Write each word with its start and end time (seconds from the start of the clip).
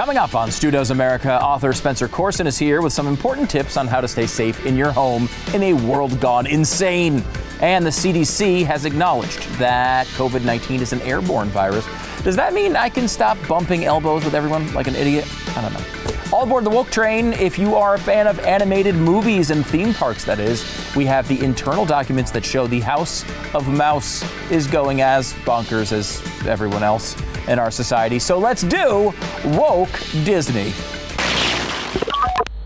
Coming 0.00 0.16
up 0.16 0.34
on 0.34 0.50
Stu 0.50 0.70
Does 0.70 0.90
America, 0.90 1.38
author 1.42 1.74
Spencer 1.74 2.08
Coursen 2.08 2.46
is 2.46 2.56
here 2.56 2.80
with 2.80 2.90
some 2.90 3.06
important 3.06 3.50
tips 3.50 3.76
on 3.76 3.86
how 3.86 4.00
to 4.00 4.08
stay 4.08 4.26
safe 4.26 4.64
in 4.64 4.74
your 4.74 4.92
home 4.92 5.28
in 5.52 5.62
a 5.62 5.74
world 5.74 6.18
gone 6.20 6.46
insane. 6.46 7.22
And 7.60 7.84
the 7.84 7.90
CDC 7.90 8.64
has 8.64 8.86
acknowledged 8.86 9.42
that 9.58 10.06
COVID 10.16 10.42
19 10.42 10.80
is 10.80 10.94
an 10.94 11.02
airborne 11.02 11.48
virus. 11.48 11.86
Does 12.22 12.34
that 12.36 12.54
mean 12.54 12.76
I 12.76 12.88
can 12.88 13.08
stop 13.08 13.36
bumping 13.46 13.84
elbows 13.84 14.24
with 14.24 14.32
everyone 14.32 14.72
like 14.72 14.86
an 14.86 14.96
idiot? 14.96 15.28
I 15.54 15.60
don't 15.60 15.74
know. 15.74 15.84
All 16.32 16.44
aboard 16.44 16.64
the 16.64 16.70
woke 16.70 16.88
train, 16.88 17.34
if 17.34 17.58
you 17.58 17.74
are 17.74 17.96
a 17.96 17.98
fan 17.98 18.26
of 18.26 18.38
animated 18.38 18.94
movies 18.94 19.50
and 19.50 19.66
theme 19.66 19.92
parks, 19.92 20.24
that 20.24 20.40
is, 20.40 20.64
we 20.96 21.04
have 21.04 21.28
the 21.28 21.44
internal 21.44 21.84
documents 21.84 22.30
that 22.30 22.42
show 22.42 22.66
the 22.66 22.80
House 22.80 23.22
of 23.54 23.68
Mouse 23.68 24.24
is 24.50 24.66
going 24.66 25.02
as 25.02 25.34
bonkers 25.44 25.92
as 25.92 26.22
everyone 26.46 26.82
else 26.82 27.16
in 27.48 27.58
our 27.58 27.70
society. 27.70 28.18
So 28.18 28.38
let's 28.38 28.62
do 28.62 29.12
Woke 29.44 30.00
Disney. 30.24 30.72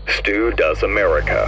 Stu 0.07 0.51
Does 0.51 0.83
America. 0.83 1.45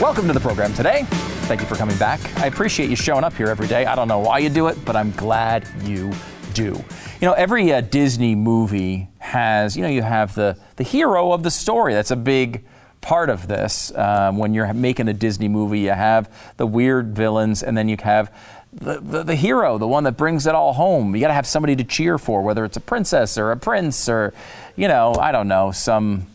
Welcome 0.00 0.26
to 0.26 0.32
the 0.32 0.40
program 0.40 0.74
today. 0.74 1.04
Thank 1.46 1.60
you 1.60 1.66
for 1.66 1.76
coming 1.76 1.96
back. 1.96 2.20
I 2.38 2.46
appreciate 2.46 2.90
you 2.90 2.96
showing 2.96 3.24
up 3.24 3.34
here 3.34 3.46
every 3.46 3.66
day. 3.66 3.86
I 3.86 3.94
don't 3.94 4.08
know 4.08 4.18
why 4.18 4.38
you 4.38 4.50
do 4.50 4.66
it, 4.66 4.84
but 4.84 4.96
I'm 4.96 5.12
glad 5.12 5.66
you 5.82 6.12
do. 6.54 6.84
You 7.20 7.28
know, 7.28 7.32
every 7.32 7.72
uh, 7.72 7.80
Disney 7.80 8.34
movie 8.34 9.08
has, 9.18 9.76
you 9.76 9.82
know, 9.82 9.88
you 9.88 10.02
have 10.02 10.34
the, 10.34 10.58
the 10.76 10.84
hero 10.84 11.32
of 11.32 11.42
the 11.42 11.50
story. 11.50 11.94
That's 11.94 12.10
a 12.10 12.16
big 12.16 12.64
part 13.00 13.30
of 13.30 13.46
this. 13.46 13.94
Um, 13.94 14.38
when 14.38 14.52
you're 14.52 14.72
making 14.74 15.08
a 15.08 15.12
Disney 15.12 15.48
movie, 15.48 15.80
you 15.80 15.90
have 15.90 16.28
the 16.56 16.66
weird 16.66 17.14
villains, 17.14 17.62
and 17.62 17.78
then 17.78 17.88
you 17.88 17.96
have 18.02 18.34
the, 18.76 19.00
the, 19.00 19.22
the 19.22 19.34
hero, 19.34 19.78
the 19.78 19.88
one 19.88 20.04
that 20.04 20.16
brings 20.16 20.46
it 20.46 20.54
all 20.54 20.74
home. 20.74 21.14
You 21.14 21.20
got 21.20 21.28
to 21.28 21.34
have 21.34 21.46
somebody 21.46 21.74
to 21.76 21.84
cheer 21.84 22.18
for, 22.18 22.42
whether 22.42 22.64
it's 22.64 22.76
a 22.76 22.80
princess 22.80 23.38
or 23.38 23.50
a 23.50 23.56
prince 23.56 24.08
or, 24.08 24.34
you 24.76 24.86
know, 24.86 25.14
I 25.14 25.32
don't 25.32 25.48
know, 25.48 25.72
some 25.72 26.26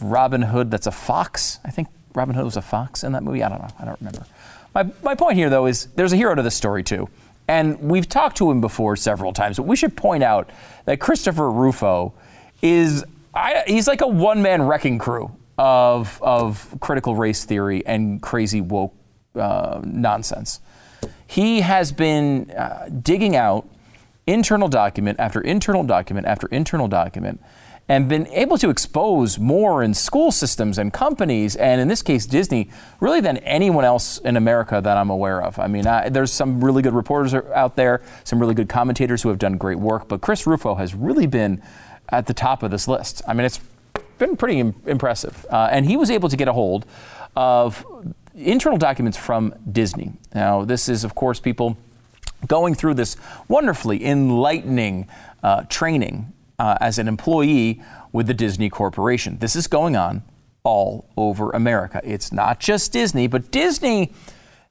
Robin 0.00 0.42
Hood 0.42 0.70
that's 0.70 0.86
a 0.86 0.92
fox. 0.92 1.58
I 1.64 1.70
think 1.70 1.88
Robin 2.14 2.34
Hood 2.34 2.44
was 2.44 2.56
a 2.56 2.62
fox 2.62 3.04
in 3.04 3.12
that 3.12 3.22
movie. 3.22 3.42
I 3.42 3.48
don't 3.48 3.60
know. 3.60 3.70
I 3.78 3.84
don't 3.84 3.98
remember. 4.00 4.26
My, 4.74 4.86
my 5.02 5.14
point 5.14 5.36
here, 5.36 5.50
though, 5.50 5.66
is 5.66 5.86
there's 5.94 6.12
a 6.12 6.16
hero 6.16 6.34
to 6.34 6.42
this 6.42 6.54
story, 6.54 6.82
too. 6.82 7.08
And 7.46 7.78
we've 7.80 8.08
talked 8.08 8.38
to 8.38 8.50
him 8.50 8.60
before 8.60 8.96
several 8.96 9.32
times, 9.32 9.58
but 9.58 9.64
we 9.64 9.76
should 9.76 9.96
point 9.96 10.22
out 10.24 10.48
that 10.86 10.98
Christopher 10.98 11.50
Rufo 11.50 12.14
is, 12.62 13.04
I, 13.34 13.64
he's 13.66 13.86
like 13.86 14.00
a 14.00 14.06
one 14.06 14.40
man 14.40 14.62
wrecking 14.62 14.98
crew 14.98 15.30
of, 15.58 16.18
of 16.22 16.78
critical 16.80 17.14
race 17.14 17.44
theory 17.44 17.84
and 17.84 18.22
crazy 18.22 18.62
woke 18.62 18.94
uh, 19.34 19.82
nonsense. 19.84 20.60
He 21.26 21.62
has 21.62 21.92
been 21.92 22.50
uh, 22.50 22.88
digging 23.02 23.36
out 23.36 23.68
internal 24.26 24.68
document 24.68 25.20
after 25.20 25.40
internal 25.40 25.84
document 25.84 26.26
after 26.26 26.46
internal 26.48 26.88
document 26.88 27.40
and 27.88 28.08
been 28.08 28.26
able 28.28 28.56
to 28.56 28.70
expose 28.70 29.38
more 29.38 29.82
in 29.82 29.92
school 29.92 30.32
systems 30.32 30.78
and 30.78 30.92
companies, 30.92 31.54
and 31.54 31.80
in 31.80 31.88
this 31.88 32.00
case, 32.00 32.24
Disney, 32.24 32.70
really 32.98 33.20
than 33.20 33.36
anyone 33.38 33.84
else 33.84 34.16
in 34.18 34.36
America 34.36 34.80
that 34.80 34.96
I'm 34.96 35.10
aware 35.10 35.42
of. 35.42 35.58
I 35.58 35.66
mean, 35.66 35.86
I, 35.86 36.08
there's 36.08 36.32
some 36.32 36.64
really 36.64 36.80
good 36.80 36.94
reporters 36.94 37.34
out 37.34 37.76
there, 37.76 38.00
some 38.24 38.40
really 38.40 38.54
good 38.54 38.70
commentators 38.70 39.22
who 39.22 39.28
have 39.28 39.38
done 39.38 39.58
great 39.58 39.78
work, 39.78 40.08
but 40.08 40.22
Chris 40.22 40.46
Rufo 40.46 40.76
has 40.76 40.94
really 40.94 41.26
been 41.26 41.62
at 42.08 42.26
the 42.26 42.34
top 42.34 42.62
of 42.62 42.70
this 42.70 42.88
list. 42.88 43.20
I 43.28 43.34
mean, 43.34 43.44
it's 43.44 43.60
been 44.18 44.36
pretty 44.36 44.60
Im- 44.60 44.74
impressive. 44.86 45.44
Uh, 45.50 45.68
and 45.70 45.84
he 45.84 45.96
was 45.98 46.10
able 46.10 46.30
to 46.30 46.36
get 46.36 46.48
a 46.48 46.52
hold 46.54 46.86
of 47.36 47.84
internal 48.34 48.78
documents 48.78 49.16
from 49.16 49.54
Disney. 49.70 50.12
Now, 50.34 50.64
this 50.64 50.88
is, 50.88 51.04
of 51.04 51.14
course, 51.14 51.40
people 51.40 51.76
going 52.46 52.74
through 52.74 52.94
this 52.94 53.16
wonderfully 53.48 54.04
enlightening 54.04 55.08
uh, 55.42 55.62
training 55.68 56.32
uh, 56.58 56.76
as 56.80 56.98
an 56.98 57.08
employee 57.08 57.82
with 58.12 58.26
the 58.26 58.34
Disney 58.34 58.68
Corporation. 58.68 59.38
This 59.38 59.56
is 59.56 59.66
going 59.66 59.96
on 59.96 60.22
all 60.62 61.08
over 61.16 61.50
America. 61.50 62.00
It's 62.04 62.32
not 62.32 62.60
just 62.60 62.92
Disney, 62.92 63.26
but 63.26 63.50
Disney 63.50 64.12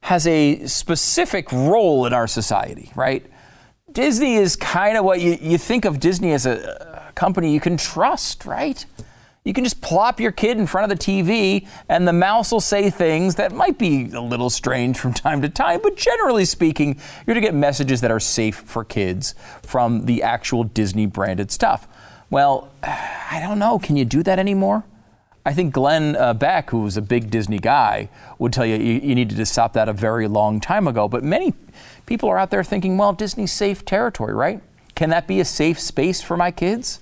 has 0.02 0.26
a 0.26 0.66
specific 0.66 1.50
role 1.52 2.04
in 2.06 2.12
our 2.12 2.26
society, 2.26 2.90
right? 2.94 3.24
Disney 3.92 4.34
is 4.34 4.56
kind 4.56 4.96
of 4.98 5.04
what 5.04 5.20
you, 5.20 5.38
you 5.40 5.56
think 5.56 5.84
of 5.84 6.00
Disney 6.00 6.32
as 6.32 6.46
a, 6.46 7.08
a 7.08 7.12
company 7.12 7.52
you 7.52 7.60
can 7.60 7.76
trust, 7.76 8.44
right? 8.44 8.84
You 9.44 9.52
can 9.52 9.62
just 9.62 9.82
plop 9.82 10.20
your 10.20 10.32
kid 10.32 10.56
in 10.56 10.66
front 10.66 10.90
of 10.90 10.98
the 10.98 11.04
TV 11.04 11.68
and 11.90 12.08
the 12.08 12.14
mouse 12.14 12.50
will 12.50 12.62
say 12.62 12.88
things 12.88 13.34
that 13.34 13.52
might 13.52 13.76
be 13.76 14.10
a 14.12 14.20
little 14.20 14.48
strange 14.48 14.96
from 14.96 15.12
time 15.14 15.42
to 15.42 15.50
time, 15.50 15.80
but 15.82 15.96
generally 15.98 16.46
speaking, 16.46 16.98
you're 17.26 17.34
going 17.34 17.42
to 17.42 17.46
get 17.46 17.54
messages 17.54 18.00
that 18.00 18.10
are 18.10 18.20
safe 18.20 18.56
for 18.56 18.84
kids 18.84 19.34
from 19.62 20.06
the 20.06 20.22
actual 20.22 20.64
Disney 20.64 21.04
branded 21.04 21.50
stuff. 21.50 21.86
Well, 22.30 22.70
I 22.82 23.38
don't 23.42 23.58
know. 23.58 23.78
Can 23.78 23.96
you 23.96 24.06
do 24.06 24.22
that 24.22 24.38
anymore? 24.38 24.84
I 25.44 25.52
think 25.52 25.74
Glenn 25.74 26.16
uh, 26.16 26.32
Beck, 26.32 26.70
who 26.70 26.80
was 26.80 26.96
a 26.96 27.02
big 27.02 27.30
Disney 27.30 27.58
guy, 27.58 28.08
would 28.38 28.50
tell 28.50 28.64
you, 28.64 28.76
you 28.76 28.94
you 28.94 29.14
needed 29.14 29.36
to 29.36 29.44
stop 29.44 29.74
that 29.74 29.90
a 29.90 29.92
very 29.92 30.26
long 30.26 30.58
time 30.58 30.88
ago. 30.88 31.06
But 31.06 31.22
many 31.22 31.52
people 32.06 32.30
are 32.30 32.38
out 32.38 32.50
there 32.50 32.64
thinking, 32.64 32.96
well, 32.96 33.12
Disney's 33.12 33.52
safe 33.52 33.84
territory, 33.84 34.32
right? 34.32 34.62
Can 34.94 35.10
that 35.10 35.26
be 35.26 35.40
a 35.40 35.44
safe 35.44 35.78
space 35.78 36.22
for 36.22 36.38
my 36.38 36.50
kids? 36.50 37.00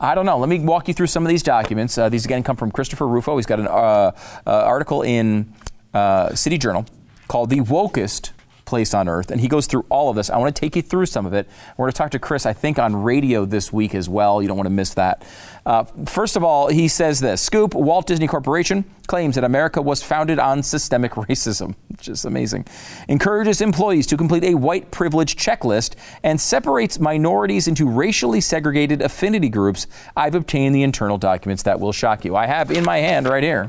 I 0.00 0.14
don't 0.14 0.26
know. 0.26 0.38
Let 0.38 0.48
me 0.48 0.60
walk 0.60 0.86
you 0.86 0.94
through 0.94 1.08
some 1.08 1.24
of 1.24 1.28
these 1.28 1.42
documents. 1.42 1.98
Uh, 1.98 2.08
these 2.08 2.24
again 2.24 2.42
come 2.42 2.56
from 2.56 2.70
Christopher 2.70 3.06
Rufo. 3.06 3.36
He's 3.36 3.46
got 3.46 3.58
an 3.58 3.66
uh, 3.66 3.70
uh, 3.70 4.12
article 4.46 5.02
in 5.02 5.52
uh, 5.92 6.34
City 6.34 6.56
Journal 6.56 6.86
called 7.26 7.50
"The 7.50 7.60
Wokest 7.60 8.30
Place 8.68 8.92
on 8.92 9.08
Earth," 9.08 9.30
and 9.30 9.40
he 9.40 9.48
goes 9.48 9.66
through 9.66 9.86
all 9.88 10.10
of 10.10 10.16
this. 10.16 10.28
I 10.28 10.36
want 10.36 10.54
to 10.54 10.60
take 10.60 10.76
you 10.76 10.82
through 10.82 11.06
some 11.06 11.24
of 11.24 11.32
it. 11.32 11.48
We're 11.76 11.86
going 11.86 11.92
to 11.92 11.98
talk 11.98 12.10
to 12.10 12.18
Chris, 12.18 12.44
I 12.44 12.52
think, 12.52 12.78
on 12.78 12.94
radio 12.94 13.44
this 13.44 13.72
week 13.72 13.94
as 13.94 14.08
well. 14.08 14.42
You 14.42 14.48
don't 14.48 14.56
want 14.56 14.66
to 14.66 14.74
miss 14.74 14.94
that. 14.94 15.24
Uh, 15.64 15.84
first 16.04 16.36
of 16.36 16.44
all, 16.44 16.68
he 16.68 16.86
says 16.86 17.20
this: 17.20 17.40
Scoop, 17.40 17.74
Walt 17.74 18.06
Disney 18.06 18.26
Corporation 18.26 18.84
claims 19.06 19.34
that 19.36 19.44
America 19.44 19.80
was 19.80 20.02
founded 20.02 20.38
on 20.38 20.62
systemic 20.62 21.12
racism, 21.28 21.74
which 21.88 22.08
is 22.08 22.24
amazing. 22.24 22.66
Encourages 23.08 23.60
employees 23.60 24.06
to 24.06 24.16
complete 24.16 24.44
a 24.44 24.54
white 24.54 24.90
privilege 24.90 25.34
checklist 25.34 25.94
and 26.22 26.40
separates 26.40 27.00
minorities 27.00 27.66
into 27.66 27.88
racially 27.88 28.40
segregated 28.40 29.00
affinity 29.02 29.48
groups. 29.48 29.86
I've 30.16 30.34
obtained 30.34 30.74
the 30.74 30.82
internal 30.82 31.18
documents 31.18 31.62
that 31.64 31.80
will 31.80 31.92
shock 31.92 32.24
you. 32.24 32.36
I 32.36 32.46
have 32.46 32.70
in 32.70 32.84
my 32.84 32.98
hand 32.98 33.26
right 33.26 33.42
here 33.42 33.68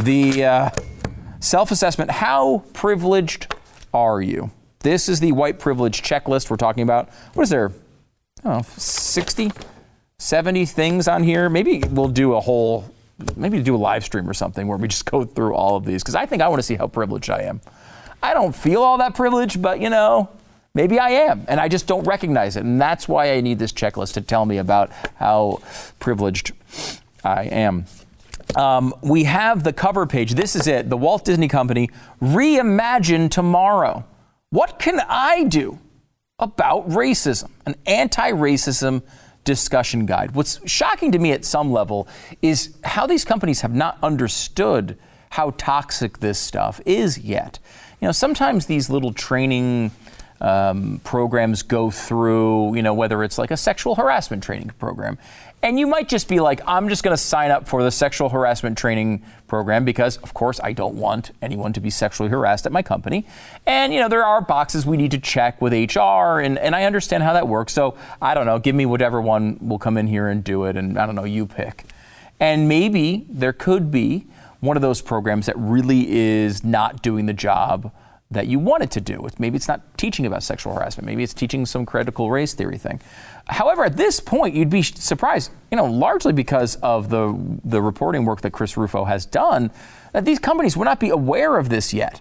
the 0.00 0.44
uh, 0.44 0.70
self 1.40 1.70
assessment. 1.70 2.10
How 2.10 2.64
privileged 2.72 3.53
are 3.94 4.20
you? 4.20 4.50
This 4.80 5.08
is 5.08 5.20
the 5.20 5.32
white 5.32 5.58
privilege 5.58 6.02
checklist 6.02 6.50
we're 6.50 6.56
talking 6.56 6.82
about. 6.82 7.08
What 7.32 7.44
is 7.44 7.50
there? 7.50 7.72
I 8.44 8.48
don't 8.48 8.56
know, 8.58 8.62
60, 8.76 9.52
70 10.18 10.66
things 10.66 11.08
on 11.08 11.22
here. 11.22 11.48
Maybe 11.48 11.82
we'll 11.90 12.08
do 12.08 12.34
a 12.34 12.40
whole, 12.40 12.84
maybe 13.36 13.62
do 13.62 13.74
a 13.74 13.78
live 13.78 14.04
stream 14.04 14.28
or 14.28 14.34
something 14.34 14.66
where 14.68 14.76
we 14.76 14.88
just 14.88 15.06
go 15.06 15.24
through 15.24 15.54
all 15.54 15.76
of 15.76 15.86
these 15.86 16.02
because 16.02 16.14
I 16.14 16.26
think 16.26 16.42
I 16.42 16.48
want 16.48 16.58
to 16.58 16.64
see 16.64 16.74
how 16.74 16.86
privileged 16.86 17.30
I 17.30 17.42
am. 17.42 17.62
I 18.22 18.34
don't 18.34 18.54
feel 18.54 18.82
all 18.82 18.98
that 18.98 19.14
privileged, 19.14 19.62
but 19.62 19.80
you 19.80 19.88
know, 19.88 20.28
maybe 20.74 20.98
I 20.98 21.10
am, 21.10 21.44
and 21.48 21.60
I 21.60 21.68
just 21.68 21.86
don't 21.86 22.04
recognize 22.04 22.56
it. 22.56 22.64
And 22.64 22.80
that's 22.80 23.08
why 23.08 23.32
I 23.32 23.40
need 23.40 23.58
this 23.58 23.72
checklist 23.72 24.14
to 24.14 24.20
tell 24.20 24.44
me 24.44 24.58
about 24.58 24.90
how 25.16 25.60
privileged 25.98 26.52
I 27.22 27.44
am. 27.44 27.86
Um, 28.56 28.94
we 29.02 29.24
have 29.24 29.64
the 29.64 29.72
cover 29.72 30.06
page. 30.06 30.34
This 30.34 30.54
is 30.54 30.66
it. 30.66 30.90
The 30.90 30.96
Walt 30.96 31.24
Disney 31.24 31.48
Company 31.48 31.90
reimagine 32.20 33.30
tomorrow. 33.30 34.04
What 34.50 34.78
can 34.78 35.00
I 35.08 35.44
do 35.44 35.78
about 36.38 36.88
racism? 36.88 37.50
An 37.66 37.74
anti-racism 37.86 39.02
discussion 39.44 40.06
guide. 40.06 40.34
What's 40.34 40.60
shocking 40.70 41.12
to 41.12 41.18
me 41.18 41.32
at 41.32 41.44
some 41.44 41.72
level 41.72 42.08
is 42.42 42.76
how 42.84 43.06
these 43.06 43.24
companies 43.24 43.60
have 43.60 43.74
not 43.74 43.98
understood 44.02 44.96
how 45.30 45.50
toxic 45.56 46.20
this 46.20 46.38
stuff 46.38 46.80
is 46.86 47.18
yet. 47.18 47.58
You 48.00 48.08
know, 48.08 48.12
sometimes 48.12 48.66
these 48.66 48.88
little 48.88 49.12
training 49.12 49.90
um, 50.40 51.00
programs 51.04 51.62
go 51.62 51.90
through, 51.90 52.76
you 52.76 52.82
know, 52.82 52.94
whether 52.94 53.22
it's 53.24 53.38
like 53.38 53.50
a 53.50 53.56
sexual 53.56 53.94
harassment 53.94 54.42
training 54.42 54.70
program. 54.78 55.18
And 55.64 55.78
you 55.78 55.86
might 55.86 56.10
just 56.10 56.28
be 56.28 56.40
like, 56.40 56.60
I'm 56.66 56.90
just 56.90 57.02
going 57.02 57.16
to 57.16 57.22
sign 57.22 57.50
up 57.50 57.66
for 57.66 57.82
the 57.82 57.90
sexual 57.90 58.28
harassment 58.28 58.76
training 58.76 59.24
program 59.46 59.86
because, 59.86 60.18
of 60.18 60.34
course, 60.34 60.60
I 60.62 60.74
don't 60.74 60.96
want 60.96 61.30
anyone 61.40 61.72
to 61.72 61.80
be 61.80 61.88
sexually 61.88 62.28
harassed 62.28 62.66
at 62.66 62.72
my 62.72 62.82
company. 62.82 63.26
And, 63.64 63.90
you 63.94 63.98
know, 63.98 64.10
there 64.10 64.26
are 64.26 64.42
boxes 64.42 64.84
we 64.84 64.98
need 64.98 65.10
to 65.12 65.18
check 65.18 65.62
with 65.62 65.72
HR, 65.72 66.40
and, 66.40 66.58
and 66.58 66.76
I 66.76 66.84
understand 66.84 67.22
how 67.22 67.32
that 67.32 67.48
works. 67.48 67.72
So 67.72 67.96
I 68.20 68.34
don't 68.34 68.44
know, 68.44 68.58
give 68.58 68.74
me 68.74 68.84
whatever 68.84 69.22
one 69.22 69.56
will 69.58 69.78
come 69.78 69.96
in 69.96 70.06
here 70.06 70.28
and 70.28 70.44
do 70.44 70.64
it, 70.64 70.76
and 70.76 70.98
I 70.98 71.06
don't 71.06 71.14
know, 71.14 71.24
you 71.24 71.46
pick. 71.46 71.86
And 72.38 72.68
maybe 72.68 73.24
there 73.30 73.54
could 73.54 73.90
be 73.90 74.26
one 74.60 74.76
of 74.76 74.82
those 74.82 75.00
programs 75.00 75.46
that 75.46 75.56
really 75.56 76.10
is 76.10 76.62
not 76.62 77.00
doing 77.00 77.24
the 77.24 77.32
job 77.32 77.90
that 78.34 78.46
you 78.46 78.58
want 78.58 78.82
it 78.82 78.90
to 78.92 79.00
do. 79.00 79.26
Maybe 79.38 79.56
it's 79.56 79.68
not 79.68 79.80
teaching 79.96 80.26
about 80.26 80.42
sexual 80.42 80.74
harassment. 80.74 81.06
Maybe 81.06 81.22
it's 81.22 81.34
teaching 81.34 81.66
some 81.66 81.86
critical 81.86 82.30
race 82.30 82.52
theory 82.54 82.78
thing. 82.78 83.00
However, 83.46 83.84
at 83.84 83.96
this 83.96 84.20
point, 84.20 84.54
you'd 84.54 84.70
be 84.70 84.82
surprised, 84.82 85.50
you 85.70 85.76
know, 85.76 85.86
largely 85.86 86.32
because 86.32 86.76
of 86.76 87.08
the 87.10 87.34
the 87.64 87.80
reporting 87.82 88.24
work 88.24 88.40
that 88.42 88.50
Chris 88.52 88.76
Rufo 88.76 89.04
has 89.04 89.26
done, 89.26 89.70
that 90.12 90.24
these 90.24 90.38
companies 90.38 90.76
would 90.76 90.84
not 90.84 91.00
be 91.00 91.10
aware 91.10 91.56
of 91.58 91.68
this 91.68 91.92
yet. 91.94 92.20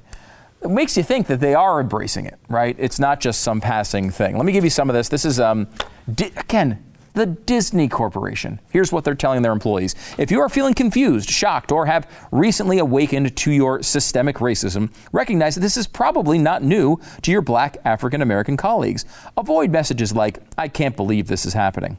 it 0.62 0.70
makes 0.70 0.96
you 0.98 1.04
think 1.04 1.28
that 1.28 1.40
they 1.42 1.54
are 1.54 1.82
embracing 1.82 2.26
it, 2.26 2.40
right? 2.48 2.76
It's 2.80 3.00
not 3.00 3.20
just 3.20 3.42
some 3.42 3.60
passing 3.62 4.10
thing. 4.12 4.38
Let 4.38 4.46
me 4.46 4.54
give 4.54 4.64
you 4.64 4.70
some 4.70 4.90
of 4.90 4.94
this. 4.96 5.10
This 5.10 5.26
is, 5.26 5.40
um, 5.40 5.68
di- 6.14 6.32
again, 6.38 6.82
the 7.14 7.26
Disney 7.26 7.88
Corporation. 7.88 8.60
Here's 8.72 8.92
what 8.92 9.04
they're 9.04 9.16
telling 9.16 9.42
their 9.42 9.52
employees. 9.52 9.96
If 10.18 10.32
you 10.32 10.42
are 10.42 10.50
feeling 10.50 10.74
confused, 10.74 11.30
shocked, 11.30 11.72
or 11.72 11.86
have 11.86 12.10
recently 12.32 12.80
awakened 12.80 13.36
to 13.38 13.52
your 13.52 13.84
systemic 13.84 14.38
racism, 14.38 14.92
recognize 15.12 15.56
that 15.56 15.62
this 15.62 15.78
is 15.78 15.88
probably 15.88 16.38
not 16.38 16.64
new 16.64 17.00
to 17.22 17.32
your 17.32 17.42
black 17.42 17.78
African 17.86 18.22
American 18.22 18.58
colleagues. 18.58 19.06
Avoid 19.38 19.72
messages 19.72 20.14
like, 20.14 20.40
I 20.58 20.68
can't 20.68 20.96
believe 20.96 21.28
this 21.28 21.46
is 21.46 21.54
happening. 21.54 21.98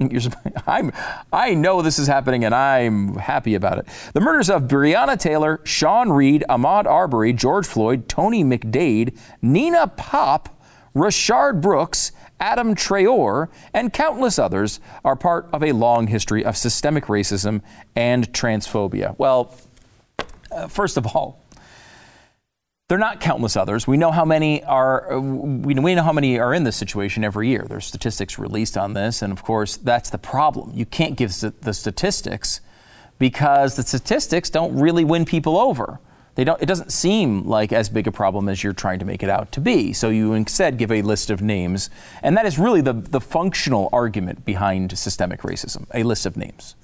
I'm, 0.66 0.92
I 1.32 1.54
know 1.54 1.82
this 1.82 1.98
is 1.98 2.08
happening 2.08 2.44
and 2.44 2.54
I'm 2.54 3.16
happy 3.16 3.54
about 3.54 3.78
it. 3.78 3.86
The 4.14 4.20
murders 4.20 4.50
of 4.50 4.62
Breonna 4.62 5.18
Taylor, 5.18 5.60
Sean 5.64 6.10
Reed, 6.10 6.44
Ahmaud 6.48 6.86
Arbery, 6.86 7.32
George 7.32 7.66
Floyd, 7.66 8.08
Tony 8.08 8.44
McDade, 8.44 9.16
Nina 9.40 9.86
Pop, 9.88 10.61
Rayshard 10.94 11.60
Brooks, 11.60 12.12
Adam 12.38 12.74
Traore, 12.74 13.48
and 13.72 13.92
countless 13.92 14.38
others 14.38 14.80
are 15.04 15.16
part 15.16 15.48
of 15.52 15.62
a 15.62 15.72
long 15.72 16.08
history 16.08 16.44
of 16.44 16.56
systemic 16.56 17.04
racism 17.04 17.62
and 17.96 18.30
transphobia. 18.32 19.16
Well, 19.18 19.54
uh, 20.50 20.68
first 20.68 20.96
of 20.96 21.06
all, 21.06 21.42
they're 22.88 22.98
not 22.98 23.20
countless 23.20 23.56
others. 23.56 23.86
We 23.86 23.96
know 23.96 24.10
how 24.10 24.26
many 24.26 24.62
are. 24.64 25.14
Uh, 25.14 25.18
we 25.18 25.72
know 25.72 26.02
how 26.02 26.12
many 26.12 26.38
are 26.38 26.52
in 26.52 26.64
this 26.64 26.76
situation 26.76 27.24
every 27.24 27.48
year. 27.48 27.64
There's 27.66 27.86
statistics 27.86 28.38
released 28.38 28.76
on 28.76 28.92
this, 28.92 29.22
and 29.22 29.32
of 29.32 29.42
course, 29.42 29.78
that's 29.78 30.10
the 30.10 30.18
problem. 30.18 30.72
You 30.74 30.84
can't 30.84 31.16
give 31.16 31.32
the 31.40 31.72
statistics 31.72 32.60
because 33.18 33.76
the 33.76 33.82
statistics 33.82 34.50
don't 34.50 34.78
really 34.78 35.04
win 35.04 35.24
people 35.24 35.56
over. 35.56 36.00
They 36.34 36.44
don't, 36.44 36.60
it 36.62 36.66
doesn't 36.66 36.92
seem 36.92 37.46
like 37.46 37.72
as 37.72 37.88
big 37.88 38.06
a 38.06 38.12
problem 38.12 38.48
as 38.48 38.64
you're 38.64 38.72
trying 38.72 38.98
to 39.00 39.04
make 39.04 39.22
it 39.22 39.28
out 39.28 39.52
to 39.52 39.60
be. 39.60 39.92
So 39.92 40.08
you 40.08 40.32
instead 40.32 40.78
give 40.78 40.90
a 40.90 41.02
list 41.02 41.30
of 41.30 41.42
names. 41.42 41.90
And 42.22 42.36
that 42.36 42.46
is 42.46 42.58
really 42.58 42.80
the, 42.80 42.94
the 42.94 43.20
functional 43.20 43.90
argument 43.92 44.44
behind 44.44 44.96
systemic 44.98 45.42
racism 45.42 45.86
a 45.92 46.02
list 46.02 46.24
of 46.24 46.36
names. 46.36 46.74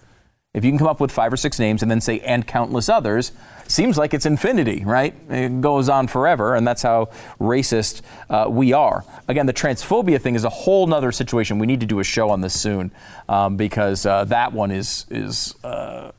If 0.54 0.64
you 0.64 0.70
can 0.70 0.78
come 0.78 0.88
up 0.88 0.98
with 0.98 1.12
five 1.12 1.32
or 1.32 1.36
six 1.36 1.58
names 1.58 1.82
and 1.82 1.90
then 1.90 2.00
say, 2.00 2.20
and 2.20 2.46
countless 2.46 2.88
others, 2.88 3.32
seems 3.66 3.98
like 3.98 4.14
it's 4.14 4.24
infinity, 4.24 4.82
right? 4.84 5.14
It 5.28 5.60
goes 5.60 5.90
on 5.90 6.08
forever, 6.08 6.54
and 6.54 6.66
that's 6.66 6.82
how 6.82 7.10
racist 7.38 8.00
uh, 8.30 8.46
we 8.48 8.72
are. 8.72 9.04
Again, 9.28 9.44
the 9.44 9.52
transphobia 9.52 10.18
thing 10.20 10.34
is 10.34 10.44
a 10.44 10.48
whole 10.48 10.86
nother 10.86 11.12
situation. 11.12 11.58
We 11.58 11.66
need 11.66 11.80
to 11.80 11.86
do 11.86 12.00
a 12.00 12.04
show 12.04 12.30
on 12.30 12.40
this 12.40 12.58
soon 12.58 12.90
um, 13.28 13.58
because 13.58 14.06
uh, 14.06 14.24
that 14.24 14.54
one 14.54 14.70
is, 14.70 15.04
is 15.10 15.54
uh, 15.62 16.12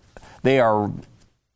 they 0.43 0.59
are 0.59 0.91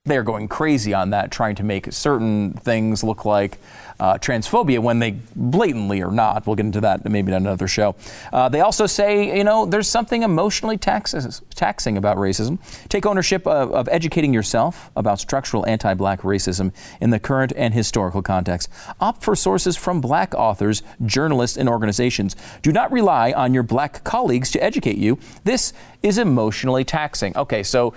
they 0.05 0.17
are 0.17 0.23
going 0.23 0.49
crazy 0.49 0.93
on 0.93 1.11
that, 1.11 1.31
trying 1.31 1.55
to 1.55 1.63
make 1.63 1.93
certain 1.93 2.51
things 2.51 3.05
look 3.05 3.23
like 3.23 3.57
uh, 4.01 4.15
transphobia 4.15 4.79
when 4.79 4.99
they 4.99 5.11
blatantly 5.33 6.01
are 6.01 6.11
not. 6.11 6.45
We'll 6.45 6.57
get 6.57 6.65
into 6.65 6.81
that 6.81 7.09
maybe 7.09 7.31
in 7.31 7.37
another 7.37 7.69
show. 7.69 7.95
Uh, 8.33 8.49
they 8.49 8.59
also 8.59 8.85
say, 8.85 9.37
you 9.37 9.45
know, 9.45 9.65
there's 9.65 9.87
something 9.87 10.23
emotionally 10.23 10.77
taxes, 10.77 11.41
taxing 11.55 11.95
about 11.97 12.17
racism. 12.17 12.59
Take 12.89 13.05
ownership 13.05 13.47
of, 13.47 13.71
of 13.71 13.87
educating 13.87 14.33
yourself 14.33 14.91
about 14.97 15.21
structural 15.21 15.65
anti 15.67 15.93
black 15.93 16.23
racism 16.23 16.73
in 16.99 17.11
the 17.11 17.19
current 17.19 17.53
and 17.55 17.73
historical 17.73 18.21
context. 18.21 18.69
Opt 18.99 19.23
for 19.23 19.37
sources 19.37 19.77
from 19.77 20.01
black 20.01 20.35
authors, 20.35 20.83
journalists, 21.05 21.55
and 21.55 21.69
organizations. 21.69 22.35
Do 22.61 22.73
not 22.73 22.91
rely 22.91 23.31
on 23.31 23.53
your 23.53 23.63
black 23.63 24.03
colleagues 24.03 24.51
to 24.51 24.61
educate 24.61 24.97
you. 24.97 25.17
This 25.45 25.71
is 26.01 26.17
emotionally 26.17 26.83
taxing. 26.83 27.37
Okay, 27.37 27.63
so 27.63 27.93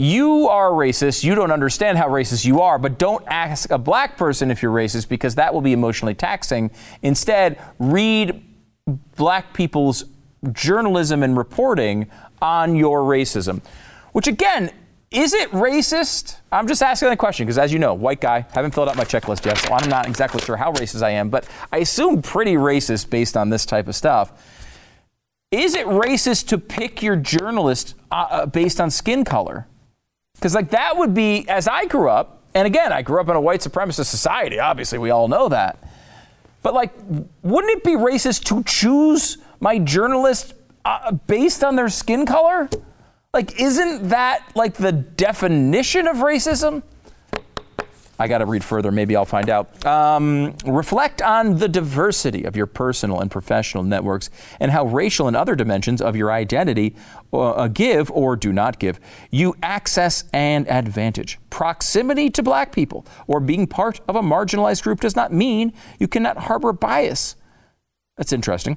you 0.00 0.48
are 0.48 0.70
racist, 0.70 1.24
you 1.24 1.34
don't 1.34 1.50
understand 1.50 1.98
how 1.98 2.08
racist 2.08 2.46
you 2.46 2.60
are, 2.62 2.78
but 2.78 2.98
don't 2.98 3.22
ask 3.26 3.70
a 3.70 3.78
black 3.78 4.16
person 4.16 4.50
if 4.50 4.62
you're 4.62 4.72
racist 4.72 5.08
because 5.08 5.34
that 5.34 5.52
will 5.52 5.60
be 5.60 5.72
emotionally 5.72 6.14
taxing. 6.14 6.70
Instead, 7.02 7.60
read 7.78 8.42
black 9.16 9.52
people's 9.52 10.04
journalism 10.52 11.22
and 11.22 11.36
reporting 11.36 12.10
on 12.40 12.74
your 12.74 13.02
racism. 13.02 13.60
Which 14.12 14.26
again, 14.26 14.70
is 15.10 15.34
it 15.34 15.50
racist? 15.50 16.36
I'm 16.50 16.66
just 16.66 16.82
asking 16.82 17.10
that 17.10 17.18
question 17.18 17.44
because, 17.44 17.58
as 17.58 17.72
you 17.72 17.78
know, 17.78 17.94
white 17.94 18.20
guy, 18.20 18.46
haven't 18.52 18.74
filled 18.74 18.88
out 18.88 18.96
my 18.96 19.04
checklist 19.04 19.44
yet, 19.44 19.58
so 19.58 19.74
I'm 19.74 19.88
not 19.90 20.06
exactly 20.06 20.40
sure 20.40 20.56
how 20.56 20.72
racist 20.72 21.02
I 21.02 21.10
am, 21.10 21.30
but 21.30 21.48
I 21.72 21.78
assume 21.78 22.22
pretty 22.22 22.54
racist 22.54 23.10
based 23.10 23.36
on 23.36 23.50
this 23.50 23.66
type 23.66 23.88
of 23.88 23.94
stuff. 23.94 24.32
Is 25.50 25.74
it 25.74 25.86
racist 25.86 26.46
to 26.48 26.58
pick 26.58 27.02
your 27.02 27.16
journalist 27.16 27.96
uh, 28.10 28.26
uh 28.30 28.46
based 28.46 28.80
on 28.80 28.90
skin 28.90 29.24
color? 29.24 29.66
Because, 30.40 30.54
like, 30.54 30.70
that 30.70 30.96
would 30.96 31.12
be, 31.12 31.46
as 31.50 31.68
I 31.68 31.84
grew 31.84 32.08
up, 32.08 32.40
and 32.54 32.66
again, 32.66 32.94
I 32.94 33.02
grew 33.02 33.20
up 33.20 33.28
in 33.28 33.36
a 33.36 33.40
white 33.40 33.60
supremacist 33.60 34.06
society, 34.06 34.58
obviously, 34.58 34.98
we 34.98 35.10
all 35.10 35.28
know 35.28 35.50
that. 35.50 35.78
But, 36.62 36.72
like, 36.72 36.94
wouldn't 37.42 37.76
it 37.76 37.84
be 37.84 37.90
racist 37.90 38.44
to 38.44 38.64
choose 38.64 39.36
my 39.60 39.78
journalist 39.78 40.54
uh, 40.86 41.12
based 41.12 41.62
on 41.62 41.76
their 41.76 41.90
skin 41.90 42.24
color? 42.24 42.70
Like, 43.34 43.60
isn't 43.60 44.08
that 44.08 44.50
like 44.54 44.74
the 44.74 44.92
definition 44.92 46.08
of 46.08 46.16
racism? 46.16 46.82
I 48.20 48.28
got 48.28 48.38
to 48.38 48.46
read 48.46 48.62
further. 48.62 48.92
Maybe 48.92 49.16
I'll 49.16 49.24
find 49.24 49.48
out. 49.48 49.84
Um, 49.86 50.54
reflect 50.66 51.22
on 51.22 51.56
the 51.56 51.68
diversity 51.68 52.44
of 52.44 52.54
your 52.54 52.66
personal 52.66 53.18
and 53.18 53.30
professional 53.30 53.82
networks 53.82 54.28
and 54.60 54.70
how 54.70 54.84
racial 54.84 55.26
and 55.26 55.34
other 55.34 55.56
dimensions 55.56 56.02
of 56.02 56.16
your 56.16 56.30
identity 56.30 56.94
uh, 57.32 57.68
give 57.68 58.10
or 58.10 58.36
do 58.36 58.52
not 58.52 58.78
give 58.78 59.00
you 59.30 59.56
access 59.62 60.24
and 60.34 60.70
advantage. 60.70 61.38
Proximity 61.48 62.28
to 62.28 62.42
black 62.42 62.72
people 62.72 63.06
or 63.26 63.40
being 63.40 63.66
part 63.66 64.00
of 64.06 64.16
a 64.16 64.22
marginalized 64.22 64.82
group 64.82 65.00
does 65.00 65.16
not 65.16 65.32
mean 65.32 65.72
you 65.98 66.06
cannot 66.06 66.36
harbor 66.36 66.74
bias. 66.74 67.36
That's 68.18 68.34
interesting. 68.34 68.76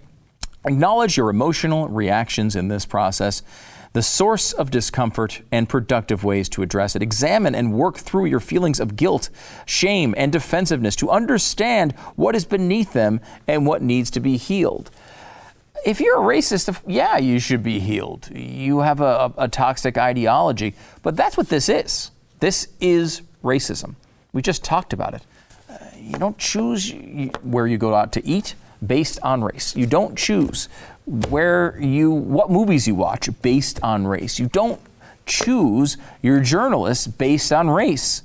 Acknowledge 0.66 1.18
your 1.18 1.30
emotional 1.30 1.90
reactions 1.90 2.56
in 2.56 2.70
this 2.70 2.86
process 2.86 3.44
the 3.94 4.02
source 4.02 4.52
of 4.54 4.72
discomfort 4.72 5.42
and 5.52 5.70
productive 5.70 6.24
ways 6.24 6.50
to 6.50 6.64
address 6.64 6.96
it. 6.96 7.02
Examine 7.02 7.56
and 7.56 7.74
work 7.74 7.98
through 7.98 8.26
your 8.26 8.40
feelings 8.40 8.80
of 8.80 8.96
guilt, 8.96 9.30
shame, 9.66 10.14
and 10.18 10.32
defensiveness 10.32 10.96
to 10.98 11.10
understand 11.10 11.94
what 12.16 12.36
is 12.36 12.44
beneath 12.44 12.94
them 12.94 13.22
and 13.48 13.66
what 13.66 13.82
needs 13.82 14.10
to 14.12 14.20
be 14.20 14.36
healed. 14.36 14.90
If 15.86 16.00
you're 16.00 16.18
a 16.18 16.26
racist, 16.26 16.82
yeah, 16.88 17.18
you 17.18 17.40
should 17.40 17.62
be 17.62 17.80
healed. 17.80 18.30
You 18.32 18.80
have 18.80 19.00
a, 19.00 19.32
a 19.38 19.48
toxic 19.48 19.98
ideology, 19.98 20.76
but 21.04 21.16
that's 21.16 21.38
what 21.38 21.50
this 21.50 21.70
is. 21.70 22.12
This 22.40 22.70
is 22.80 23.22
racism. 23.44 23.96
We 24.32 24.42
just 24.42 24.64
talked 24.64 24.94
about 24.94 25.14
it. 25.14 25.22
Uh, 25.70 25.78
you 25.98 26.18
don't 26.18 26.38
choose 26.38 26.92
where 27.44 27.68
you 27.68 27.78
go 27.78 27.94
out 27.94 28.12
to 28.14 28.26
eat 28.26 28.56
based 28.88 29.20
on 29.22 29.44
race. 29.44 29.76
You 29.76 29.86
don't 29.86 30.18
choose 30.18 30.70
where 31.06 31.78
you 31.80 32.12
what 32.12 32.50
movies 32.50 32.88
you 32.88 32.96
watch 32.96 33.30
based 33.42 33.82
on 33.84 34.08
race. 34.08 34.40
You 34.40 34.48
don't 34.48 34.80
choose 35.26 35.98
your 36.22 36.40
journalists 36.40 37.08
based 37.08 37.52
on 37.52 37.70
race. 37.70 38.24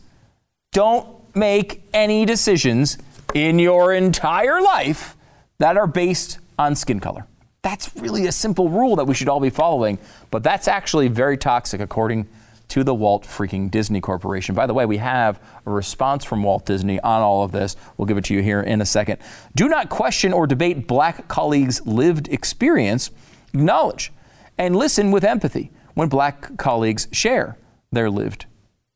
Don't 0.73 1.07
make 1.35 1.83
any 1.93 2.25
decisions 2.25 2.99
in 3.35 3.59
your 3.59 3.93
entire 3.93 4.61
life 4.61 5.17
that 5.59 5.77
are 5.77 5.87
based 5.87 6.39
on 6.59 6.75
skin 6.75 7.01
color. 7.01 7.27
That's 7.63 7.95
really 7.97 8.27
a 8.27 8.33
simple 8.33 8.69
rule 8.69 8.97
that 8.97 9.05
we 9.05 9.15
should 9.15 9.29
all 9.29 9.41
be 9.41 9.51
following, 9.51 9.99
but 10.31 10.43
that's 10.43 10.69
actually 10.69 11.09
very 11.09 11.37
toxic 11.37 11.81
according 11.81 12.29
to 12.69 12.85
the 12.85 12.95
Walt 12.95 13.25
freaking 13.25 13.71
Disney 13.71 14.01
Corporation. 14.01 14.55
By 14.55 14.67
the 14.67 14.75
way, 14.75 14.87
we 14.87 14.99
have 14.99 15.41
a 15.67 15.71
response 15.71 16.25
from 16.25 16.43
Walt 16.43 16.67
Disney 16.67 17.01
on 17.01 17.23
all 17.23 17.43
of 17.43 17.53
this. 17.53 17.77
We'll 17.97 18.07
give 18.07 18.19
it 18.19 18.25
to 18.27 18.35
you 18.35 18.43
here 18.43 18.61
in 18.61 18.81
a 18.81 18.87
second. 18.87 19.19
Do 19.55 19.69
not 19.69 19.89
question 19.89 20.33
or 20.33 20.47
debate 20.47 20.87
black 20.87 21.29
colleagues' 21.29 21.85
lived 21.87 22.29
experience. 22.29 23.11
Acknowledge 23.55 24.13
and 24.59 24.77
listen 24.77 25.11
with 25.11 25.25
empathy 25.25 25.71
when 25.95 26.09
black 26.09 26.57
colleagues 26.59 27.09
share 27.13 27.57
their 27.91 28.11
lived 28.11 28.47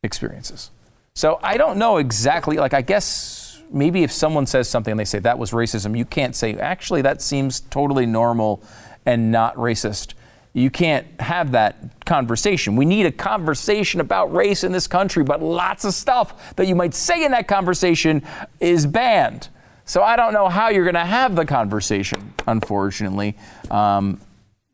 experiences. 0.03 0.71
So 1.15 1.39
I 1.43 1.57
don't 1.57 1.79
know 1.79 1.97
exactly, 1.97 2.57
like, 2.57 2.75
I 2.75 2.83
guess 2.83 3.63
maybe 3.71 4.03
if 4.03 4.13
someone 4.13 4.47
says 4.47 4.69
something 4.69 4.93
and 4.93 5.01
they 5.01 5.05
say 5.05 5.19
that 5.21 5.39
was 5.39 5.51
racism, 5.53 5.97
you 5.97 6.05
can't 6.05 6.37
say, 6.37 6.55
actually, 6.55 7.03
that 7.03 7.23
seems 7.23 7.61
totally 7.61 8.07
normal 8.07 8.63
and 9.07 9.31
not 9.33 9.55
racist 9.57 10.15
you 10.55 10.71
can't 10.71 11.07
have 11.21 11.53
that 11.53 12.05
conversation. 12.05 12.77
We 12.77 12.85
need 12.85 13.07
a 13.07 13.13
conversation 13.13 14.01
about 14.01 14.33
race 14.35 14.65
in 14.65 14.73
this 14.73 14.87
country, 14.87 15.25
but 15.25 15.43
lots 15.43 15.85
of 15.85 15.95
stuff 15.95 16.55
that 16.57 16.67
you 16.67 16.75
might 16.75 16.95
say 16.95 17.25
in 17.25 17.33
that 17.33 17.49
conversation 17.49 18.23
is 18.61 18.87
banned. 18.87 19.49
So 19.85 20.03
I 20.03 20.17
don't 20.17 20.33
know 20.33 20.49
how 20.49 20.69
you're 20.69 20.85
going 20.85 20.95
to 20.95 21.01
have 21.01 21.37
the 21.37 21.47
conversation, 21.47 22.35
unfortunately. 22.47 23.37
Um, 23.71 24.21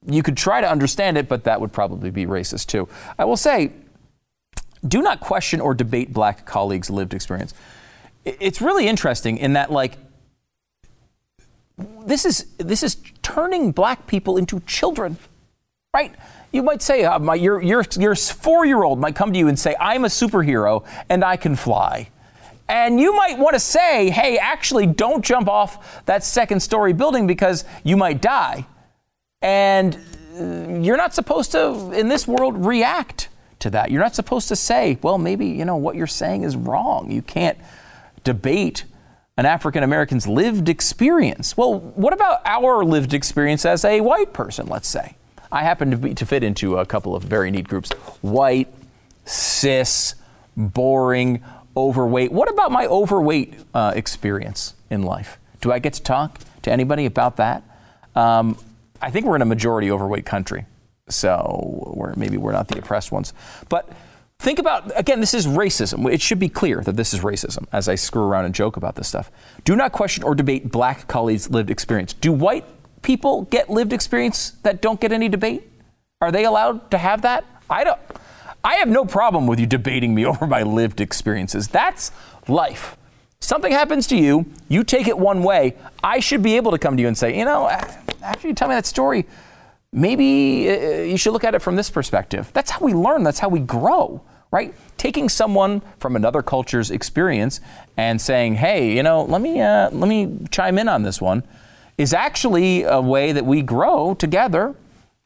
you 0.06 0.22
could 0.22 0.36
try 0.36 0.60
to 0.60 0.68
understand 0.68 1.16
it, 1.16 1.28
but 1.28 1.44
that 1.44 1.60
would 1.60 1.72
probably 1.72 2.10
be 2.10 2.26
racist 2.26 2.66
too. 2.66 2.88
I 3.18 3.24
will 3.24 3.36
say, 3.36 3.72
do 4.86 5.00
not 5.00 5.20
question 5.20 5.60
or 5.60 5.74
debate 5.74 6.12
black 6.12 6.44
colleagues' 6.44 6.90
lived 6.90 7.14
experience. 7.14 7.54
It's 8.24 8.60
really 8.60 8.86
interesting 8.86 9.38
in 9.38 9.54
that, 9.54 9.70
like, 9.70 9.96
this 12.04 12.24
is 12.24 12.46
this 12.58 12.82
is 12.82 12.96
turning 13.22 13.70
black 13.70 14.06
people 14.06 14.36
into 14.36 14.60
children 14.60 15.16
right? 15.94 16.14
You 16.52 16.62
might 16.62 16.82
say, 16.82 17.04
uh, 17.04 17.18
my, 17.18 17.34
your, 17.34 17.62
your, 17.62 17.84
your 17.98 18.14
four 18.14 18.66
year 18.66 18.82
old 18.82 18.98
might 18.98 19.14
come 19.14 19.32
to 19.32 19.38
you 19.38 19.48
and 19.48 19.58
say, 19.58 19.74
I'm 19.80 20.04
a 20.04 20.08
superhero 20.08 20.86
and 21.08 21.24
I 21.24 21.36
can 21.36 21.56
fly. 21.56 22.10
And 22.68 23.00
you 23.00 23.16
might 23.16 23.38
want 23.38 23.54
to 23.54 23.60
say, 23.60 24.10
hey, 24.10 24.36
actually, 24.36 24.86
don't 24.86 25.24
jump 25.24 25.48
off 25.48 26.04
that 26.04 26.22
second 26.22 26.60
story 26.60 26.92
building 26.92 27.26
because 27.26 27.64
you 27.84 27.96
might 27.96 28.20
die. 28.20 28.66
And 29.40 29.98
uh, 30.38 30.78
you're 30.80 30.98
not 30.98 31.14
supposed 31.14 31.52
to, 31.52 31.90
in 31.92 32.08
this 32.08 32.28
world, 32.28 32.66
react 32.66 33.30
to 33.60 33.70
that. 33.70 33.90
You're 33.90 34.02
not 34.02 34.14
supposed 34.14 34.48
to 34.48 34.56
say, 34.56 34.98
well, 35.02 35.16
maybe, 35.16 35.46
you 35.46 35.64
know, 35.64 35.76
what 35.76 35.96
you're 35.96 36.06
saying 36.06 36.42
is 36.42 36.54
wrong. 36.54 37.10
You 37.10 37.22
can't 37.22 37.58
debate 38.24 38.84
an 39.38 39.46
African 39.46 39.82
American's 39.82 40.28
lived 40.28 40.68
experience. 40.68 41.56
Well, 41.56 41.78
what 41.80 42.12
about 42.12 42.42
our 42.44 42.84
lived 42.84 43.14
experience 43.14 43.64
as 43.64 43.84
a 43.84 44.02
white 44.02 44.34
person, 44.34 44.66
let's 44.66 44.88
say? 44.88 45.17
I 45.50 45.62
happen 45.62 45.90
to, 45.90 45.96
be, 45.96 46.14
to 46.14 46.26
fit 46.26 46.42
into 46.42 46.76
a 46.78 46.86
couple 46.86 47.14
of 47.14 47.22
very 47.22 47.50
neat 47.50 47.68
groups 47.68 47.90
white, 48.20 48.68
cis, 49.24 50.14
boring, 50.56 51.42
overweight. 51.76 52.32
What 52.32 52.50
about 52.50 52.72
my 52.72 52.86
overweight 52.86 53.54
uh, 53.72 53.92
experience 53.94 54.74
in 54.90 55.02
life? 55.02 55.38
Do 55.60 55.72
I 55.72 55.78
get 55.78 55.94
to 55.94 56.02
talk 56.02 56.40
to 56.62 56.72
anybody 56.72 57.06
about 57.06 57.36
that? 57.36 57.62
Um, 58.14 58.58
I 59.00 59.10
think 59.10 59.26
we're 59.26 59.36
in 59.36 59.42
a 59.42 59.46
majority 59.46 59.90
overweight 59.90 60.26
country, 60.26 60.66
so 61.08 61.92
we're, 61.94 62.14
maybe 62.16 62.36
we're 62.36 62.52
not 62.52 62.68
the 62.68 62.78
oppressed 62.78 63.12
ones. 63.12 63.32
But 63.68 63.88
think 64.40 64.58
about 64.58 64.90
again, 64.98 65.20
this 65.20 65.34
is 65.34 65.46
racism. 65.46 66.12
It 66.12 66.20
should 66.20 66.40
be 66.40 66.48
clear 66.48 66.80
that 66.82 66.96
this 66.96 67.14
is 67.14 67.20
racism 67.20 67.66
as 67.72 67.88
I 67.88 67.94
screw 67.94 68.24
around 68.24 68.46
and 68.46 68.54
joke 68.54 68.76
about 68.76 68.96
this 68.96 69.08
stuff. 69.08 69.30
Do 69.64 69.76
not 69.76 69.92
question 69.92 70.24
or 70.24 70.34
debate 70.34 70.70
black 70.70 71.06
colleagues' 71.06 71.48
lived 71.48 71.70
experience. 71.70 72.12
Do 72.12 72.32
white 72.32 72.64
people 73.02 73.42
get 73.42 73.70
lived 73.70 73.92
experience 73.92 74.50
that 74.62 74.80
don't 74.80 75.00
get 75.00 75.12
any 75.12 75.28
debate? 75.28 75.70
Are 76.20 76.32
they 76.32 76.44
allowed 76.44 76.90
to 76.90 76.98
have 76.98 77.22
that? 77.22 77.44
I 77.70 77.84
don't. 77.84 78.00
I 78.64 78.74
have 78.76 78.88
no 78.88 79.04
problem 79.04 79.46
with 79.46 79.60
you 79.60 79.66
debating 79.66 80.14
me 80.14 80.26
over 80.26 80.46
my 80.46 80.62
lived 80.62 81.00
experiences. 81.00 81.68
That's 81.68 82.10
life. 82.48 82.96
Something 83.40 83.72
happens 83.72 84.06
to 84.08 84.16
you, 84.16 84.46
you 84.68 84.82
take 84.82 85.06
it 85.06 85.16
one 85.16 85.42
way. 85.44 85.76
I 86.02 86.18
should 86.18 86.42
be 86.42 86.56
able 86.56 86.72
to 86.72 86.78
come 86.78 86.96
to 86.96 87.00
you 87.00 87.06
and 87.06 87.16
say, 87.16 87.38
you 87.38 87.44
know, 87.44 87.68
after 87.68 88.48
you 88.48 88.54
tell 88.54 88.68
me 88.68 88.74
that 88.74 88.84
story, 88.84 89.26
maybe 89.92 90.68
uh, 90.68 91.02
you 91.02 91.16
should 91.16 91.32
look 91.32 91.44
at 91.44 91.54
it 91.54 91.62
from 91.62 91.76
this 91.76 91.88
perspective. 91.88 92.50
That's 92.52 92.70
how 92.70 92.80
we 92.80 92.94
learn, 92.94 93.22
that's 93.22 93.38
how 93.38 93.48
we 93.48 93.60
grow, 93.60 94.20
right? 94.50 94.74
Taking 94.96 95.28
someone 95.28 95.82
from 95.98 96.16
another 96.16 96.42
culture's 96.42 96.90
experience 96.90 97.60
and 97.96 98.20
saying, 98.20 98.56
hey, 98.56 98.92
you 98.94 99.04
know, 99.04 99.22
let 99.22 99.40
me, 99.40 99.60
uh, 99.60 99.88
let 99.90 100.08
me 100.08 100.36
chime 100.50 100.76
in 100.76 100.88
on 100.88 101.04
this 101.04 101.20
one 101.20 101.44
is 101.98 102.14
actually 102.14 102.84
a 102.84 103.00
way 103.00 103.32
that 103.32 103.44
we 103.44 103.60
grow 103.60 104.14
together 104.14 104.74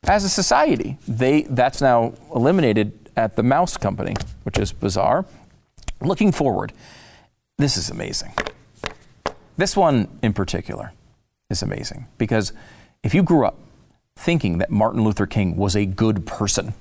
as 0.04 0.24
a 0.24 0.28
society. 0.28 0.98
They, 1.06 1.42
that's 1.42 1.80
now 1.80 2.14
eliminated 2.34 3.10
at 3.16 3.36
the 3.36 3.42
mouse 3.42 3.76
company, 3.76 4.16
which 4.42 4.58
is 4.58 4.72
bizarre. 4.72 5.26
Looking 6.00 6.32
forward, 6.32 6.72
this 7.58 7.76
is 7.76 7.90
amazing. 7.90 8.32
This 9.56 9.76
one 9.76 10.08
in 10.22 10.32
particular 10.32 10.92
is 11.50 11.62
amazing 11.62 12.06
because 12.16 12.52
if 13.02 13.14
you 13.14 13.22
grew 13.22 13.46
up 13.46 13.58
thinking 14.16 14.58
that 14.58 14.70
Martin 14.70 15.04
Luther 15.04 15.26
King 15.26 15.56
was 15.56 15.76
a 15.76 15.84
good 15.84 16.26
person 16.26 16.72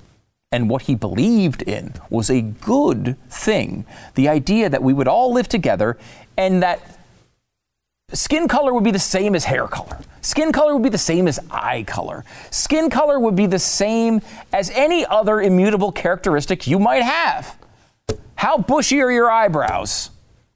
and 0.50 0.68
what 0.68 0.82
he 0.82 0.94
believed 0.94 1.62
in 1.62 1.94
was 2.10 2.30
a 2.30 2.40
good 2.40 3.16
thing, 3.28 3.84
the 4.14 4.28
idea 4.28 4.68
that 4.68 4.82
we 4.82 4.92
would 4.92 5.08
all 5.08 5.32
live 5.32 5.48
together 5.48 5.98
and 6.36 6.62
that 6.62 7.01
skin 8.12 8.48
color 8.48 8.72
would 8.74 8.84
be 8.84 8.90
the 8.90 8.98
same 8.98 9.34
as 9.34 9.44
hair 9.44 9.66
color. 9.66 9.98
Skin 10.20 10.52
color 10.52 10.74
would 10.74 10.82
be 10.82 10.88
the 10.88 10.98
same 10.98 11.26
as 11.26 11.40
eye 11.50 11.84
color. 11.86 12.24
Skin 12.50 12.88
color 12.90 13.18
would 13.18 13.34
be 13.34 13.46
the 13.46 13.58
same 13.58 14.20
as 14.52 14.70
any 14.70 15.04
other 15.06 15.40
immutable 15.40 15.90
characteristic 15.90 16.66
you 16.66 16.78
might 16.78 17.02
have. 17.02 17.58
How 18.36 18.58
bushy 18.58 19.00
are 19.00 19.10
your 19.10 19.30
eyebrows? 19.30 20.10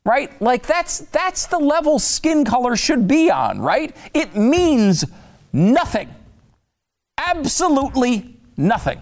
Right? 0.05 0.41
Like 0.41 0.67
that's 0.67 0.99
that's 0.99 1.47
the 1.47 1.59
level 1.59 1.99
skin 1.99 2.45
color 2.45 2.77
should 2.77 3.09
be 3.09 3.31
on, 3.31 3.61
right? 3.61 3.95
It 4.15 4.37
means 4.37 5.05
nothing. 5.53 6.09
Absolutely 7.19 8.37
nothing. 8.57 9.01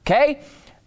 Okay? 0.00 0.40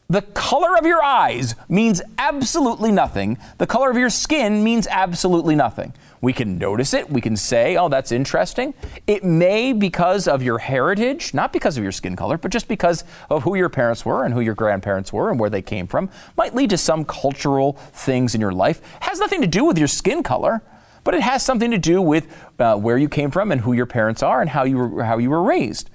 The 0.10 0.22
color 0.22 0.78
of 0.78 0.86
your 0.86 1.04
eyes 1.04 1.56
means 1.68 2.02
absolutely 2.18 2.92
nothing. 2.92 3.38
The 3.58 3.68
color 3.68 3.90
of 3.90 3.98
your 3.98 4.10
skin 4.10 4.64
means 4.64 4.88
absolutely 4.88 5.56
nothing. 5.56 5.94
We 6.24 6.32
can 6.32 6.58
notice 6.58 6.94
it. 6.94 7.10
We 7.10 7.20
can 7.20 7.36
say, 7.36 7.76
oh, 7.76 7.90
that's 7.90 8.10
interesting. 8.10 8.74
It 9.08 9.26
may, 9.26 9.74
because 9.74 10.26
of 10.26 10.42
your 10.42 10.60
heritage, 10.60 11.34
not 11.34 11.52
because 11.52 11.78
of 11.78 11.84
your 11.84 11.92
skin 11.92 12.16
color, 12.16 12.38
but 12.38 12.50
just 12.50 12.70
because 12.70 13.04
of 13.30 13.44
who 13.44 13.56
your 13.56 13.68
parents 13.68 14.06
were 14.06 14.24
and 14.24 14.34
who 14.34 14.40
your 14.40 14.56
grandparents 14.56 15.12
were 15.12 15.30
and 15.30 15.38
where 15.38 15.50
they 15.50 15.62
came 15.62 15.86
from, 15.86 16.10
might 16.38 16.56
lead 16.56 16.70
to 16.70 16.78
some 16.78 17.04
cultural 17.04 17.74
things 17.92 18.34
in 18.34 18.40
your 18.40 18.54
life. 18.54 18.80
Has 19.02 19.20
nothing 19.20 19.42
to 19.42 19.48
do 19.48 19.66
with 19.66 19.78
your 19.78 19.90
skin 19.90 20.24
color, 20.24 20.64
but 21.04 21.14
it 21.14 21.20
has 21.20 21.44
something 21.44 21.72
to 21.72 21.78
do 21.78 22.02
with 22.02 22.34
uh, 22.58 22.78
where 22.78 22.98
you 22.98 23.10
came 23.10 23.30
from 23.30 23.52
and 23.52 23.60
who 23.60 23.74
your 23.74 23.86
parents 23.86 24.24
are 24.24 24.40
and 24.40 24.52
how 24.52 24.64
you 24.64 24.78
were, 24.78 25.04
how 25.04 25.18
you 25.18 25.30
were 25.30 25.44
raised. 25.44 25.90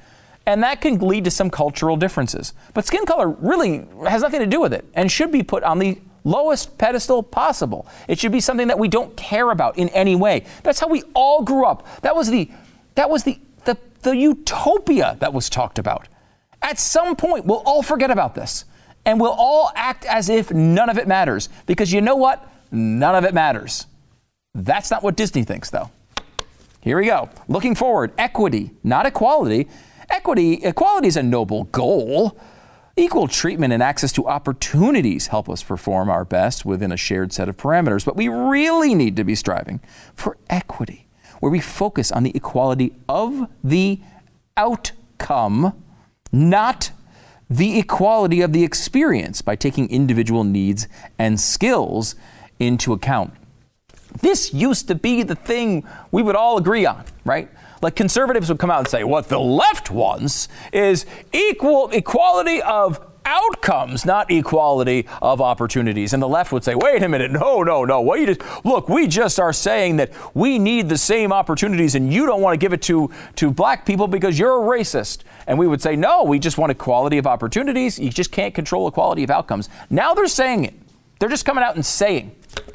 And 0.45 0.63
that 0.63 0.83
can 0.83 0.99
lead 0.99 1.25
to 1.25 1.31
some 1.31 1.49
cultural 1.49 1.97
differences. 1.97 2.53
But 2.75 2.85
skin 2.85 3.07
color 3.07 3.31
really 3.31 3.87
has 4.07 4.21
nothing 4.21 4.41
to 4.41 4.47
do 4.47 4.61
with 4.61 4.75
it 4.75 4.85
and 4.93 5.11
should 5.11 5.33
be 5.33 5.43
put 5.43 5.63
on 5.63 5.79
the 5.79 5.99
lowest 6.29 6.79
pedestal 6.79 7.23
possible. 7.23 7.87
It 8.07 8.19
should 8.19 8.33
be 8.33 8.41
something 8.41 8.69
that 8.69 8.79
we 8.79 8.89
don't 8.89 9.17
care 9.17 9.51
about 9.51 9.79
in 9.79 9.89
any 9.91 10.15
way. 10.15 10.45
That's 10.63 10.81
how 10.81 10.89
we 10.89 11.03
all 11.15 11.43
grew 11.43 11.65
up. 11.65 11.87
That 12.03 12.15
was 12.15 12.31
the 12.31 12.51
that 12.95 13.11
was 13.11 13.25
the 13.25 13.41
the, 13.65 13.77
the 14.03 14.17
utopia 14.17 15.17
that 15.21 15.33
was 15.33 15.49
talked 15.49 15.79
about. 15.79 16.09
At 16.63 16.79
some 16.79 17.17
point, 17.17 17.47
we'll 17.47 17.63
all 17.65 17.83
forget 17.83 18.11
about 18.11 18.35
this 18.35 18.65
and 19.05 19.21
we'll 19.21 19.33
all 19.37 19.73
act 19.75 20.05
as 20.05 20.29
if 20.29 20.51
none 20.53 20.91
of 20.91 20.99
it 20.99 21.09
matters 21.09 21.49
because 21.67 21.93
you 21.93 22.01
know 22.01 22.17
what? 22.17 22.47
None 22.71 23.15
of 23.15 23.25
it 23.25 23.33
matters. 23.33 23.87
That's 24.55 24.91
not 24.91 25.03
what 25.03 25.17
Disney 25.17 25.45
thinks 25.45 25.71
though. 25.71 25.91
Here 26.81 26.99
we 26.99 27.07
go. 27.07 27.31
Looking 27.49 27.75
forward, 27.75 28.13
equity, 28.19 28.71
not 28.85 29.07
equality. 29.07 29.69
Equity, 30.11 30.55
equality 30.65 31.09
is 31.09 31.17
a 31.17 31.23
noble 31.23 31.65
goal. 31.65 32.39
Equal 32.99 33.29
treatment 33.29 33.73
and 33.73 33.81
access 33.81 34.11
to 34.11 34.27
opportunities 34.27 35.29
help 35.29 35.49
us 35.49 35.63
perform 35.63 36.11
our 36.11 36.25
best 36.25 36.65
within 36.65 36.91
a 36.91 36.97
shared 36.97 37.33
set 37.33 37.49
of 37.49 37.57
parameters, 37.57 38.05
but 38.05 38.17
we 38.17 38.27
really 38.27 38.93
need 38.93 39.15
to 39.15 39.23
be 39.23 39.37
striving 39.37 39.79
for 40.17 40.37
equity, 40.51 41.07
where 41.39 41.53
we 41.53 41.61
focus 41.61 42.11
on 42.11 42.25
the 42.25 42.33
equality 42.35 42.93
of 43.09 43.47
the 43.63 44.01
outcome, 44.57 45.81
not 46.33 46.91
the 47.49 47.79
equality 47.79 48.41
of 48.41 48.53
the 48.53 48.65
experience 48.65 49.43
by 49.43 49.55
taking 49.55 49.89
individual 49.91 50.43
needs 50.43 50.89
and 51.21 51.39
skills 51.39 52.17
into 52.59 52.93
account. 52.93 53.33
This 54.23 54.53
used 54.53 54.89
to 54.89 54.97
be 54.97 55.23
the 55.23 55.37
thing 55.37 55.87
we 56.11 56.21
would 56.21 56.35
all 56.35 56.59
agree 56.59 56.85
on, 56.85 57.05
right? 57.25 57.49
Like 57.83 57.97
conservatives 57.97 58.49
would 58.49 58.59
come 58.59 58.71
out 58.71 58.81
and 58.81 58.89
say, 58.89 59.05
what 59.05 59.29
the 59.29 59.39
left 59.39 59.91
wants 59.91 60.49
is 60.73 61.07
equal 61.33 61.91
equality 61.91 62.61
of 62.63 63.01
outcomes, 63.29 64.07
not 64.07 64.31
equality 64.31 65.07
of 65.21 65.41
opportunities. 65.41 66.15
And 66.15 66.23
the 66.23 66.29
left 66.29 66.51
would 66.51 66.65
say, 66.65 66.75
wait 66.75 67.03
a 67.03 67.09
minute, 67.09 67.31
no, 67.31 67.63
no, 67.63 67.85
no. 67.85 68.01
What 68.01 68.21
you 68.21 68.27
just 68.27 68.41
look, 68.65 68.89
we 68.89 69.07
just 69.07 69.39
are 69.39 69.53
saying 69.53 69.97
that 69.97 70.13
we 70.35 70.59
need 70.59 70.89
the 70.89 70.97
same 70.97 71.33
opportunities 71.33 71.95
and 71.95 72.13
you 72.13 72.25
don't 72.25 72.41
want 72.41 72.55
to 72.55 72.59
give 72.59 72.73
it 72.73 72.81
to, 72.83 73.11
to 73.37 73.51
black 73.51 73.85
people 73.85 74.09
because 74.09 74.39
you're 74.39 74.65
a 74.65 74.79
racist. 74.79 75.21
And 75.47 75.59
we 75.59 75.67
would 75.67 75.83
say, 75.83 75.95
no, 75.95 76.25
we 76.25 76.39
just 76.39 76.57
want 76.57 76.73
equality 76.73 77.19
of 77.19 77.27
opportunities. 77.27 77.99
You 77.99 78.11
just 78.11 78.33
can't 78.33 78.55
control 78.55 78.89
equality 78.89 79.25
of 79.25 79.31
outcomes. 79.31 79.69
Now 79.91 80.15
they're 80.15 80.27
saying 80.27 80.65
it. 80.65 80.75
They're 81.21 81.29
just 81.29 81.45
coming 81.45 81.63
out 81.63 81.75
and 81.75 81.85
saying, 81.85 82.35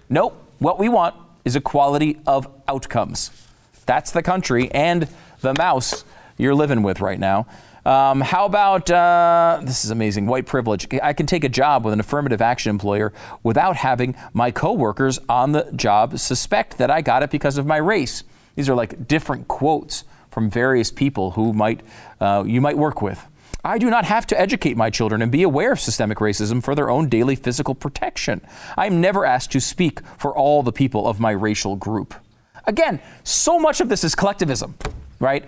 nope, 0.09 0.39
what 0.59 0.77
we 0.77 0.87
want 0.87 1.15
is 1.45 1.55
equality 1.55 2.19
of 2.27 2.47
outcomes. 2.67 3.42
That's 3.85 4.11
the 4.11 4.23
country 4.23 4.71
and 4.71 5.07
the 5.41 5.53
mouse 5.53 6.03
you're 6.37 6.55
living 6.55 6.83
with 6.83 6.99
right 7.01 7.19
now. 7.19 7.45
Um, 7.85 8.21
how 8.21 8.45
about 8.45 8.89
uh, 8.89 9.59
this 9.63 9.83
is 9.83 9.91
amazing 9.91 10.25
white 10.25 10.45
privilege? 10.45 10.87
I 11.01 11.11
can 11.11 11.25
take 11.25 11.43
a 11.43 11.49
job 11.49 11.83
with 11.83 11.93
an 11.93 11.99
affirmative 11.99 12.41
action 12.41 12.69
employer 12.69 13.11
without 13.43 13.75
having 13.75 14.15
my 14.33 14.51
coworkers 14.51 15.19
on 15.27 15.51
the 15.51 15.69
job 15.75 16.17
suspect 16.17 16.77
that 16.77 16.89
I 16.89 17.01
got 17.01 17.23
it 17.23 17.29
because 17.29 17.57
of 17.57 17.65
my 17.65 17.77
race. 17.77 18.23
These 18.55 18.69
are 18.69 18.75
like 18.75 19.07
different 19.07 19.49
quotes 19.49 20.05
from 20.31 20.49
various 20.49 20.91
people 20.91 21.31
who 21.31 21.51
might 21.51 21.81
uh, 22.21 22.43
you 22.47 22.61
might 22.61 22.77
work 22.77 23.01
with. 23.01 23.27
I 23.65 23.77
do 23.77 23.89
not 23.89 24.05
have 24.05 24.27
to 24.27 24.39
educate 24.39 24.75
my 24.75 24.89
children 24.89 25.21
and 25.21 25.31
be 25.31 25.43
aware 25.43 25.71
of 25.71 25.79
systemic 25.79 26.17
racism 26.17 26.61
for 26.61 26.75
their 26.75 26.89
own 26.89 27.07
daily 27.07 27.35
physical 27.35 27.75
protection. 27.75 28.41
I 28.77 28.87
am 28.87 28.99
never 28.99 29.25
asked 29.25 29.51
to 29.51 29.61
speak 29.61 30.01
for 30.17 30.35
all 30.35 30.63
the 30.63 30.73
people 30.73 31.07
of 31.07 31.19
my 31.19 31.31
racial 31.31 31.77
group. 31.77 32.13
Again, 32.65 33.01
so 33.23 33.59
much 33.59 33.81
of 33.81 33.89
this 33.89 34.03
is 34.03 34.15
collectivism, 34.15 34.75
right? 35.19 35.45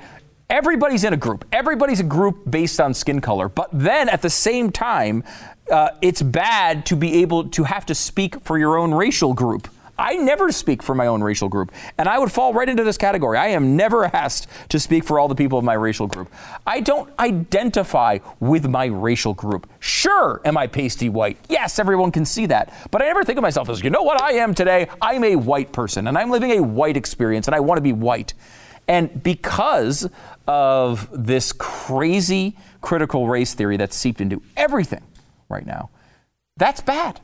Everybody's 0.50 1.03
in 1.03 1.13
a 1.13 1.17
group. 1.17 1.45
Everybody's 1.51 2.00
a 2.00 2.03
group 2.03 2.50
based 2.50 2.79
on 2.79 2.93
skin 2.93 3.19
color. 3.19 3.50
But 3.50 3.69
then 3.72 4.10
at 4.10 4.22
the 4.22 4.29
same 4.29 4.72
time, 4.72 5.24
uh, 5.72 5.89
it's 6.01 6.22
bad 6.22 6.86
to 6.88 6.95
be 6.95 7.22
able 7.22 7.50
to 7.50 7.63
have 7.63 7.86
to 7.88 7.95
speak 7.95 8.41
for 8.41 8.57
your 8.57 8.77
own 8.77 8.93
racial 8.93 9.34
group. 9.34 9.67
I 9.97 10.15
never 10.15 10.51
speak 10.51 10.83
for 10.83 10.93
my 10.93 11.07
own 11.07 11.23
racial 11.23 11.49
group, 11.49 11.71
and 11.97 12.09
I 12.09 12.19
would 12.19 12.31
fall 12.31 12.53
right 12.53 12.67
into 12.67 12.83
this 12.83 12.97
category. 12.97 13.37
I 13.37 13.47
am 13.47 13.75
never 13.75 14.05
asked 14.05 14.47
to 14.69 14.79
speak 14.79 15.03
for 15.03 15.19
all 15.19 15.27
the 15.27 15.35
people 15.35 15.57
of 15.57 15.63
my 15.63 15.73
racial 15.73 16.07
group. 16.07 16.31
I 16.67 16.81
don't 16.81 17.09
identify 17.19 18.19
with 18.39 18.67
my 18.67 18.85
racial 18.85 19.33
group. 19.33 19.69
Sure, 19.79 20.41
am 20.43 20.57
I 20.57 20.67
pasty 20.67 21.09
white? 21.09 21.37
Yes, 21.49 21.79
everyone 21.79 22.11
can 22.11 22.25
see 22.25 22.45
that. 22.47 22.73
But 22.91 23.01
I 23.01 23.05
never 23.05 23.23
think 23.23 23.37
of 23.37 23.41
myself 23.41 23.69
as, 23.69 23.83
you 23.83 23.89
know 23.89 24.03
what 24.03 24.21
I 24.21 24.33
am 24.33 24.53
today? 24.53 24.89
I'm 25.01 25.23
a 25.23 25.35
white 25.35 25.71
person, 25.71 26.07
and 26.07 26.17
I'm 26.17 26.29
living 26.29 26.51
a 26.51 26.61
white 26.61 26.97
experience, 26.97 27.47
and 27.47 27.55
I 27.55 27.59
want 27.61 27.77
to 27.77 27.81
be 27.81 27.93
white. 27.93 28.33
And 28.87 29.23
because 29.23 30.09
of 30.47 31.09
this 31.11 31.51
crazy 31.53 32.57
critical 32.81 33.27
race 33.27 33.53
theory 33.53 33.77
that's 33.77 33.95
seeped 33.95 34.21
into 34.21 34.41
everything 34.55 35.03
right 35.49 35.65
now, 35.65 35.89
that's 36.57 36.81
bad. 36.81 37.19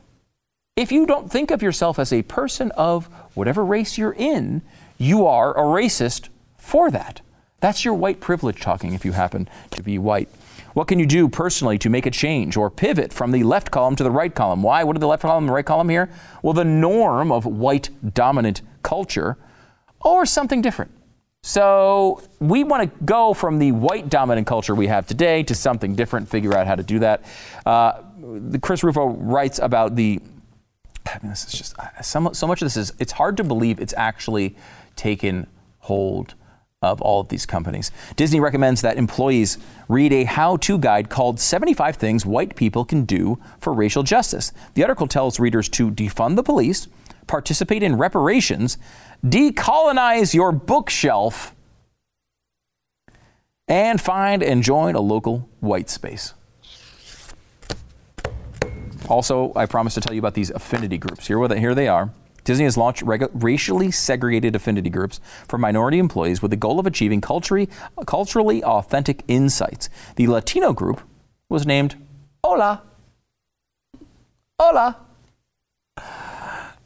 If 0.74 0.90
you 0.90 1.04
don't 1.04 1.30
think 1.30 1.50
of 1.50 1.62
yourself 1.62 1.98
as 1.98 2.14
a 2.14 2.22
person 2.22 2.70
of 2.70 3.04
whatever 3.34 3.62
race 3.62 3.98
you're 3.98 4.14
in, 4.14 4.62
you 4.96 5.26
are 5.26 5.52
a 5.52 5.60
racist 5.60 6.30
for 6.56 6.90
that. 6.90 7.20
That's 7.60 7.84
your 7.84 7.92
white 7.92 8.20
privilege 8.20 8.58
talking 8.58 8.94
if 8.94 9.04
you 9.04 9.12
happen 9.12 9.50
to 9.72 9.82
be 9.82 9.98
white. 9.98 10.30
What 10.72 10.88
can 10.88 10.98
you 10.98 11.04
do 11.04 11.28
personally 11.28 11.76
to 11.76 11.90
make 11.90 12.06
a 12.06 12.10
change 12.10 12.56
or 12.56 12.70
pivot 12.70 13.12
from 13.12 13.32
the 13.32 13.42
left 13.42 13.70
column 13.70 13.96
to 13.96 14.02
the 14.02 14.10
right 14.10 14.34
column? 14.34 14.62
Why? 14.62 14.82
What 14.82 14.96
are 14.96 14.98
the 14.98 15.06
left 15.06 15.20
column 15.20 15.44
and 15.44 15.50
the 15.50 15.52
right 15.52 15.66
column 15.66 15.90
here? 15.90 16.08
Well, 16.40 16.54
the 16.54 16.64
norm 16.64 17.30
of 17.30 17.44
white 17.44 17.90
dominant 18.14 18.62
culture 18.82 19.36
or 20.00 20.24
something 20.24 20.62
different. 20.62 20.90
So 21.42 22.22
we 22.40 22.64
want 22.64 22.84
to 22.84 23.04
go 23.04 23.34
from 23.34 23.58
the 23.58 23.72
white 23.72 24.08
dominant 24.08 24.46
culture 24.46 24.74
we 24.74 24.86
have 24.86 25.06
today 25.06 25.42
to 25.42 25.54
something 25.54 25.94
different, 25.94 26.30
figure 26.30 26.56
out 26.56 26.66
how 26.66 26.76
to 26.76 26.82
do 26.82 26.98
that. 27.00 27.22
Uh, 27.66 28.00
Chris 28.62 28.82
Rufo 28.82 29.08
writes 29.08 29.58
about 29.58 29.96
the 29.96 30.18
I 31.06 31.18
mean, 31.22 31.30
this 31.30 31.44
is 31.44 31.52
just 31.52 31.74
so, 32.02 32.32
so 32.32 32.46
much 32.46 32.62
of 32.62 32.66
this 32.66 32.76
is 32.76 32.92
it's 32.98 33.12
hard 33.12 33.36
to 33.38 33.44
believe 33.44 33.80
it's 33.80 33.94
actually 33.96 34.56
taken 34.96 35.46
hold 35.80 36.34
of 36.82 37.00
all 37.00 37.20
of 37.20 37.28
these 37.28 37.46
companies. 37.46 37.90
Disney 38.16 38.40
recommends 38.40 38.82
that 38.82 38.96
employees 38.96 39.56
read 39.88 40.12
a 40.12 40.24
how 40.24 40.56
to 40.58 40.78
guide 40.78 41.08
called 41.08 41.38
75 41.38 41.96
Things 41.96 42.26
White 42.26 42.56
People 42.56 42.84
Can 42.84 43.04
Do 43.04 43.38
for 43.58 43.72
Racial 43.72 44.02
Justice. 44.02 44.52
The 44.74 44.82
article 44.82 45.06
tells 45.06 45.38
readers 45.38 45.68
to 45.70 45.90
defund 45.90 46.36
the 46.36 46.42
police, 46.42 46.88
participate 47.26 47.82
in 47.82 47.96
reparations, 47.96 48.78
decolonize 49.24 50.34
your 50.34 50.50
bookshelf, 50.50 51.54
and 53.68 54.00
find 54.00 54.42
and 54.42 54.62
join 54.62 54.96
a 54.96 55.00
local 55.00 55.48
white 55.60 55.88
space. 55.88 56.34
Also, 59.08 59.52
I 59.54 59.66
promised 59.66 59.94
to 59.94 60.00
tell 60.00 60.14
you 60.14 60.20
about 60.20 60.34
these 60.34 60.50
affinity 60.50 60.98
groups. 60.98 61.26
Here, 61.26 61.46
here 61.56 61.74
they 61.74 61.88
are. 61.88 62.10
Disney 62.44 62.64
has 62.64 62.76
launched 62.76 63.02
racially 63.06 63.90
segregated 63.90 64.56
affinity 64.56 64.90
groups 64.90 65.20
for 65.46 65.58
minority 65.58 65.98
employees 65.98 66.42
with 66.42 66.50
the 66.50 66.56
goal 66.56 66.80
of 66.80 66.86
achieving 66.86 67.20
culturally, 67.20 67.68
culturally 68.06 68.64
authentic 68.64 69.22
insights. 69.28 69.88
The 70.16 70.26
Latino 70.26 70.72
group 70.72 71.02
was 71.48 71.66
named 71.66 71.94
Hola. 72.42 72.82
Hola. 74.58 74.96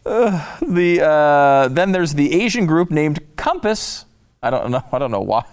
Uh, 0.05 0.59
the 0.63 1.03
uh, 1.03 1.69
then 1.69 1.93
there's 1.93 2.15
the 2.15 2.41
Asian 2.41 2.67
group 2.67 2.91
named 2.91 3.21
Compass. 3.37 4.05
I 4.43 4.51
don't 4.51 4.71
know. 4.71 4.83
I 4.93 4.99
don't 4.99 5.11
know 5.11 5.21
why. 5.21 5.45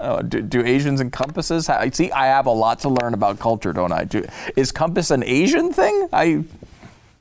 Uh, 0.00 0.22
do, 0.22 0.40
do, 0.40 0.64
Asians 0.64 1.00
and 1.00 1.12
compasses? 1.12 1.68
I 1.68 1.90
see. 1.90 2.12
I 2.12 2.26
have 2.26 2.46
a 2.46 2.52
lot 2.52 2.78
to 2.80 2.88
learn 2.88 3.14
about 3.14 3.40
culture, 3.40 3.72
don't 3.72 3.90
I? 3.90 4.04
Do, 4.04 4.24
is 4.54 4.70
compass 4.70 5.10
an 5.10 5.24
Asian 5.24 5.72
thing? 5.72 6.08
I 6.12 6.44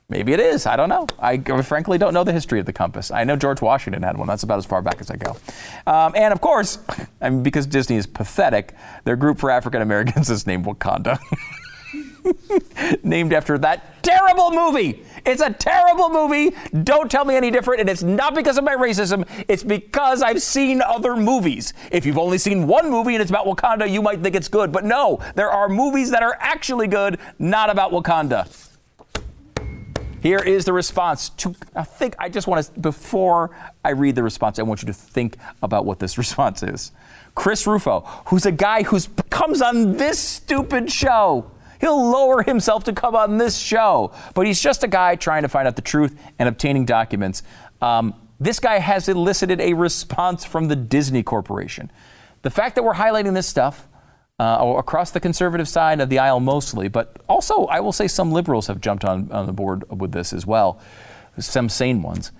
maybe 0.10 0.32
it 0.32 0.40
is. 0.40 0.68
I 0.68 0.76
don't 0.76 0.90
know. 0.90 1.08
I 1.18 1.40
frankly 1.64 1.98
don't 1.98 2.14
know 2.14 2.24
the 2.24 2.34
history 2.34 2.60
of 2.60 2.68
the 2.68 2.74
compass. 2.74 3.10
I 3.10 3.24
know 3.24 3.36
George 3.36 3.62
Washington 3.62 4.04
had 4.04 4.16
one. 4.16 4.28
That's 4.28 4.44
about 4.44 4.60
as 4.60 4.66
far 4.68 4.84
back 4.84 5.02
as 5.02 5.10
I 5.10 5.16
go. 5.16 5.38
Um, 5.88 6.14
and 6.16 6.32
of 6.32 6.40
course, 6.40 6.78
I 7.20 7.32
mean, 7.32 7.42
because 7.42 7.66
Disney 7.66 7.96
is 7.96 8.06
pathetic, 8.06 8.76
their 9.06 9.16
group 9.16 9.40
for 9.40 9.50
African 9.50 9.82
Americans 9.82 10.30
is 10.30 10.46
named 10.46 10.66
Wakanda. 10.66 11.20
named 13.04 13.34
after 13.34 13.58
that 13.58 14.04
terrible 14.04 14.52
movie. 14.52 15.04
It's 15.26 15.42
a 15.42 15.52
terrible 15.52 16.10
movie. 16.10 16.56
Don't 16.84 17.12
tell 17.12 17.26
me 17.26 17.36
any 17.36 17.52
different. 17.52 17.82
And 17.82 17.90
it's 17.90 18.04
not 18.04 18.36
because 18.36 18.58
of 18.58 18.64
my 18.64 18.76
racism, 18.76 19.28
it's 19.48 19.64
because 19.64 20.22
I've 20.22 20.42
seen 20.42 20.82
other 20.82 21.16
movies. 21.18 21.74
If 21.92 22.06
you've 22.06 22.18
only 22.18 22.38
seen 22.38 22.68
one 22.68 22.90
movie 22.90 23.16
and 23.16 23.22
it's 23.22 23.32
about 23.32 23.46
Wakanda, 23.46 23.90
you 23.90 24.02
might 24.02 24.22
think 24.22 24.36
it's 24.36 24.48
good. 24.48 24.72
But 24.72 24.86
no, 24.86 25.20
there 25.36 25.50
are 25.50 25.68
movies 25.68 26.12
that 26.12 26.24
are 26.24 26.38
actually 26.40 26.88
good, 26.88 27.20
not 27.38 27.70
about 27.70 27.92
Wakanda. 27.92 28.48
Here 30.22 30.40
is 30.40 30.66
the 30.66 30.74
response 30.74 31.30
to 31.30 31.56
I 31.76 31.84
think 31.84 32.16
I 32.18 32.28
just 32.28 32.48
want 32.48 32.66
to 32.66 32.80
before 32.80 33.56
I 33.86 33.92
read 33.92 34.16
the 34.16 34.24
response, 34.24 34.58
I 34.58 34.64
want 34.64 34.82
you 34.82 34.88
to 34.88 34.94
think 34.94 35.38
about 35.62 35.86
what 35.86 36.00
this 36.00 36.18
response 36.24 36.64
is. 36.64 36.92
Chris 37.36 37.68
Rufo, 37.68 38.02
who's 38.28 38.46
a 38.46 38.52
guy 38.52 38.84
who 38.84 39.00
comes 39.30 39.62
on 39.62 39.98
this 39.98 40.18
stupid 40.18 40.92
show 40.92 41.52
He'll 41.80 42.10
lower 42.10 42.44
himself 42.44 42.84
to 42.86 42.94
come 42.94 43.16
on 43.16 43.38
this 43.38 43.58
show. 43.58 44.14
But 44.34 44.48
he's 44.48 44.62
just 44.62 44.84
a 44.84 44.88
guy 44.88 45.16
trying 45.16 45.44
to 45.44 45.50
find 45.50 45.68
out 45.68 45.76
the 45.76 45.82
truth 45.82 46.20
and 46.40 46.50
obtaining 46.50 46.86
documents. 46.86 47.44
Um, 47.82 48.14
this 48.40 48.60
guy 48.60 48.80
has 48.80 49.10
elicited 49.10 49.60
a 49.62 49.74
response 49.74 50.46
from 50.46 50.68
the 50.68 50.76
Disney 50.76 51.24
Corporation. 51.24 51.92
The 52.44 52.50
fact 52.50 52.76
that 52.76 52.84
we're 52.84 52.94
highlighting 52.94 53.34
this 53.34 53.48
stuff 53.48 53.88
uh, 54.40 54.76
across 54.78 55.12
the 55.12 55.20
conservative 55.20 55.68
side 55.68 56.00
of 56.00 56.10
the 56.10 56.20
aisle 56.20 56.40
mostly, 56.40 56.88
but 56.88 57.18
also 57.28 57.66
I 57.66 57.80
will 57.80 57.92
say 57.92 58.08
some 58.08 58.32
liberals 58.32 58.68
have 58.68 58.80
jumped 58.80 59.04
on, 59.04 59.32
on 59.32 59.48
the 59.48 59.54
board 59.54 59.84
with 59.90 60.12
this 60.12 60.32
as 60.32 60.46
well, 60.46 60.80
some 61.40 61.70
sane 61.70 62.04
ones 62.04 62.32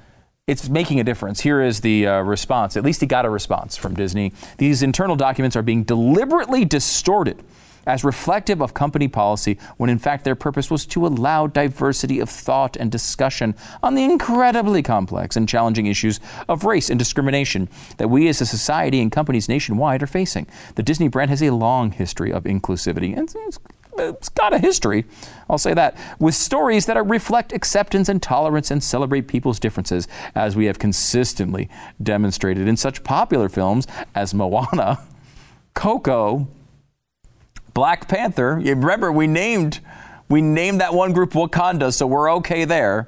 it's 0.48 0.70
making 0.70 1.00
a 1.00 1.04
difference. 1.04 1.42
Here 1.42 1.62
is 1.62 1.82
the 1.82 2.08
uh, 2.08 2.22
response. 2.22 2.78
At 2.78 2.84
least 2.84 3.02
he 3.02 3.08
got 3.08 3.26
a 3.26 3.30
response 3.30 3.76
from 3.76 3.94
Disney. 3.96 4.32
These 4.58 4.82
internal 4.82 5.18
documents 5.18 5.58
are 5.58 5.62
being 5.62 5.84
deliberately 5.84 6.64
distorted 6.64 7.44
as 7.88 8.04
reflective 8.04 8.62
of 8.62 8.74
company 8.74 9.08
policy 9.08 9.58
when 9.78 9.90
in 9.90 9.98
fact 9.98 10.26
their 10.26 10.36
purpose 10.36 10.70
was 10.70 10.86
to 10.86 11.08
allow 11.08 11.48
diversity 11.48 12.20
of 12.20 12.30
thought 12.30 12.76
and 12.76 12.92
discussion 12.92 13.56
on 13.82 13.96
the 13.96 14.04
incredibly 14.04 14.84
complex 14.84 15.36
and 15.36 15.50
challenging 15.50 15.88
issues 15.88 16.20
of 16.48 16.66
race 16.66 16.90
and 16.90 17.00
discrimination 17.00 17.68
that 17.98 18.10
we 18.10 18.28
as 18.28 18.42
a 18.42 18.46
society 18.46 19.02
and 19.02 19.12
companies 19.12 19.50
nationwide 19.50 20.04
are 20.04 20.08
facing. 20.08 20.46
The 20.76 20.84
Disney 20.84 21.08
brand 21.08 21.30
has 21.32 21.42
a 21.42 21.52
long 21.52 21.92
history 21.92 22.32
of 22.32 22.44
inclusivity 22.44 23.18
and 23.18 23.34
it's, 23.48 23.60
it's 23.98 24.30
got 24.30 24.54
a 24.54 24.60
history, 24.60 25.06
I'll 25.50 25.58
say 25.58 25.74
that, 25.74 25.98
with 26.20 26.36
stories 26.36 26.86
that 26.86 27.04
reflect 27.06 27.54
acceptance 27.54 28.10
and 28.10 28.22
tolerance 28.22 28.70
and 28.70 28.84
celebrate 28.84 29.28
people's 29.28 29.60
differences, 29.60 30.08
as 30.36 30.56
we 30.56 30.66
have 30.66 30.78
consistently 30.78 31.70
demonstrated 32.02 32.68
in 32.68 32.78
such 32.78 33.04
popular 33.04 33.50
films 33.50 33.88
as 34.14 34.34
Moana, 34.34 35.00
Coco, 35.74 36.48
Black 37.78 38.08
Panther. 38.08 38.56
Remember 38.56 39.12
we 39.12 39.28
named 39.28 39.82
we 40.30 40.42
named 40.42 40.82
that 40.82 40.96
one 40.96 41.14
group 41.14 41.34
Wakanda, 41.34 41.94
so 41.94 42.08
we're 42.08 42.32
okay 42.38 42.66
there. 42.66 43.08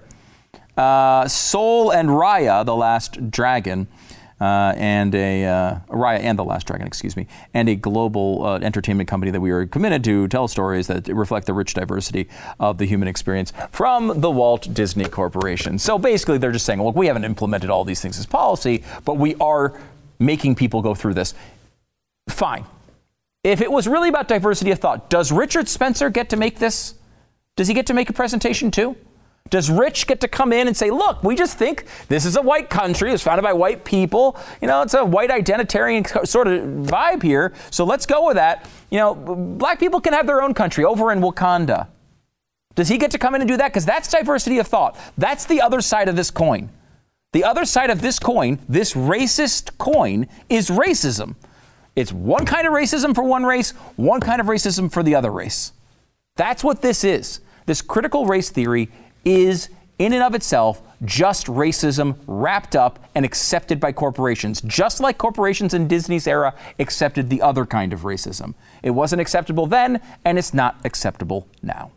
Uh, 0.77 1.27
Soul 1.27 1.91
and 1.91 2.09
Raya, 2.09 2.63
the 2.63 2.75
Last 2.75 3.31
Dragon. 3.31 3.87
Uh, 4.39 4.73
and 4.77 5.15
a 5.15 5.43
uh, 5.43 5.79
Raya 5.89 6.19
and 6.19 6.37
the 6.37 6.43
Last 6.43 6.67
Dragon, 6.67 6.85
excuse 6.85 7.17
me, 7.17 7.25
and 7.51 7.67
a 7.67 7.73
global 7.75 8.45
uh, 8.45 8.59
entertainment 8.59 9.09
company 9.09 9.31
that 9.31 9.41
we 9.41 9.49
are 9.49 9.65
committed 9.65 10.03
to 10.03 10.27
tell 10.27 10.47
stories 10.47 10.85
that 10.85 11.07
reflect 11.07 11.47
the 11.47 11.53
rich 11.53 11.73
diversity 11.73 12.29
of 12.59 12.77
the 12.77 12.85
human 12.85 13.07
experience 13.07 13.51
from 13.71 14.21
the 14.21 14.29
Walt 14.29 14.71
Disney 14.71 15.05
Corporation. 15.05 15.79
So 15.79 15.97
basically, 15.97 16.37
they're 16.37 16.51
just 16.51 16.67
saying, 16.67 16.81
look, 16.81 16.95
we 16.95 17.07
haven't 17.07 17.25
implemented 17.25 17.71
all 17.71 17.83
these 17.83 18.01
things 18.01 18.19
as 18.19 18.27
policy, 18.27 18.83
but 19.03 19.17
we 19.17 19.33
are 19.41 19.81
making 20.19 20.53
people 20.53 20.83
go 20.83 20.93
through 20.93 21.15
this. 21.15 21.33
Fine, 22.29 22.65
if 23.43 23.61
it 23.61 23.71
was 23.71 23.87
really 23.87 24.09
about 24.09 24.27
diversity 24.27 24.71
of 24.71 24.79
thought, 24.79 25.09
does 25.09 25.31
Richard 25.31 25.67
Spencer 25.67 26.09
get 26.09 26.29
to 26.29 26.37
make 26.37 26.59
this? 26.59 26.95
Does 27.55 27.67
he 27.67 27.73
get 27.73 27.87
to 27.87 27.93
make 27.93 28.09
a 28.09 28.13
presentation 28.13 28.71
too? 28.71 28.95
Does 29.49 29.69
Rich 29.69 30.05
get 30.05 30.21
to 30.21 30.27
come 30.27 30.53
in 30.53 30.67
and 30.67 30.77
say, 30.77 30.91
look, 30.91 31.23
we 31.23 31.35
just 31.35 31.57
think 31.57 31.85
this 32.07 32.25
is 32.25 32.35
a 32.35 32.41
white 32.41 32.69
country, 32.69 33.11
it's 33.11 33.23
founded 33.23 33.43
by 33.43 33.53
white 33.53 33.83
people. 33.83 34.37
You 34.61 34.67
know, 34.67 34.81
it's 34.83 34.93
a 34.93 35.03
white 35.03 35.31
identitarian 35.31 36.27
sort 36.27 36.47
of 36.47 36.61
vibe 36.63 37.23
here, 37.23 37.53
so 37.71 37.83
let's 37.83 38.05
go 38.05 38.27
with 38.27 38.35
that. 38.35 38.69
You 38.91 38.99
know, 38.99 39.15
black 39.15 39.79
people 39.79 40.01
can 40.01 40.13
have 40.13 40.27
their 40.27 40.41
own 40.41 40.53
country 40.53 40.85
over 40.85 41.11
in 41.11 41.19
Wakanda. 41.19 41.87
Does 42.75 42.89
he 42.89 42.97
get 42.97 43.11
to 43.11 43.17
come 43.17 43.33
in 43.35 43.41
and 43.41 43.49
do 43.49 43.57
that? 43.57 43.69
Because 43.69 43.85
that's 43.85 44.09
diversity 44.09 44.59
of 44.59 44.67
thought. 44.67 44.97
That's 45.17 45.45
the 45.45 45.61
other 45.61 45.81
side 45.81 46.07
of 46.07 46.15
this 46.15 46.29
coin. 46.29 46.69
The 47.31 47.43
other 47.43 47.65
side 47.65 47.89
of 47.89 48.01
this 48.01 48.19
coin, 48.19 48.59
this 48.69 48.93
racist 48.93 49.77
coin, 49.77 50.27
is 50.47 50.69
racism. 50.69 51.35
It's 51.99 52.13
one 52.13 52.45
kind 52.45 52.65
of 52.65 52.71
racism 52.71 53.13
for 53.13 53.25
one 53.25 53.43
race, 53.43 53.71
one 53.97 54.21
kind 54.21 54.39
of 54.39 54.47
racism 54.47 54.89
for 54.89 55.03
the 55.03 55.15
other 55.15 55.29
race. 55.29 55.73
That's 56.37 56.63
what 56.63 56.81
this 56.81 57.03
is. 57.03 57.41
This 57.65 57.81
critical 57.81 58.25
race 58.25 58.49
theory 58.49 58.89
is, 59.25 59.67
in 59.97 60.13
and 60.13 60.23
of 60.23 60.33
itself, 60.33 60.81
just 61.03 61.47
racism 61.47 62.15
wrapped 62.25 62.73
up 62.73 62.99
and 63.15 63.25
accepted 63.25 63.81
by 63.81 63.91
corporations, 63.91 64.61
just 64.61 65.01
like 65.01 65.17
corporations 65.17 65.73
in 65.73 65.89
Disney's 65.89 66.25
era 66.25 66.55
accepted 66.79 67.29
the 67.29 67.41
other 67.41 67.65
kind 67.65 67.91
of 67.91 68.03
racism. 68.03 68.53
It 68.81 68.91
wasn't 68.91 69.19
acceptable 69.19 69.65
then, 69.67 69.99
and 70.23 70.37
it's 70.37 70.53
not 70.53 70.79
acceptable 70.85 71.49
now. 71.61 71.91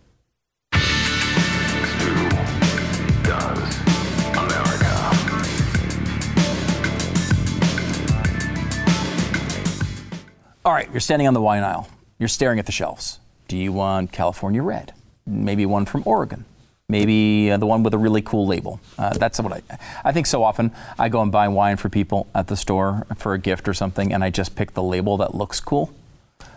All 10.65 10.73
right, 10.73 10.89
you're 10.93 11.01
standing 11.01 11.27
on 11.27 11.35
the 11.35 11.41
wine 11.41 11.65
aisle. 11.65 11.89
You're 12.21 12.29
staring 12.29 12.61
at 12.61 12.67
the 12.67 12.73
shelves. 12.73 13.19
Do 13.49 13.57
you 13.57 13.73
want 13.73 14.13
California 14.13 14.63
Red? 14.63 14.93
Maybe 15.27 15.67
one 15.67 15.87
from 15.87 16.05
Oregon. 16.07 16.45
Maybe 16.89 17.51
uh, 17.51 17.57
the 17.57 17.67
one 17.67 17.83
with 17.83 17.95
a 17.95 17.99
really 17.99 18.23
cool 18.23 18.47
label. 18.47 18.79
Uh, 18.97 19.13
that's 19.15 19.41
what 19.41 19.53
I. 19.53 19.63
I 20.05 20.13
think 20.13 20.27
so 20.27 20.45
often 20.45 20.71
I 21.01 21.09
go 21.09 21.21
and 21.21 21.33
buy 21.33 21.49
wine 21.49 21.79
for 21.79 21.89
people 21.89 22.29
at 22.33 22.47
the 22.47 22.57
store 22.57 23.09
for 23.17 23.35
a 23.35 23.39
gift 23.39 23.67
or 23.67 23.75
something, 23.75 24.13
and 24.13 24.23
I 24.23 24.31
just 24.31 24.55
pick 24.55 24.75
the 24.75 24.85
label 24.85 25.17
that 25.17 25.35
looks 25.35 25.59
cool. 25.59 25.93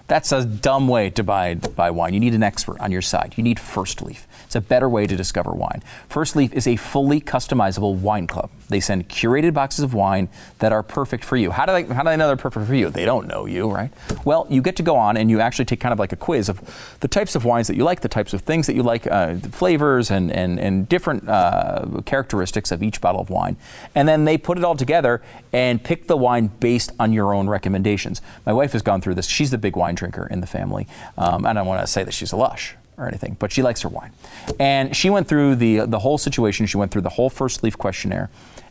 That's 0.07 0.31
a 0.31 0.45
dumb 0.45 0.87
way 0.87 1.09
to 1.11 1.23
buy, 1.23 1.55
buy 1.55 1.89
wine. 1.89 2.13
You 2.13 2.19
need 2.19 2.35
an 2.35 2.43
expert 2.43 2.79
on 2.79 2.91
your 2.91 3.01
side. 3.01 3.33
You 3.37 3.43
need 3.43 3.59
First 3.59 4.03
Leaf. 4.03 4.27
It's 4.45 4.55
a 4.55 4.61
better 4.61 4.87
way 4.87 5.07
to 5.07 5.15
discover 5.15 5.51
wine. 5.51 5.81
First 6.07 6.35
Leaf 6.35 6.53
is 6.53 6.67
a 6.67 6.75
fully 6.75 7.19
customizable 7.19 7.95
wine 7.95 8.27
club. 8.27 8.51
They 8.69 8.79
send 8.79 9.09
curated 9.09 9.53
boxes 9.53 9.83
of 9.83 9.93
wine 9.93 10.29
that 10.59 10.71
are 10.71 10.83
perfect 10.83 11.23
for 11.23 11.37
you. 11.37 11.51
How 11.51 11.65
do 11.65 11.71
they, 11.71 11.83
how 11.93 12.03
do 12.03 12.09
they 12.09 12.17
know 12.17 12.27
they're 12.27 12.37
perfect 12.37 12.67
for 12.67 12.75
you? 12.75 12.89
They 12.89 13.05
don't 13.05 13.27
know 13.27 13.45
you, 13.45 13.69
right? 13.69 13.91
Well, 14.23 14.45
you 14.49 14.61
get 14.61 14.75
to 14.77 14.83
go 14.83 14.95
on 14.95 15.17
and 15.17 15.29
you 15.29 15.39
actually 15.39 15.65
take 15.65 15.79
kind 15.79 15.93
of 15.93 15.99
like 15.99 16.11
a 16.11 16.15
quiz 16.15 16.49
of 16.49 16.97
the 16.99 17.07
types 17.07 17.35
of 17.35 17.43
wines 17.43 17.67
that 17.67 17.75
you 17.75 17.83
like, 17.83 18.01
the 18.01 18.09
types 18.09 18.33
of 18.33 18.41
things 18.41 18.67
that 18.67 18.75
you 18.75 18.83
like, 18.83 19.07
uh, 19.07 19.33
the 19.33 19.49
flavors 19.49 20.11
and, 20.11 20.31
and, 20.31 20.59
and 20.59 20.87
different 20.87 21.27
uh, 21.27 22.01
characteristics 22.05 22.71
of 22.71 22.83
each 22.83 23.01
bottle 23.01 23.21
of 23.21 23.29
wine. 23.31 23.57
And 23.95 24.07
then 24.07 24.25
they 24.25 24.37
put 24.37 24.57
it 24.57 24.63
all 24.63 24.75
together 24.75 25.21
and 25.51 25.83
pick 25.83 26.07
the 26.07 26.17
wine 26.17 26.47
based 26.59 26.91
on 26.99 27.11
your 27.11 27.33
own 27.33 27.47
recommendations. 27.47 28.21
My 28.45 28.53
wife 28.53 28.73
has 28.73 28.81
gone 28.83 29.01
through 29.01 29.15
this. 29.15 29.27
She's 29.27 29.51
the 29.51 29.57
big 29.57 29.75
wine 29.75 29.94
drinker 29.95 30.27
in 30.27 30.41
the 30.41 30.47
family. 30.47 30.87
Um, 31.17 31.45
I 31.45 31.53
don't 31.53 31.67
want 31.67 31.81
to 31.81 31.87
say 31.87 32.03
that 32.03 32.13
she's 32.13 32.31
a 32.31 32.37
lush 32.37 32.75
or 32.97 33.07
anything, 33.07 33.35
but 33.39 33.51
she 33.51 33.61
likes 33.61 33.81
her 33.81 33.89
wine. 33.89 34.11
And 34.59 34.95
she 34.95 35.09
went 35.09 35.27
through 35.27 35.55
the 35.55 35.79
the 35.79 35.99
whole 35.99 36.17
situation. 36.17 36.65
She 36.65 36.77
went 36.77 36.91
through 36.91 37.01
the 37.01 37.09
whole 37.09 37.29
first 37.29 37.63
leaf 37.63 37.77
questionnaire, 37.77 38.29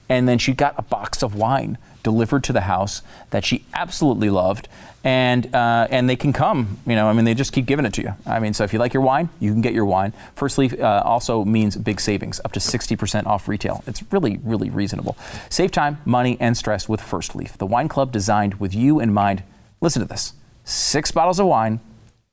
and 0.09 0.29
then 0.29 0.39
she 0.39 0.53
got 0.53 0.75
a 0.79 0.83
box 0.83 1.23
of 1.23 1.35
wine 1.35 1.79
delivered 2.03 2.45
to 2.45 2.53
the 2.53 2.61
house 2.63 3.03
that 3.31 3.45
she 3.45 3.65
absolutely 3.73 4.31
loved. 4.31 4.69
And 5.03 5.55
uh, 5.55 5.87
and 5.91 6.09
they 6.09 6.17
can 6.17 6.33
come, 6.33 6.79
you 6.87 6.95
know. 6.95 7.09
I 7.09 7.13
mean, 7.13 7.27
they 7.27 7.35
just 7.35 7.53
keep 7.53 7.67
giving 7.67 7.85
it 7.85 7.93
to 7.95 8.03
you. 8.03 8.15
I 8.25 8.39
mean, 8.39 8.55
so 8.55 8.65
if 8.65 8.73
you 8.73 8.79
like 8.79 8.95
your 8.95 9.03
wine, 9.03 9.29
you 9.39 9.53
can 9.53 9.61
get 9.61 9.75
your 9.75 9.85
wine. 9.85 10.15
First 10.35 10.57
Leaf 10.57 10.81
uh, 10.81 11.03
also 11.05 11.45
means 11.45 11.77
big 11.77 12.01
savings, 12.01 12.41
up 12.43 12.53
to 12.53 12.61
60% 12.61 13.27
off 13.27 13.47
retail. 13.47 13.85
It's 13.87 14.03
really, 14.11 14.39
really 14.43 14.71
reasonable. 14.71 15.19
Save 15.51 15.73
time, 15.73 15.99
money, 16.07 16.39
and 16.41 16.57
stress 16.57 16.89
with 16.89 17.03
First 17.03 17.37
Leaf, 17.37 17.59
the 17.59 17.67
wine 17.67 17.87
club 17.89 18.13
designed 18.13 18.55
with 18.55 18.75
you 18.75 18.99
in 18.99 19.13
mind. 19.13 19.43
Listen 19.83 20.01
to 20.01 20.09
this: 20.09 20.33
six 20.65 21.11
bottles 21.11 21.39
of 21.39 21.47
wine 21.47 21.81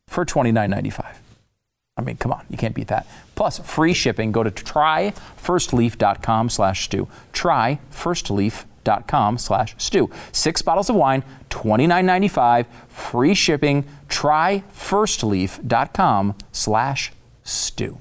for 0.08 0.26
$29.95. 0.26 1.16
I 1.98 2.02
mean, 2.02 2.16
come 2.18 2.32
on, 2.32 2.46
you 2.50 2.58
can't 2.58 2.74
beat 2.74 2.88
that. 2.88 3.06
Plus, 3.36 3.60
free 3.60 3.94
shipping. 3.94 4.32
Go 4.32 4.42
to 4.44 4.52
tryfirstleaf.com 4.52 6.50
slash 6.50 6.86
stu. 6.86 7.10
Tryfirstleaf.com 7.34 9.38
slash 9.38 9.76
stu. 9.78 10.10
Six 10.32 10.62
bottles 10.62 10.90
of 10.90 10.96
wine, 10.96 11.26
$29.95. 11.50 12.66
Free 12.88 13.34
shipping. 13.34 13.84
Tryfirstleaf.com 14.10 16.36
slash 16.52 17.12
stu. 17.44 18.00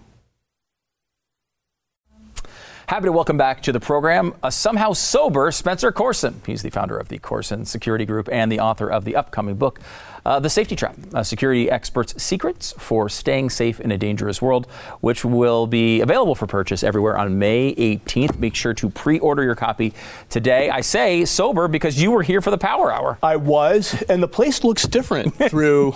Happy 2.91 3.05
to 3.05 3.13
welcome 3.13 3.39
back 3.39 3.63
to 3.63 3.71
the 3.71 3.79
program 3.79 4.35
a 4.43 4.51
somehow 4.51 4.93
sober 4.93 5.53
Spencer 5.53 5.93
Coursen. 5.93 6.41
He's 6.45 6.63
the 6.63 6.71
founder 6.71 6.99
of 6.99 7.09
the 7.09 7.21
Coursen 7.21 7.65
Security 7.65 8.05
Group 8.05 8.29
and 8.33 8.51
the 8.51 8.59
author 8.59 8.91
of 8.91 9.05
the 9.05 9.15
upcoming 9.15 9.55
book, 9.55 9.79
uh, 10.25 10.41
The 10.41 10.51
Safety 10.51 10.77
Trap 10.77 10.97
uh, 11.15 11.23
Security 11.23 11.71
Experts' 11.71 12.21
Secrets 12.23 12.73
for 12.79 13.09
Staying 13.09 13.51
Safe 13.51 13.81
in 13.81 13.91
a 13.91 13.99
Dangerous 13.99 14.41
World, 14.43 14.67
which 15.01 15.25
will 15.25 15.67
be 15.67 16.01
available 16.01 16.35
for 16.35 16.47
purchase 16.47 16.83
everywhere 16.83 17.17
on 17.19 17.39
May 17.39 17.75
18th. 17.75 18.39
Make 18.39 18.55
sure 18.55 18.75
to 18.75 18.91
pre 18.91 19.19
order 19.19 19.43
your 19.43 19.55
copy 19.55 19.93
today. 20.29 20.71
I 20.71 20.81
say 20.81 21.25
sober 21.25 21.69
because 21.69 22.01
you 22.01 22.11
were 22.11 22.23
here 22.23 22.41
for 22.41 22.51
the 22.51 22.59
Power 22.59 22.93
Hour. 22.93 23.19
I 23.23 23.37
was, 23.37 24.03
and 24.09 24.23
the 24.23 24.29
place 24.29 24.65
looks 24.65 24.85
different 24.85 25.35
through 25.51 25.95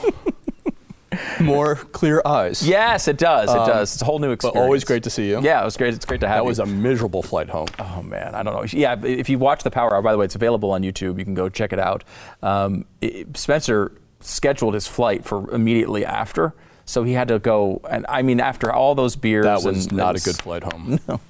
more 1.40 1.76
clear 1.76 2.20
eyes. 2.24 2.66
Yes, 2.66 3.06
it 3.06 3.18
does. 3.18 3.48
It 3.50 3.54
does. 3.54 3.92
It's 3.94 4.02
a 4.02 4.04
whole 4.04 4.18
new 4.18 4.28
But 4.28 4.32
experience. 4.32 4.60
always 4.64 4.84
great 4.84 5.04
to 5.04 5.10
see 5.10 5.28
you. 5.28 5.40
Yeah, 5.42 5.62
it 5.62 5.64
was 5.64 5.76
great. 5.76 5.94
It's 5.94 6.04
great 6.04 6.20
to 6.20 6.26
have 6.28 6.36
you. 6.36 6.40
That 6.40 6.44
you. 6.44 6.48
was 6.48 6.58
a 6.58 6.66
miserable 6.66 7.22
flight 7.22 7.48
home. 7.48 7.68
Oh 7.78 8.02
man, 8.02 8.34
I 8.34 8.42
don't 8.42 8.54
know. 8.54 8.64
Yeah, 8.78 8.96
if 9.04 9.28
you 9.28 9.38
watch 9.38 9.62
the 9.62 9.70
Power 9.70 9.94
Hour, 9.94 10.02
by 10.02 10.10
the 10.12 10.18
way, 10.18 10.24
it's 10.24 10.34
available 10.34 10.72
on 10.72 10.82
YouTube. 10.82 11.18
You 11.18 11.24
can 11.24 11.34
go 11.34 11.48
check 11.48 11.72
it 11.72 11.78
out. 11.78 12.02
Um, 12.42 12.84
it- 13.00 13.36
Spencer 13.36 13.92
scheduled 14.20 14.74
his 14.74 14.86
flight 14.86 15.24
for 15.24 15.50
immediately 15.52 16.04
after, 16.04 16.54
so 16.84 17.02
he 17.04 17.12
had 17.12 17.28
to 17.28 17.38
go. 17.38 17.80
And 17.90 18.06
I 18.08 18.22
mean, 18.22 18.40
after 18.40 18.72
all 18.72 18.94
those 18.94 19.16
beers, 19.16 19.44
That 19.44 19.62
was 19.62 19.86
and 19.86 19.96
not 19.96 20.16
a 20.16 20.20
good 20.20 20.36
flight 20.36 20.62
home. 20.64 20.98
No. 21.08 21.20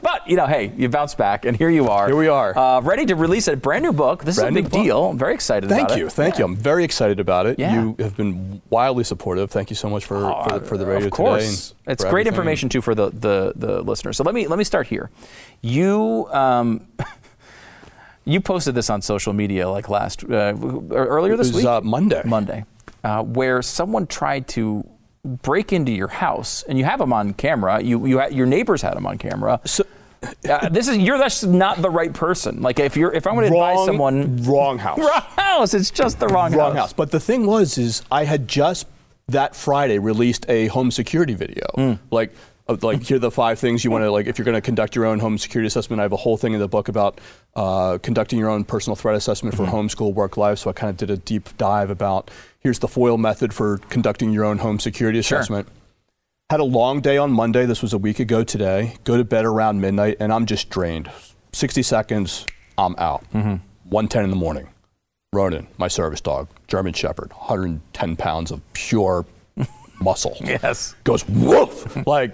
But 0.00 0.26
you 0.26 0.36
know, 0.36 0.46
hey, 0.46 0.72
you 0.78 0.88
bounce 0.88 1.14
back, 1.14 1.44
and 1.44 1.54
here 1.56 1.68
you 1.68 1.88
are. 1.88 2.06
Here 2.06 2.16
we 2.16 2.28
are. 2.28 2.56
uh, 2.56 2.80
ready 2.80 3.04
to 3.06 3.14
release 3.16 3.48
a 3.48 3.56
brand 3.56 3.82
new 3.82 3.92
book. 3.92 4.24
This 4.24 4.36
Brand 4.38 4.56
is 4.56 4.60
a 4.64 4.70
big 4.70 4.72
deal. 4.72 5.06
I'm 5.10 5.18
very 5.18 5.34
excited. 5.34 5.68
Thank 5.68 5.96
you, 5.96 6.06
it. 6.06 6.12
thank 6.12 6.38
you. 6.38 6.44
I'm 6.44 6.56
very 6.56 6.84
excited 6.84 7.20
about 7.20 7.44
it. 7.46 7.58
Yeah. 7.58 7.74
You 7.82 7.96
have 7.98 8.16
been 8.16 8.62
wildly 8.70 9.04
supportive. 9.04 9.50
Thank 9.50 9.68
you 9.68 9.76
so 9.76 9.90
much 9.90 10.06
for, 10.06 10.20
for, 10.48 10.58
the, 10.58 10.64
for 10.64 10.78
the 10.78 10.86
radio 10.86 11.06
Of 11.06 11.12
course, 11.12 11.70
today. 11.70 11.92
it's 11.92 12.02
great 12.04 12.12
everything. 12.12 12.26
information 12.28 12.68
too 12.70 12.80
for 12.80 12.94
the, 12.94 13.10
the 13.10 13.52
the 13.56 13.82
listeners. 13.82 14.16
So 14.16 14.24
let 14.24 14.34
me 14.34 14.46
let 14.46 14.58
me 14.58 14.64
start 14.64 14.86
here. 14.86 15.10
You. 15.60 16.28
Um, 16.30 16.86
You 18.24 18.40
posted 18.40 18.74
this 18.74 18.88
on 18.90 19.02
social 19.02 19.32
media 19.32 19.68
like 19.68 19.88
last 19.88 20.24
uh, 20.24 20.54
earlier 20.90 21.36
this 21.36 21.48
was, 21.48 21.56
week. 21.56 21.66
uh, 21.66 21.80
Monday. 21.82 22.22
Monday, 22.24 22.64
uh, 23.02 23.22
where 23.22 23.60
someone 23.62 24.06
tried 24.06 24.48
to 24.48 24.88
break 25.24 25.72
into 25.72 25.92
your 25.92 26.08
house, 26.08 26.62
and 26.64 26.78
you 26.78 26.84
have 26.84 26.98
them 26.98 27.12
on 27.12 27.34
camera. 27.34 27.82
You, 27.82 28.06
you 28.06 28.18
ha- 28.20 28.28
your 28.28 28.46
neighbors 28.46 28.82
had 28.82 28.94
them 28.94 29.06
on 29.06 29.18
camera. 29.18 29.60
So- 29.64 29.84
uh, 30.48 30.70
this 30.70 30.88
is 30.88 30.96
you're 30.96 31.18
that's 31.18 31.44
not 31.44 31.82
the 31.82 31.90
right 31.90 32.12
person. 32.14 32.62
Like 32.62 32.78
if 32.78 32.96
you're 32.96 33.12
if 33.12 33.26
I'm 33.26 33.34
going 33.34 33.46
to 33.46 33.54
advise 33.54 33.84
someone 33.84 34.42
wrong 34.44 34.78
house. 34.78 34.98
wrong 34.98 35.22
house, 35.36 35.74
it's 35.74 35.90
just 35.90 36.18
the 36.18 36.28
wrong, 36.28 36.50
house. 36.52 36.58
wrong 36.58 36.76
house. 36.76 36.92
But 36.94 37.10
the 37.10 37.20
thing 37.20 37.44
was, 37.46 37.76
is 37.76 38.02
I 38.10 38.24
had 38.24 38.48
just 38.48 38.86
that 39.28 39.54
Friday 39.54 39.98
released 39.98 40.46
a 40.48 40.68
home 40.68 40.90
security 40.90 41.34
video. 41.34 41.66
Mm. 41.76 41.98
Like, 42.10 42.32
of, 42.66 42.82
like 42.82 43.02
here 43.02 43.16
are 43.16 43.20
the 43.20 43.30
five 43.30 43.58
things 43.58 43.84
you 43.84 43.90
want 43.90 44.02
to 44.04 44.10
like 44.10 44.26
if 44.26 44.38
you're 44.38 44.44
going 44.44 44.54
to 44.54 44.60
conduct 44.60 44.96
your 44.96 45.04
own 45.04 45.18
home 45.18 45.36
security 45.38 45.66
assessment. 45.66 46.00
I 46.00 46.02
have 46.04 46.12
a 46.12 46.16
whole 46.16 46.36
thing 46.36 46.54
in 46.54 46.60
the 46.60 46.68
book 46.68 46.88
about 46.88 47.20
uh, 47.54 47.98
conducting 48.02 48.38
your 48.38 48.48
own 48.48 48.64
personal 48.64 48.96
threat 48.96 49.14
assessment 49.16 49.54
for 49.56 49.64
Mm-hmm. 49.64 49.74
homeschool 49.76 50.14
work 50.14 50.36
life. 50.36 50.58
So 50.60 50.70
I 50.70 50.72
kind 50.72 50.90
of 50.90 50.96
did 50.96 51.10
a 51.10 51.16
deep 51.16 51.50
dive 51.58 51.90
about 51.90 52.30
here's 52.60 52.78
the 52.78 52.88
FOIL 52.88 53.18
method 53.18 53.52
for 53.52 53.78
conducting 53.90 54.30
your 54.32 54.44
own 54.44 54.58
home 54.58 54.78
security 54.78 55.18
assessment. 55.18 55.68
Had 56.50 56.60
a 56.60 56.64
long 56.64 57.00
day 57.00 57.16
on 57.16 57.32
Monday. 57.32 57.66
This 57.66 57.82
was 57.82 57.92
a 57.92 57.98
week 57.98 58.18
ago 58.20 58.44
today. 58.44 58.96
Go 59.04 59.16
to 59.16 59.24
bed 59.24 59.44
around 59.44 59.80
midnight, 59.80 60.16
and 60.20 60.32
I'm 60.32 60.44
just 60.46 60.68
drained. 60.70 61.10
60 61.52 61.82
seconds, 61.82 62.46
I'm 62.76 62.94
out. 62.96 63.24
1:10 63.32 64.24
in 64.24 64.30
the 64.30 64.36
morning. 64.36 64.68
Ronan, 65.32 65.66
my 65.78 65.88
service 65.88 66.20
dog, 66.20 66.48
German 66.68 66.92
Shepherd, 66.92 67.32
110 67.32 68.16
pounds 68.16 68.50
of 68.50 68.60
pure 68.72 69.26
muscle. 70.00 70.36
Yes. 70.40 70.94
Goes 71.04 71.26
woof 71.28 72.06
like 72.06 72.32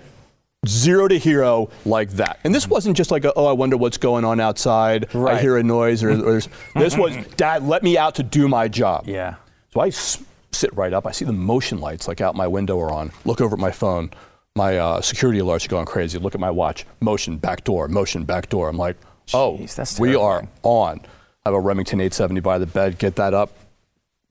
zero 0.67 1.09
to 1.09 1.19
hero 1.19 1.71
like 1.85 2.11
that. 2.11 2.39
And 2.45 2.55
this 2.55 2.69
wasn't 2.69 2.97
just 2.97 3.11
like 3.11 3.25
a, 3.25 3.33
oh 3.35 3.47
I 3.47 3.53
wonder 3.53 3.77
what's 3.77 3.97
going 3.99 4.25
on 4.25 4.41
outside. 4.41 5.13
Right. 5.15 5.37
I 5.37 5.41
hear 5.41 5.57
a 5.57 5.63
noise 5.63 6.03
or, 6.03 6.11
or 6.11 6.41
this 6.75 6.97
was 6.97 7.17
Dad 7.37 7.63
let 7.63 7.83
me 7.83 7.97
out 7.97 8.17
to 8.17 8.23
do 8.23 8.49
my 8.49 8.69
job. 8.69 9.05
Yeah. 9.07 9.37
So 9.73 9.81
I 9.81 9.89
s- 9.89 10.23
sit 10.53 10.75
right 10.77 10.93
up. 10.93 11.07
I 11.07 11.13
see 11.13 11.25
the 11.25 11.33
motion 11.33 11.81
lights 11.81 12.09
like 12.09 12.21
out 12.21 12.35
my 12.35 12.47
window 12.47 12.79
are 12.81 12.91
on. 12.93 13.13
Look 13.25 13.41
over 13.41 13.55
at 13.55 13.61
my 13.61 13.71
phone. 13.71 14.11
My 14.57 14.79
uh, 14.79 15.01
security 15.01 15.39
alerts 15.39 15.65
are 15.67 15.69
going 15.71 15.87
crazy. 15.87 16.19
Look 16.19 16.35
at 16.35 16.41
my 16.41 16.51
watch. 16.51 16.85
Motion 17.01 17.37
back 17.39 17.65
door. 17.65 17.89
Motion 17.89 18.25
back 18.25 18.49
door. 18.49 18.69
I'm 18.69 18.77
like, 18.77 18.97
oh, 19.33 19.59
Jeez, 19.59 19.99
we 20.01 20.17
are 20.17 20.47
on. 20.63 21.01
I 21.47 21.49
have 21.49 21.55
a 21.55 21.61
Remington 21.61 22.01
870 22.01 22.41
by 22.41 22.59
the 22.59 22.67
bed. 22.67 22.99
Get 22.99 23.17
that 23.17 23.33
up. 23.33 23.57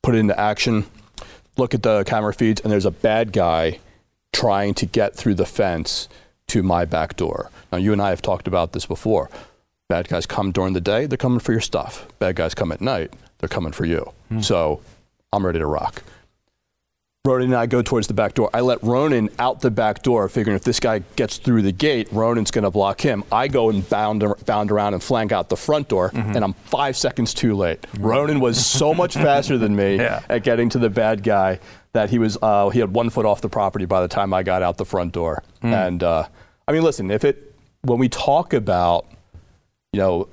Put 0.04 0.16
it 0.16 0.20
into 0.20 0.38
action. 0.40 0.86
Look 1.58 1.74
at 1.74 1.84
the 1.84 2.04
camera 2.04 2.34
feeds, 2.34 2.62
and 2.62 2.72
there's 2.72 2.86
a 2.86 2.92
bad 2.92 3.32
guy 3.32 3.80
trying 4.34 4.74
to 4.76 4.86
get 4.86 5.16
through 5.16 5.36
the 5.36 5.46
fence 5.46 6.08
to 6.48 6.64
my 6.64 6.86
back 6.86 7.16
door. 7.16 7.52
Now, 7.72 7.78
you 7.78 7.94
and 7.94 8.02
I 8.02 8.10
have 8.10 8.22
talked 8.22 8.48
about 8.48 8.74
this 8.74 8.86
before. 8.86 9.30
Bad 9.88 10.08
guys 10.08 10.26
come 10.26 10.52
during 10.52 10.74
the 10.74 10.82
day, 10.82 11.06
they're 11.08 11.18
coming 11.18 11.40
for 11.40 11.52
your 11.52 11.62
stuff. 11.62 12.08
Bad 12.20 12.36
guys 12.36 12.54
come 12.54 12.72
at 12.72 12.80
night, 12.82 13.14
they're 13.40 13.50
coming 13.50 13.72
for 13.72 13.86
you. 13.86 14.12
Hmm. 14.30 14.42
So 14.42 14.82
I'm 15.34 15.46
ready 15.46 15.60
to 15.60 15.66
rock. 15.66 16.04
Ronan 17.26 17.48
and 17.48 17.56
I 17.56 17.66
go 17.66 17.82
towards 17.82 18.08
the 18.08 18.14
back 18.14 18.34
door. 18.34 18.50
I 18.54 18.62
let 18.62 18.82
Ronan 18.82 19.30
out 19.40 19.60
the 19.60 19.70
back 19.70 20.04
door, 20.04 20.30
figuring 20.30 20.56
if 20.56 20.64
this 20.64 20.80
guy 20.80 21.00
gets 21.18 21.38
through 21.38 21.64
the 21.64 21.72
gate, 21.74 22.08
Ronan's 22.14 22.50
going 22.50 22.64
to 22.64 22.72
block 22.72 23.02
him. 23.02 23.26
I 23.30 23.50
go 23.50 23.70
and 23.70 23.88
bound, 23.90 24.24
bound 24.46 24.72
around 24.72 24.94
and 24.94 25.04
flank 25.04 25.34
out 25.34 25.50
the 25.50 25.58
front 25.58 25.90
door, 25.90 26.12
mm-hmm. 26.12 26.36
and 26.36 26.46
I'm 26.46 26.54
five 26.54 26.96
seconds 26.96 27.34
too 27.34 27.56
late. 27.56 27.86
Ronan 28.00 28.40
was 28.40 28.66
so 28.66 28.94
much 28.94 29.14
faster 29.16 29.58
than 29.58 29.76
me 29.76 29.98
Yeah. 29.98 30.22
at 30.30 30.44
getting 30.44 30.70
to 30.70 30.80
the 30.80 30.90
bad 30.90 31.22
guy 31.22 31.60
that 31.94 32.10
he 32.10 32.20
was 32.20 32.38
uh, 32.42 32.70
he 32.70 32.80
had 32.80 32.94
one 32.94 33.10
foot 33.10 33.26
off 33.26 33.42
the 33.42 33.50
property 33.50 33.86
by 33.86 34.02
the 34.02 34.08
time 34.08 34.34
I 34.34 34.44
got 34.44 34.62
out 34.62 34.78
the 34.78 34.86
front 34.86 35.14
door. 35.14 35.44
And 35.62 36.04
uh, 36.04 36.28
I 36.68 36.72
mean, 36.72 36.84
listen, 36.84 37.12
if 37.12 37.24
it 37.24 37.56
when 37.82 38.00
we 38.00 38.10
talk 38.10 38.54
about 38.54 39.06
you 39.94 40.00
know 40.00 40.28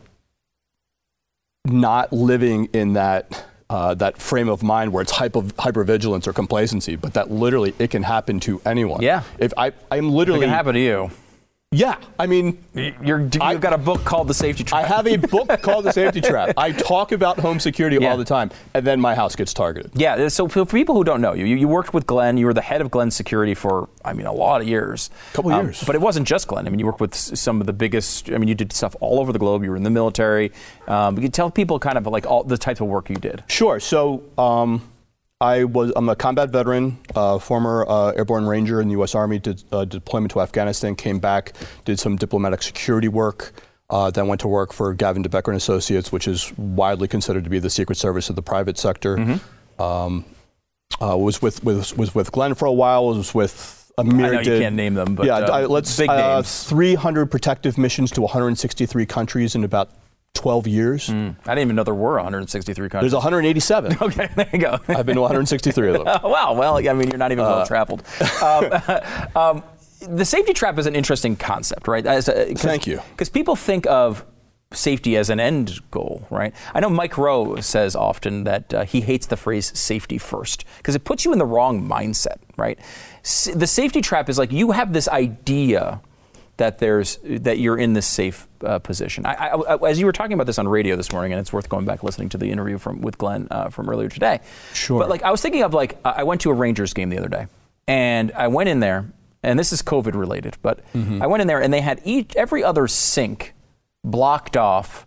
not 1.64 2.12
living 2.12 2.66
in 2.72 2.92
that 2.94 3.44
uh, 3.68 3.94
that 3.94 4.18
frame 4.18 4.48
of 4.48 4.62
mind 4.62 4.92
where 4.92 5.02
it's 5.02 5.12
hyper 5.12 5.42
hypervigilance 5.42 6.26
or 6.26 6.32
complacency, 6.32 6.94
but 6.96 7.14
that 7.14 7.30
literally 7.30 7.74
it 7.78 7.90
can 7.90 8.02
happen 8.02 8.38
to 8.40 8.60
anyone. 8.64 9.02
Yeah. 9.02 9.22
If 9.38 9.52
I 9.56 9.72
I'm 9.90 10.10
literally 10.10 10.40
It 10.40 10.44
can 10.44 10.50
happen 10.50 10.74
to 10.74 10.80
you. 10.80 11.10
Yeah, 11.76 11.96
I 12.18 12.26
mean, 12.26 12.64
You're, 12.74 13.20
you've 13.20 13.42
I- 13.42 13.56
got 13.56 13.74
a 13.74 13.78
book 13.78 14.02
called 14.04 14.28
The 14.28 14.34
Safety 14.34 14.64
Trap. 14.64 14.82
I 14.82 14.86
have 14.86 15.06
a 15.06 15.16
book 15.16 15.48
called 15.62 15.84
The 15.84 15.92
Safety 15.92 16.20
Trap. 16.22 16.54
I 16.56 16.72
talk 16.72 17.12
about 17.12 17.38
home 17.38 17.60
security 17.60 17.98
Yeah. 18.00 18.10
all 18.10 18.16
the 18.16 18.24
time, 18.24 18.50
and 18.72 18.86
then 18.86 18.98
my 19.00 19.14
house 19.14 19.36
gets 19.36 19.52
targeted. 19.52 19.90
Yeah, 19.94 20.28
so 20.28 20.48
for 20.48 20.64
for 20.64 20.72
people 20.72 20.94
who 20.94 21.04
don't 21.04 21.20
know 21.20 21.34
you, 21.34 21.44
you, 21.44 21.56
you 21.56 21.68
worked 21.68 21.92
with 21.92 22.06
Glenn. 22.06 22.38
You 22.38 22.46
were 22.46 22.54
the 22.54 22.62
head 22.62 22.80
of 22.80 22.90
Glenn 22.90 23.10
Security 23.10 23.54
for, 23.54 23.88
I 24.04 24.14
mean, 24.14 24.26
a 24.26 24.32
lot 24.32 24.60
of 24.62 24.66
years. 24.68 25.10
Couple 25.34 25.52
Um, 25.52 25.66
years. 25.66 25.84
But 25.84 25.94
it 25.94 26.00
wasn't 26.00 26.26
just 26.26 26.48
Glenn. 26.48 26.66
I 26.66 26.70
mean, 26.70 26.78
you 26.80 26.86
worked 26.86 27.00
with 27.00 27.12
s- 27.14 27.38
some 27.38 27.60
of 27.60 27.66
the 27.66 27.72
biggest. 27.74 28.30
I 28.30 28.38
mean, 28.38 28.48
you 28.48 28.54
did 28.54 28.72
stuff 28.72 28.96
all 29.00 29.20
over 29.20 29.32
the 29.32 29.38
globe. 29.38 29.62
You 29.62 29.70
were 29.70 29.76
in 29.76 29.82
the 29.82 29.90
military. 29.90 30.52
Um, 30.88 31.16
you 31.16 31.22
could 31.22 31.34
tell 31.34 31.50
people 31.50 31.78
kind 31.78 31.98
of 31.98 32.06
like 32.06 32.26
all 32.26 32.42
the 32.42 32.56
type 32.58 32.80
of 32.80 32.86
work 32.86 33.10
you 33.10 33.16
did. 33.16 33.44
Sure. 33.48 33.78
So 33.80 34.22
um, 34.38 34.82
I 35.40 35.64
was 35.64 35.92
I'm 35.96 36.08
a 36.08 36.16
combat 36.16 36.50
veteran, 36.50 36.98
uh, 37.14 37.38
former 37.38 37.84
uh, 37.86 38.12
airborne 38.12 38.46
ranger 38.46 38.80
in 38.80 38.88
the 38.88 38.92
U.S. 38.92 39.14
Army. 39.14 39.38
Did 39.38 39.62
uh, 39.70 39.84
deployment 39.84 40.32
to 40.32 40.40
Afghanistan. 40.40 40.94
Came 40.96 41.18
back, 41.18 41.52
did 41.84 41.98
some 42.00 42.16
diplomatic 42.16 42.62
security 42.62 43.08
work. 43.08 43.52
Uh, 43.90 44.10
then 44.10 44.26
went 44.26 44.40
to 44.40 44.48
work 44.48 44.72
for 44.72 44.92
Gavin 44.94 45.22
DeBecker 45.22 45.48
and 45.48 45.56
Associates, 45.56 46.10
which 46.10 46.26
is 46.26 46.56
widely 46.56 47.06
considered 47.06 47.44
to 47.44 47.50
be 47.50 47.58
the 47.58 47.70
Secret 47.70 47.96
Service 47.96 48.30
of 48.30 48.34
the 48.34 48.42
private 48.42 48.78
sector. 48.78 49.16
Mm-hmm. 49.16 49.82
Um, 49.82 50.24
uh, 51.00 51.16
was 51.16 51.42
with, 51.42 51.62
with 51.62 51.96
was 51.98 52.14
with 52.14 52.32
Glenn 52.32 52.54
for 52.54 52.64
a 52.64 52.72
while. 52.72 53.06
Was 53.08 53.34
with 53.34 53.92
a 53.98 54.04
myriad. 54.04 54.46
you 54.46 54.58
can't 54.58 54.74
name 54.74 54.94
them, 54.94 55.14
but, 55.14 55.26
yeah, 55.26 55.36
uh, 55.36 55.52
I- 55.52 55.66
let's 55.66 55.94
big 55.96 56.08
uh, 56.08 56.36
names. 56.36 56.64
300 56.64 57.30
protective 57.30 57.76
missions 57.76 58.10
to 58.12 58.22
163 58.22 59.04
countries 59.04 59.54
in 59.54 59.64
about 59.64 59.90
12 60.36 60.66
years. 60.66 61.10
I 61.10 61.14
didn't 61.14 61.58
even 61.58 61.76
know 61.76 61.82
there 61.84 61.94
were 61.94 62.14
163 62.14 62.88
countries. 62.88 63.10
There's 63.12 63.14
187. 63.14 63.96
okay, 64.02 64.28
there 64.36 64.48
you 64.52 64.58
go. 64.58 64.78
I've 64.88 65.06
been 65.06 65.16
to 65.16 65.22
163 65.22 65.88
of 65.88 66.04
them. 66.04 66.20
Wow. 66.30 66.54
Well, 66.54 66.76
I 66.76 66.92
mean, 66.92 67.08
you're 67.08 67.18
not 67.18 67.32
even 67.32 67.44
Uh, 67.44 67.48
well 67.48 67.66
traveled. 67.66 68.02
Um, 68.42 68.70
um, 69.34 69.62
the 70.08 70.24
safety 70.24 70.52
trap 70.52 70.78
is 70.78 70.86
an 70.86 70.94
interesting 70.94 71.36
concept, 71.36 71.88
right? 71.88 72.06
As 72.06 72.26
cause, 72.26 72.60
Thank 72.60 72.86
you. 72.86 73.00
Because 73.10 73.28
people 73.30 73.56
think 73.56 73.86
of 73.86 74.24
safety 74.72 75.16
as 75.16 75.30
an 75.30 75.40
end 75.40 75.80
goal, 75.90 76.26
right? 76.30 76.52
I 76.74 76.80
know 76.80 76.90
Mike 76.90 77.16
Rowe 77.16 77.56
says 77.60 77.96
often 77.96 78.44
that 78.44 78.74
uh, 78.74 78.84
he 78.84 79.00
hates 79.00 79.26
the 79.26 79.36
phrase 79.36 79.76
safety 79.78 80.18
first 80.18 80.64
because 80.78 80.94
it 80.94 81.04
puts 81.04 81.24
you 81.24 81.32
in 81.32 81.38
the 81.38 81.46
wrong 81.46 81.88
mindset, 81.88 82.36
right? 82.56 82.78
S- 83.24 83.48
the 83.54 83.66
safety 83.66 84.00
trap 84.00 84.28
is 84.28 84.38
like 84.38 84.52
you 84.52 84.72
have 84.72 84.92
this 84.92 85.08
idea 85.08 86.00
that 86.58 86.78
there's 86.78 87.18
that 87.24 87.58
you're 87.58 87.76
in 87.78 87.92
this 87.92 88.06
safe 88.06 88.48
uh, 88.64 88.78
position. 88.78 89.26
I, 89.26 89.34
I, 89.34 89.74
I- 89.74 89.88
as 89.90 89.98
you 90.00 90.06
were 90.06 90.12
talking 90.12 90.32
about 90.32 90.46
this 90.46 90.58
on 90.58 90.66
radio 90.68 90.96
this 90.96 91.12
morning, 91.12 91.32
and 91.32 91.40
it's 91.40 91.52
worth 91.52 91.68
going 91.68 91.84
back 91.84 92.02
listening 92.02 92.28
to 92.30 92.38
the 92.38 92.50
interview 92.50 92.78
from 92.78 93.00
with 93.02 93.18
Glenn 93.18 93.48
uh, 93.50 93.68
from 93.68 93.88
earlier 93.90 94.08
today. 94.08 94.40
Sure. 94.72 94.98
But 94.98 95.08
like 95.10 95.22
I 95.22 95.30
was 95.30 95.40
thinking 95.42 95.62
of 95.62 95.74
like 95.74 95.98
I 96.04 96.22
went 96.24 96.40
to 96.42 96.50
a 96.50 96.54
Rangers 96.54 96.94
game 96.94 97.10
the 97.10 97.18
other 97.18 97.28
day, 97.28 97.46
and 97.86 98.32
I 98.32 98.48
went 98.48 98.68
in 98.70 98.80
there, 98.80 99.10
and 99.42 99.58
this 99.58 99.72
is 99.72 99.82
COVID 99.82 100.14
related, 100.14 100.56
but 100.62 100.80
I 100.94 101.26
went 101.26 101.40
in 101.42 101.46
there 101.46 101.60
and 101.60 101.72
they 101.72 101.82
had 101.82 102.00
each 102.04 102.34
every 102.36 102.64
other 102.64 102.88
sink 102.88 103.52
blocked 104.04 104.56
off 104.56 105.06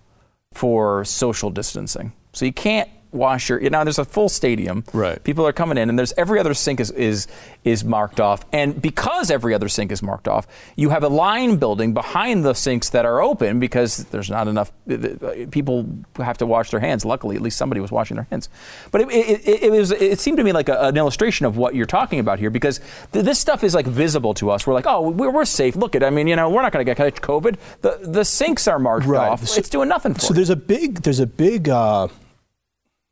for 0.54 1.04
social 1.06 1.50
distancing. 1.50 2.12
So 2.34 2.46
you 2.46 2.54
can't 2.54 2.90
wash 3.12 3.50
your 3.50 3.62
you 3.62 3.70
know 3.70 3.84
there's 3.84 3.98
a 4.00 4.06
full 4.06 4.30
stadium. 4.30 4.84
Right. 4.94 5.24
people 5.24 5.46
are 5.48 5.52
coming 5.54 5.78
in 5.78 5.90
and 5.90 5.98
there's 5.98 6.14
every 6.18 6.40
other 6.40 6.54
sink 6.54 6.80
is, 6.80 6.92
is 6.92 7.28
is 7.64 7.84
marked 7.84 8.20
off. 8.20 8.46
And 8.54 8.80
because 8.82 9.32
every 9.32 9.54
other 9.54 9.68
sink 9.70 9.92
is 9.92 10.02
marked 10.04 10.28
off 10.28 10.46
you 10.76 10.90
have 10.90 11.04
a 11.04 11.08
line 11.10 11.58
building 11.58 11.94
behind 11.94 12.46
the 12.46 12.54
sinks 12.54 12.90
that 12.92 13.06
are 13.06 13.22
open 13.22 13.60
because 13.60 13.98
there's 14.12 14.30
not 14.30 14.48
enough 14.48 14.72
uh, 14.90 14.98
people 15.52 15.88
have 16.18 16.38
to 16.38 16.46
wash 16.46 16.70
their 16.72 16.80
hands. 16.80 17.04
Luckily 17.06 17.36
at 17.36 17.42
least 17.42 17.58
somebody 17.58 17.82
was 17.82 17.92
washing 17.92 18.16
their 18.16 18.28
hands. 18.30 18.50
But 18.92 19.02
it, 19.02 19.10
it, 19.12 19.48
it, 19.48 19.64
it 19.64 19.72
was 19.72 19.92
it 19.92 20.20
seemed 20.20 20.38
to 20.38 20.44
me 20.44 20.52
like 20.52 20.70
a, 20.70 20.80
an 20.88 20.98
illustration 20.98 21.46
of 21.46 21.58
what 21.58 21.74
you're 21.76 21.86
talking 21.86 22.20
about 22.20 22.40
here 22.40 22.50
because 22.50 22.80
th- 23.12 23.26
this 23.26 23.40
stuff 23.40 23.64
is 23.64 23.74
like 23.74 23.88
visible 23.88 24.34
to 24.36 24.52
us. 24.52 24.68
We're 24.68 24.74
like 24.74 24.88
oh 24.88 25.10
we're, 25.10 25.32
we're 25.32 25.46
safe. 25.46 25.76
Look 25.76 25.96
at 25.96 26.04
i 26.04 26.10
mean 26.10 26.28
you 26.28 26.36
know 26.36 26.50
we're 26.50 26.62
not 26.62 26.72
going 26.72 26.86
to 26.86 26.94
get 26.96 27.16
covid. 27.22 27.58
The 27.82 28.00
the 28.04 28.24
sinks 28.24 28.68
are 28.68 28.78
marked 28.80 29.06
Right. 29.08 29.30
off. 29.30 29.48
So- 29.48 29.58
it's 29.60 29.70
doing 29.70 29.90
nothing 29.90 30.14
for 30.14 30.20
So 30.22 30.30
you. 30.30 30.36
there's 30.36 30.50
a 30.52 30.56
big 30.56 31.02
there's 31.02 31.20
a 31.20 31.28
big 31.28 31.70
uh, 31.70 32.08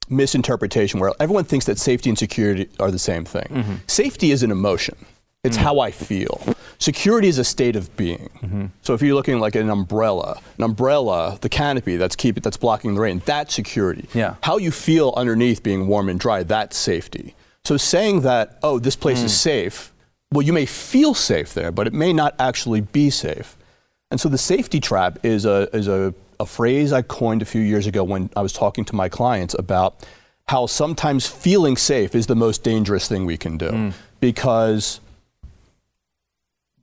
misinterpretation 0.09 0.99
where 0.99 1.11
everyone 1.19 1.43
thinks 1.45 1.65
that 1.65 1.77
safety 1.77 2.09
and 2.09 2.17
security 2.17 2.69
are 2.79 2.91
the 2.91 2.99
same 2.99 3.25
thing. 3.25 3.47
Mm-hmm. 3.49 3.75
Safety 3.87 4.31
is 4.31 4.43
an 4.43 4.51
emotion. 4.51 4.95
It's 5.43 5.55
how 5.55 5.79
I 5.79 5.91
feel. 5.91 6.41
Security 6.77 7.29
is 7.29 7.37
a 7.37 7.43
state 7.45 7.77
of 7.77 7.95
being. 7.95 8.29
Mm-hmm. 8.41 8.65
So 8.81 8.93
if 8.93 9.01
you're 9.01 9.15
looking 9.15 9.39
like 9.39 9.55
an 9.55 9.69
umbrella, 9.69 10.41
an 10.57 10.63
umbrella, 10.65 11.37
the 11.39 11.47
canopy 11.47 11.95
that's 11.95 12.17
keep 12.17 12.41
that's 12.43 12.57
blocking 12.57 12.95
the 12.95 13.01
rain, 13.01 13.21
that's 13.25 13.53
security. 13.53 14.09
Yeah. 14.13 14.35
How 14.43 14.57
you 14.57 14.71
feel 14.71 15.13
underneath 15.15 15.63
being 15.63 15.87
warm 15.87 16.09
and 16.09 16.19
dry, 16.19 16.43
that's 16.43 16.75
safety. 16.75 17.33
So 17.63 17.77
saying 17.77 18.21
that, 18.21 18.59
oh, 18.61 18.77
this 18.79 18.97
place 18.97 19.21
Mm. 19.21 19.25
is 19.25 19.39
safe, 19.39 19.93
well, 20.33 20.41
you 20.41 20.51
may 20.51 20.65
feel 20.65 21.13
safe 21.13 21.53
there, 21.53 21.71
but 21.71 21.87
it 21.87 21.93
may 21.93 22.11
not 22.11 22.35
actually 22.39 22.81
be 22.81 23.09
safe. 23.09 23.55
And 24.11 24.19
so 24.19 24.27
the 24.27 24.37
safety 24.37 24.81
trap 24.81 25.19
is 25.23 25.45
a 25.45 25.69
is 25.73 25.87
a, 25.87 26.13
a 26.39 26.45
phrase 26.45 26.93
I 26.93 27.01
coined 27.01 27.41
a 27.41 27.45
few 27.45 27.61
years 27.61 27.87
ago 27.87 28.03
when 28.03 28.29
I 28.35 28.41
was 28.41 28.53
talking 28.53 28.85
to 28.85 28.95
my 28.95 29.09
clients 29.09 29.55
about 29.57 30.05
how 30.47 30.65
sometimes 30.65 31.27
feeling 31.27 31.75
safe 31.75 32.15
is 32.15 32.27
the 32.27 32.35
most 32.35 32.63
dangerous 32.63 33.07
thing 33.07 33.25
we 33.25 33.37
can 33.37 33.57
do. 33.57 33.69
Mm. 33.69 33.93
Because 34.19 34.99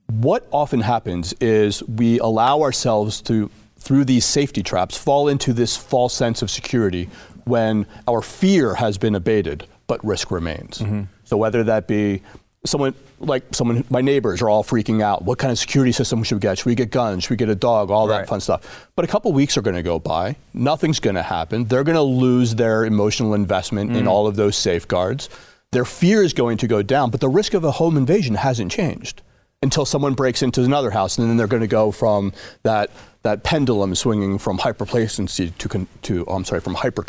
what 0.07 0.47
often 0.51 0.81
happens 0.81 1.33
is 1.41 1.81
we 1.83 2.19
allow 2.19 2.61
ourselves 2.61 3.21
to, 3.23 3.49
through 3.77 4.05
these 4.05 4.25
safety 4.25 4.61
traps, 4.61 4.97
fall 4.97 5.27
into 5.27 5.51
this 5.51 5.75
false 5.75 6.13
sense 6.13 6.41
of 6.41 6.51
security 6.51 7.09
when 7.45 7.85
our 8.07 8.21
fear 8.21 8.75
has 8.75 8.97
been 8.97 9.15
abated, 9.15 9.67
but 9.87 10.03
risk 10.05 10.31
remains. 10.31 10.79
Mm-hmm. 10.79 11.03
So 11.23 11.37
whether 11.37 11.63
that 11.63 11.87
be 11.87 12.21
someone 12.65 12.93
like 13.19 13.43
someone, 13.53 13.83
my 13.89 14.01
neighbors 14.01 14.41
are 14.41 14.49
all 14.49 14.63
freaking 14.63 15.01
out. 15.01 15.23
What 15.23 15.37
kind 15.37 15.51
of 15.51 15.57
security 15.57 15.91
system 15.91 16.23
should 16.23 16.35
we 16.35 16.39
get? 16.39 16.57
Should 16.57 16.65
we 16.65 16.75
get 16.75 16.91
guns? 16.91 17.23
Should 17.23 17.31
we 17.31 17.35
get 17.37 17.49
a 17.49 17.55
dog? 17.55 17.91
All 17.91 18.07
Right. 18.07 18.19
that 18.19 18.27
fun 18.27 18.41
stuff. 18.41 18.89
But 18.95 19.05
a 19.05 19.07
couple 19.07 19.31
weeks 19.33 19.57
are 19.57 19.61
going 19.61 19.75
to 19.75 19.83
go 19.83 19.99
by. 19.99 20.35
Nothing's 20.53 20.99
going 20.99 21.15
to 21.15 21.23
happen. 21.23 21.65
They're 21.65 21.83
going 21.83 21.95
to 21.95 22.01
lose 22.01 22.55
their 22.55 22.85
emotional 22.85 23.33
investment 23.33 23.95
in 23.95 24.05
mm. 24.05 24.09
all 24.09 24.27
of 24.27 24.35
those 24.35 24.55
safeguards. 24.55 25.29
Their 25.71 25.85
fear 25.85 26.23
is 26.23 26.33
going 26.33 26.57
to 26.59 26.67
go 26.67 26.81
down, 26.81 27.09
but 27.09 27.19
the 27.19 27.29
risk 27.29 27.53
of 27.53 27.63
a 27.63 27.71
home 27.71 27.97
invasion 27.97 28.35
hasn't 28.35 28.71
changed 28.71 29.21
until 29.61 29.85
someone 29.85 30.13
breaks 30.13 30.41
into 30.41 30.63
another 30.63 30.91
house, 30.91 31.17
and 31.17 31.29
then 31.29 31.37
they're 31.37 31.47
going 31.47 31.61
to 31.61 31.67
go 31.67 31.91
from 31.91 32.33
that 32.63 32.91
that 33.23 33.43
pendulum 33.43 33.95
swinging 33.95 34.37
from 34.37 34.59
hyperplacency 34.59 35.57
to 35.57 35.67
con- 35.67 35.87
to 36.03 36.23
oh, 36.27 36.35
I'm 36.35 36.45
sorry 36.45 36.61
from 36.61 36.75
hyper 36.75 37.03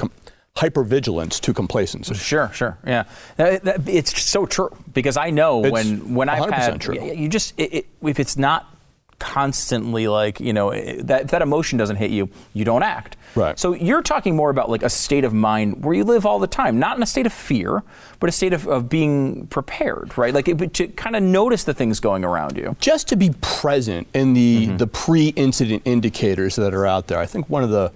hypervigilance 0.56 1.40
to 1.40 1.52
complacency. 1.52 2.14
Sure, 2.14 2.50
sure, 2.52 2.78
yeah. 2.86 3.04
It's 3.38 4.20
so 4.22 4.46
true 4.46 4.70
because 4.92 5.16
I 5.16 5.30
know 5.30 5.64
It's 5.64 5.72
when 5.72 6.14
when 6.14 6.28
I've 6.28 6.44
100% 6.44 6.52
had 6.52 6.80
true. 6.80 6.94
you 7.14 7.28
just 7.28 7.54
it, 7.58 7.74
it, 7.74 7.86
if 8.02 8.18
it's 8.18 8.36
not 8.36 8.72
constantly 9.18 10.08
like 10.08 10.40
you 10.40 10.52
know 10.52 10.72
that 11.00 11.28
that 11.28 11.42
emotion 11.42 11.78
doesn't 11.78 11.96
hit 11.96 12.10
you, 12.10 12.28
you 12.54 12.64
don't 12.64 12.82
act. 12.82 13.16
Right. 13.34 13.58
So 13.58 13.74
you're 13.74 14.02
talking 14.02 14.34
more 14.34 14.48
about 14.48 14.70
like 14.70 14.82
a 14.82 14.88
state 14.88 15.24
of 15.24 15.34
mind 15.34 15.84
where 15.84 15.94
you 15.94 16.04
live 16.04 16.24
all 16.24 16.38
the 16.38 16.46
time, 16.46 16.78
not 16.78 16.96
in 16.96 17.02
a 17.02 17.06
state 17.06 17.26
of 17.26 17.34
fear, 17.34 17.82
but 18.18 18.30
a 18.30 18.32
state 18.32 18.54
of, 18.54 18.66
of 18.66 18.88
being 18.88 19.46
prepared, 19.48 20.16
right? 20.16 20.32
Like 20.32 20.48
it, 20.48 20.72
to 20.74 20.88
kind 20.88 21.16
of 21.16 21.22
notice 21.22 21.64
the 21.64 21.74
things 21.74 22.00
going 22.00 22.24
around 22.24 22.56
you. 22.56 22.76
just 22.80 23.08
to 23.08 23.16
be 23.16 23.30
present 23.42 24.08
in 24.14 24.32
the 24.32 24.68
mm-hmm. 24.68 24.76
the 24.78 24.86
pre-incident 24.86 25.82
indicators 25.84 26.56
that 26.56 26.72
are 26.72 26.86
out 26.86 27.08
there. 27.08 27.18
I 27.18 27.26
think 27.26 27.50
one 27.50 27.62
of 27.62 27.70
the 27.70 27.92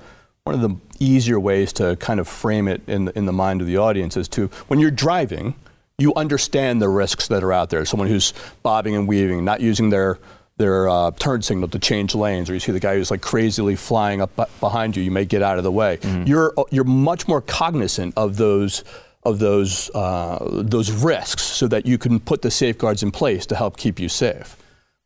one 0.51 0.65
of 0.65 0.69
the 0.69 0.77
easier 0.99 1.39
ways 1.39 1.73
to 1.73 1.95
kind 1.97 2.19
of 2.19 2.27
frame 2.27 2.67
it 2.67 2.83
in 2.89 3.05
the, 3.05 3.17
in 3.17 3.27
the 3.27 3.33
mind 3.33 3.61
of 3.61 3.69
the 3.69 3.77
audience 3.77 4.17
is 4.17 4.27
to 4.27 4.49
when 4.67 4.81
you're 4.81 4.91
driving, 4.91 5.55
you 5.97 6.13
understand 6.15 6.83
the 6.83 6.89
risks 6.89 7.29
that 7.29 7.45
are 7.45 7.53
out 7.53 7.71
there. 7.71 7.85
Someone 7.85 8.09
who's 8.09 8.35
bobbing 8.65 8.97
and 8.97 9.07
weaving, 9.07 9.45
not 9.45 9.61
using 9.61 9.91
their 9.91 10.19
their 10.57 10.89
uh, 10.89 11.11
turn 11.13 11.41
signal 11.41 11.69
to 11.69 11.79
change 11.79 12.15
lanes, 12.15 12.51
or 12.51 12.55
you 12.55 12.61
see 12.61 12.73
the 12.73 12.81
guy 12.81 12.95
who's 12.97 13.11
like 13.11 13.23
crazily 13.23 13.77
flying 13.77 14.21
up 14.21 14.35
be- 14.37 14.45
behind 14.59 14.95
you, 14.95 15.03
you 15.03 15.11
may 15.11 15.25
get 15.25 15.41
out 15.41 15.57
of 15.57 15.65
the 15.65 15.73
way. 15.73 15.99
You're 16.27 16.53
you're 16.71 16.85
much 16.85 17.29
more 17.29 17.41
cognizant 17.41 18.13
of 18.17 18.37
those 18.37 18.83
of 19.23 19.39
those 19.39 19.89
uh, 19.95 20.39
those 20.51 20.91
risks, 20.91 21.43
so 21.45 21.69
that 21.69 21.87
you 21.87 21.97
can 21.97 22.19
put 22.19 22.43
the 22.43 22.51
safeguards 22.51 23.05
in 23.05 23.13
place 23.13 23.47
to 23.47 23.55
help 23.55 23.77
keep 23.77 24.01
you 24.01 24.09
safe. 24.09 24.57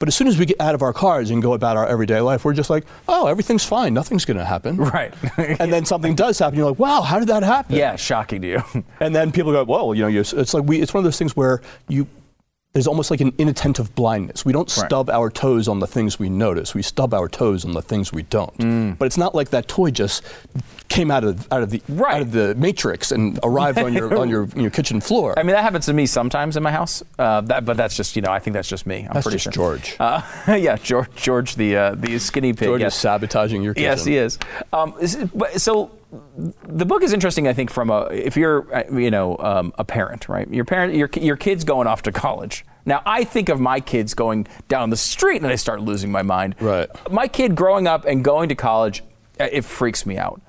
But 0.05 0.09
as 0.09 0.17
soon 0.17 0.29
as 0.29 0.37
we 0.39 0.45
get 0.45 0.61
out 0.61 0.75
of 0.75 0.83
our 0.83 0.93
cars 0.93 1.31
and 1.31 1.41
go 1.41 1.55
about 1.55 1.79
our 1.79 1.87
everyday 1.87 2.21
life, 2.21 2.45
we're 2.45 2.53
just 2.53 2.69
like, 2.69 2.85
oh, 3.09 3.27
everything's 3.27 3.65
fine, 3.65 3.95
nothing's 3.95 4.27
going 4.27 4.37
to 4.37 4.45
happen. 4.45 4.77
Right. 4.95 5.15
and 5.39 5.73
then 5.73 5.87
something 5.87 6.15
does 6.15 6.39
happen. 6.39 6.59
You're 6.59 6.69
like, 6.69 6.79
wow, 6.79 7.01
how 7.01 7.19
did 7.19 7.29
that 7.29 7.43
happen? 7.43 7.75
yeah, 7.75 7.97
shocking 7.97 8.43
to 8.43 8.49
you. 8.49 8.85
And 9.01 9.17
then 9.17 9.33
people 9.33 9.51
go, 9.51 9.65
well, 9.65 9.95
you 9.95 10.03
know, 10.03 10.09
it's 10.21 10.53
like 10.53 10.65
we, 10.65 10.83
it's 10.83 10.93
one 10.93 10.99
of 10.99 11.05
those 11.05 11.17
things 11.17 11.35
where 11.35 11.63
you, 11.89 12.07
there's 12.75 12.89
almost 12.89 13.09
like 13.09 13.21
an 13.21 13.33
inattentive 13.39 13.95
blindness. 13.95 14.45
We 14.45 14.53
don't 14.53 14.69
Right. 14.77 14.87
stub 14.87 15.09
our 15.09 15.31
toes 15.31 15.69
on 15.69 15.79
the 15.79 15.87
things 15.87 16.19
we 16.19 16.29
notice. 16.29 16.75
We 16.75 16.83
stub 16.83 17.15
our 17.15 17.29
toes 17.29 17.65
on 17.65 17.71
the 17.73 17.81
things 17.81 18.13
we 18.13 18.23
don't. 18.25 18.57
Mm. 18.59 18.99
But 18.99 19.07
it's 19.07 19.17
not 19.17 19.33
like 19.33 19.51
that 19.51 19.69
toy 19.69 19.93
just 19.93 20.23
came 20.89 21.09
out 21.11 21.23
of 21.23 21.47
out 21.53 21.63
of 21.63 21.71
the 21.71 21.81
Right. 21.89 22.17
out 22.17 22.23
of 22.23 22.33
the 22.33 22.55
matrix 22.57 23.13
and 23.13 23.39
arrived 23.45 23.79
on 23.79 23.93
your 23.95 24.19
on 24.19 24.29
your 24.29 24.49
your 24.57 24.71
kitchen 24.71 25.01
floor. 25.01 25.39
I 25.39 25.45
mean, 25.45 25.55
that 25.55 25.63
happens 25.63 25.87
to 25.87 25.93
me 25.93 26.05
sometimes 26.07 26.57
in 26.57 26.65
my 26.65 26.73
house. 26.73 27.01
Uh, 27.17 27.43
that, 27.43 27.65
but 27.65 27.77
that's 27.77 27.97
just, 27.97 28.17
you 28.17 28.23
know, 28.23 28.33
I 28.33 28.41
think 28.41 28.55
that's 28.55 28.69
just 28.69 28.87
me. 28.87 29.07
I'm 29.07 29.15
That's 29.15 29.25
pretty 29.25 29.37
just 29.39 29.55
sure. 29.55 29.77
George. 29.77 29.97
Uh, 30.01 30.21
yeah, 30.49 30.75
George, 30.77 31.09
George, 31.15 31.55
the 31.55 31.77
uh, 31.77 31.95
the 31.95 32.19
skinny 32.19 32.53
pig. 32.55 32.67
George 32.67 32.81
yes. 32.81 32.95
is 32.97 33.01
sabotaging 33.01 33.63
your 33.63 33.75
kitchen. 33.75 33.85
Yes, 33.91 34.05
he 34.05 34.17
is. 34.17 34.37
Um, 34.73 34.95
is- 35.01 35.17
but- 35.33 35.61
so 35.61 35.93
the 36.69 36.85
book 36.85 37.03
is 37.03 37.13
interesting, 37.13 37.49
I 37.49 37.53
think, 37.53 37.71
from 37.71 37.91
a 37.91 38.07
if 38.07 38.37
you're 38.37 38.75
uh, 38.75 38.99
you 38.99 39.11
know 39.11 39.37
um, 39.39 39.73
a 39.79 39.85
parent, 39.85 40.29
right? 40.29 40.49
Your 40.53 40.65
parent, 40.65 40.95
your 40.95 41.09
your 41.21 41.37
kid's 41.37 41.65
going 41.65 41.87
off 41.87 42.03
to 42.03 42.13
college, 42.13 42.65
Now, 42.87 43.03
I 43.07 43.25
think 43.25 43.49
of 43.49 43.61
my 43.61 43.81
kids 43.81 44.15
going 44.15 44.47
down 44.69 44.91
the 44.91 44.97
street 44.97 45.39
and 45.39 45.47
I 45.47 45.55
start 45.57 45.81
losing 45.81 46.13
my 46.13 46.23
mind. 46.23 46.57
Right. 46.61 46.89
My 47.11 47.29
kid 47.29 47.55
growing 47.55 47.87
up 47.87 48.05
and 48.05 48.23
going 48.23 48.49
to 48.51 48.55
college, 48.55 49.03
uh, 49.41 49.49
it 49.51 49.65
freaks 49.65 50.05
me 50.05 50.19
out. 50.19 50.41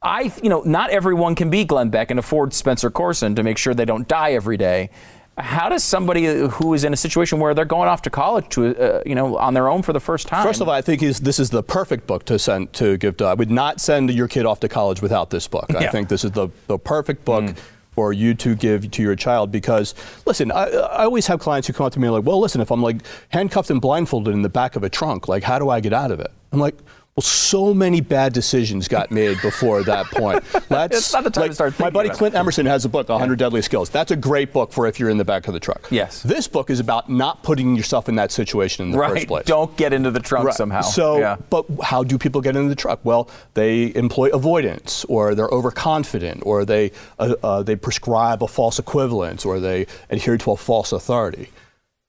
I, 0.00 0.32
you 0.42 0.48
know, 0.48 0.62
not 0.62 0.90
everyone 0.90 1.34
can 1.34 1.50
be 1.50 1.64
Glenn 1.64 1.90
Beck 1.90 2.10
and 2.10 2.18
afford 2.18 2.54
Spencer 2.54 2.90
Coursen 2.90 3.34
to 3.34 3.42
make 3.42 3.58
sure 3.58 3.74
they 3.74 3.84
don't 3.84 4.06
die 4.06 4.32
every 4.32 4.56
day. 4.56 4.90
How 5.38 5.68
does 5.68 5.84
somebody 5.84 6.26
who 6.26 6.74
is 6.74 6.84
in 6.84 6.92
a 6.92 6.96
situation 6.96 7.38
where 7.38 7.54
they're 7.54 7.64
going 7.64 7.88
off 7.88 8.02
to 8.02 8.10
college 8.10 8.48
to, 8.50 8.76
uh, 8.76 9.02
you 9.06 9.14
know, 9.14 9.36
on 9.38 9.54
their 9.54 9.68
own 9.68 9.82
for 9.82 9.92
the 9.92 10.00
first 10.00 10.26
time? 10.26 10.44
First 10.44 10.60
of 10.60 10.68
all, 10.68 10.74
I 10.74 10.82
think 10.82 11.02
is 11.02 11.20
this 11.20 11.38
is 11.38 11.50
the 11.50 11.62
perfect 11.62 12.06
book 12.06 12.24
to 12.26 12.38
send 12.38 12.72
to 12.74 12.96
give 12.96 13.16
to. 13.18 13.26
I 13.26 13.34
would 13.34 13.50
not 13.50 13.80
send 13.80 14.12
your 14.12 14.28
kid 14.28 14.46
off 14.46 14.60
to 14.60 14.68
college 14.68 15.00
without 15.00 15.30
this 15.30 15.46
book. 15.46 15.66
I 15.74 15.88
think 15.88 16.08
this 16.08 16.24
is 16.24 16.32
the, 16.32 16.48
the 16.66 16.78
perfect 16.78 17.24
book 17.24 17.54
for 17.92 18.12
you 18.12 18.32
to 18.34 18.54
give 18.54 18.90
to 18.92 19.02
your 19.02 19.16
child 19.16 19.50
because 19.50 19.94
listen, 20.24 20.52
I, 20.52 20.66
I 20.66 21.04
always 21.04 21.26
have 21.26 21.40
clients 21.40 21.66
who 21.66 21.72
come 21.72 21.86
up 21.86 21.92
to 21.94 22.00
me 22.00 22.08
like, 22.08 22.24
well, 22.24 22.40
listen, 22.40 22.60
if 22.60 22.70
I'm 22.70 22.82
like 22.82 23.02
handcuffed 23.30 23.70
and 23.70 23.80
blindfolded 23.80 24.32
in 24.34 24.42
the 24.42 24.48
back 24.48 24.76
of 24.76 24.84
a 24.84 24.88
trunk, 24.88 25.28
like 25.28 25.42
how 25.42 25.58
do 25.58 25.68
I 25.68 25.80
get 25.80 25.92
out 25.92 26.10
of 26.10 26.20
it? 26.20 26.30
I'm 26.52 26.58
like. 26.58 26.76
Well, 27.18 27.22
so 27.22 27.74
many 27.74 28.00
bad 28.00 28.32
decisions 28.32 28.86
got 28.86 29.10
made 29.10 29.42
before 29.42 29.82
that 29.82 30.06
point. 30.06 30.44
Let's, 30.70 30.98
It's 30.98 31.12
not 31.12 31.24
the 31.24 31.30
time 31.30 31.42
to 31.42 31.48
like, 31.48 31.52
start 31.52 31.80
My 31.80 31.90
buddy 31.90 32.10
about 32.10 32.14
it. 32.14 32.18
Clint 32.18 32.34
Emerson 32.36 32.64
has 32.66 32.84
a 32.84 32.88
book, 32.88 33.08
100 33.08 33.36
Deadly 33.36 33.60
Skills. 33.60 33.90
That's 33.90 34.12
a 34.12 34.16
great 34.16 34.52
book 34.52 34.72
for 34.72 34.86
if 34.86 35.00
you're 35.00 35.10
in 35.10 35.16
the 35.16 35.24
back 35.24 35.48
of 35.48 35.52
the 35.52 35.58
truck. 35.58 35.88
Yes. 35.90 36.22
This 36.22 36.46
book 36.46 36.70
is 36.70 36.78
about 36.78 37.10
not 37.10 37.42
putting 37.42 37.74
yourself 37.74 38.08
in 38.08 38.14
that 38.14 38.30
situation 38.30 38.84
in 38.84 38.92
the 38.92 38.98
right. 38.98 39.10
first 39.10 39.26
place. 39.26 39.46
Don't 39.46 39.76
get 39.76 39.92
into 39.92 40.12
the 40.12 40.20
trunk 40.20 40.46
Right. 40.46 40.54
somehow. 40.54 40.82
So, 40.82 41.18
yeah. 41.18 41.38
but 41.50 41.66
how 41.82 42.04
do 42.04 42.18
people 42.18 42.40
get 42.40 42.54
into 42.54 42.68
the 42.68 42.76
truck? 42.76 43.00
Well, 43.02 43.28
they 43.54 43.92
employ 43.96 44.28
avoidance, 44.28 45.04
or 45.06 45.34
they're 45.34 45.48
overconfident, 45.48 46.44
or 46.46 46.64
they 46.64 46.92
uh, 47.18 47.34
uh, 47.42 47.64
they 47.64 47.74
prescribe 47.74 48.44
a 48.44 48.46
false 48.46 48.78
equivalence, 48.78 49.44
or 49.44 49.58
they 49.58 49.88
adhere 50.08 50.38
to 50.38 50.52
a 50.52 50.56
false 50.56 50.92
authority. 50.92 51.48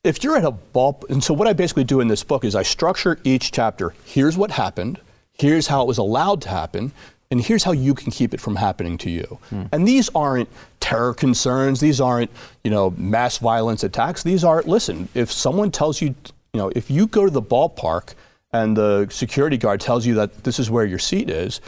If 0.03 0.23
you're 0.23 0.38
at 0.38 0.45
a 0.45 0.51
ball, 0.51 1.03
and 1.09 1.21
so 1.21 1.33
what 1.33 1.47
I 1.47 1.51
basically 1.51 1.83
do 1.83 1.99
in 1.99 2.07
this 2.07 2.23
book 2.23 2.45
is 2.45 2.55
I 2.55 2.63
structure 2.63 3.19
each 3.25 3.51
chapter. 3.51 3.93
Here's 4.05 4.38
what 4.38 4.51
happened. 4.51 5.01
Here's 5.33 5.67
how 5.67 5.81
it 5.81 5.88
was 5.88 5.97
allowed 5.97 6.41
to 6.43 6.49
happen. 6.49 6.93
And 7.29 7.41
here's 7.41 7.65
how 7.65 7.73
you 7.73 7.93
can 7.93 8.09
keep 8.09 8.33
it 8.33 8.39
from 8.39 8.55
happening 8.55 8.97
to 8.99 9.09
you. 9.09 9.39
Hmm. 9.49 9.63
And 9.73 9.88
these 9.88 10.09
aren't 10.15 10.47
terror 10.79 11.13
concerns. 11.13 11.81
These 11.81 11.99
aren't, 11.99 12.31
you 12.63 12.71
know, 12.71 12.91
mass 12.91 13.39
violence 13.39 13.83
attacks. 13.83 14.23
These 14.23 14.43
are, 14.45 14.63
listen, 14.63 15.09
if 15.13 15.31
someone 15.31 15.69
tells 15.69 16.01
you, 16.01 16.15
you 16.53 16.57
know, 16.59 16.71
if 16.75 16.89
you 16.89 17.05
go 17.05 17.25
to 17.25 17.31
the 17.31 17.41
ballpark 17.41 18.13
and 18.53 18.77
the 18.77 19.07
security 19.12 19.57
guard 19.57 19.81
tells 19.81 20.05
you 20.05 20.15
that 20.15 20.45
this 20.45 20.59
is 20.59 20.71
where 20.71 20.85
your 20.85 20.97
seat 20.97 21.29
is, 21.29 21.59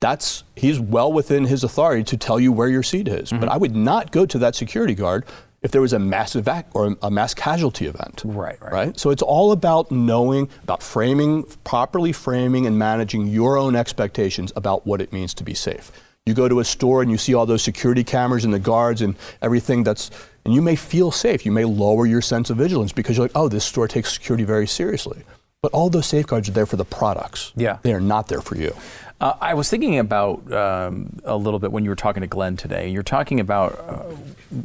that's 0.00 0.44
he's 0.56 0.78
well 0.78 1.12
within 1.12 1.44
his 1.44 1.64
authority 1.64 2.04
to 2.04 2.16
tell 2.16 2.38
you 2.38 2.52
where 2.52 2.68
your 2.68 2.84
seat 2.84 3.08
is. 3.08 3.30
Mm-hmm. 3.30 3.40
But 3.40 3.48
I 3.50 3.56
would 3.56 3.74
not 3.74 4.12
go 4.12 4.24
to 4.26 4.38
that 4.38 4.54
security 4.54 4.94
guard 4.94 5.26
if 5.62 5.70
there 5.70 5.80
was 5.80 5.92
a 5.92 5.98
massive 5.98 6.46
evac 6.46 6.64
or 6.72 6.96
a 7.02 7.10
mass 7.10 7.34
casualty 7.34 7.86
event. 7.86 8.22
Right, 8.24 8.60
right. 8.62 8.72
Right. 8.72 8.98
So 8.98 9.10
it's 9.10 9.22
all 9.22 9.52
about 9.52 9.90
knowing, 9.90 10.48
about 10.62 10.82
framing, 10.82 11.44
properly 11.64 12.12
framing 12.12 12.66
and 12.66 12.78
managing 12.78 13.26
your 13.26 13.58
own 13.58 13.76
expectations 13.76 14.52
about 14.56 14.86
what 14.86 15.00
it 15.00 15.12
means 15.12 15.34
to 15.34 15.44
be 15.44 15.54
safe. 15.54 15.92
You 16.26 16.34
go 16.34 16.48
to 16.48 16.60
a 16.60 16.64
store 16.64 17.02
and 17.02 17.10
you 17.10 17.18
see 17.18 17.34
all 17.34 17.46
those 17.46 17.62
security 17.62 18.04
cameras 18.04 18.44
and 18.44 18.54
the 18.54 18.58
guards 18.58 19.02
and 19.02 19.16
everything 19.42 19.82
that's, 19.84 20.10
and 20.44 20.54
you 20.54 20.62
may 20.62 20.76
feel 20.76 21.10
safe. 21.10 21.44
You 21.44 21.52
may 21.52 21.64
lower 21.64 22.06
your 22.06 22.22
sense 22.22 22.50
of 22.50 22.56
vigilance 22.56 22.92
because 22.92 23.16
you're 23.16 23.24
like, 23.24 23.36
oh, 23.36 23.48
this 23.48 23.64
store 23.64 23.88
takes 23.88 24.12
security 24.12 24.44
very 24.44 24.66
seriously. 24.66 25.24
But 25.62 25.72
all 25.72 25.90
those 25.90 26.06
safeguards 26.06 26.48
are 26.48 26.52
there 26.52 26.66
for 26.66 26.76
the 26.76 26.84
products. 26.84 27.52
Yeah. 27.54 27.78
They 27.82 27.92
are 27.92 28.00
not 28.00 28.28
there 28.28 28.40
for 28.40 28.56
you. 28.56 28.74
Uh, 29.20 29.34
I 29.40 29.52
was 29.52 29.68
thinking 29.68 29.98
about 29.98 30.50
um, 30.52 31.20
a 31.24 31.36
little 31.36 31.58
bit 31.58 31.72
when 31.72 31.84
you 31.84 31.90
were 31.90 31.96
talking 31.96 32.22
to 32.22 32.26
Glenn 32.26 32.56
today. 32.56 32.88
You're 32.88 33.02
talking 33.02 33.40
about, 33.40 33.78
uh, 33.78 34.16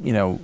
you 0.02 0.14
know, 0.14 0.40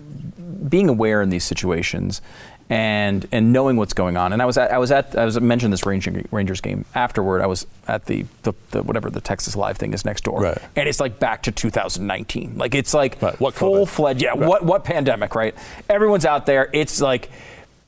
being 0.67 0.89
aware 0.89 1.21
in 1.21 1.30
these 1.30 1.43
situations 1.43 2.21
and 2.69 3.28
and 3.34 3.52
knowing 3.52 3.76
what's 3.76 3.93
going 3.93 4.15
on. 4.15 4.32
And 4.32 4.41
I 4.41 4.45
was 4.45 4.58
at 4.58 4.71
I 4.71 4.78
was 4.78 4.91
at 4.91 5.17
I 5.17 5.26
was 5.26 5.36
I 5.36 5.41
mentioned 5.41 5.74
this 5.74 5.86
Ranger, 5.86 6.24
Rangers 6.32 6.62
game 6.62 6.86
afterward. 6.95 7.41
I 7.41 7.47
was 7.47 7.67
at 7.88 8.06
the, 8.06 8.26
the, 8.43 8.54
the 8.71 8.84
whatever 8.84 9.10
the 9.10 9.19
Texas 9.21 9.56
Live 9.56 9.78
thing 9.78 9.93
is 9.93 10.06
next 10.06 10.24
door, 10.24 10.41
Right. 10.41 10.58
and 10.76 10.88
it's 10.88 11.00
like 11.00 11.19
back 11.19 11.43
to 11.43 11.52
2019. 11.52 12.58
Like 12.58 12.74
it's 12.76 12.93
like 12.93 13.21
Right. 13.21 13.36
Full 13.54 13.86
fledged. 13.86 14.21
Yeah. 14.24 14.30
Right. 14.30 14.39
What 14.39 14.63
what 14.63 14.84
pandemic? 14.86 15.36
Right. 15.36 15.54
Everyone's 15.89 16.26
out 16.26 16.45
there. 16.45 16.69
It's 16.71 17.02
like 17.02 17.30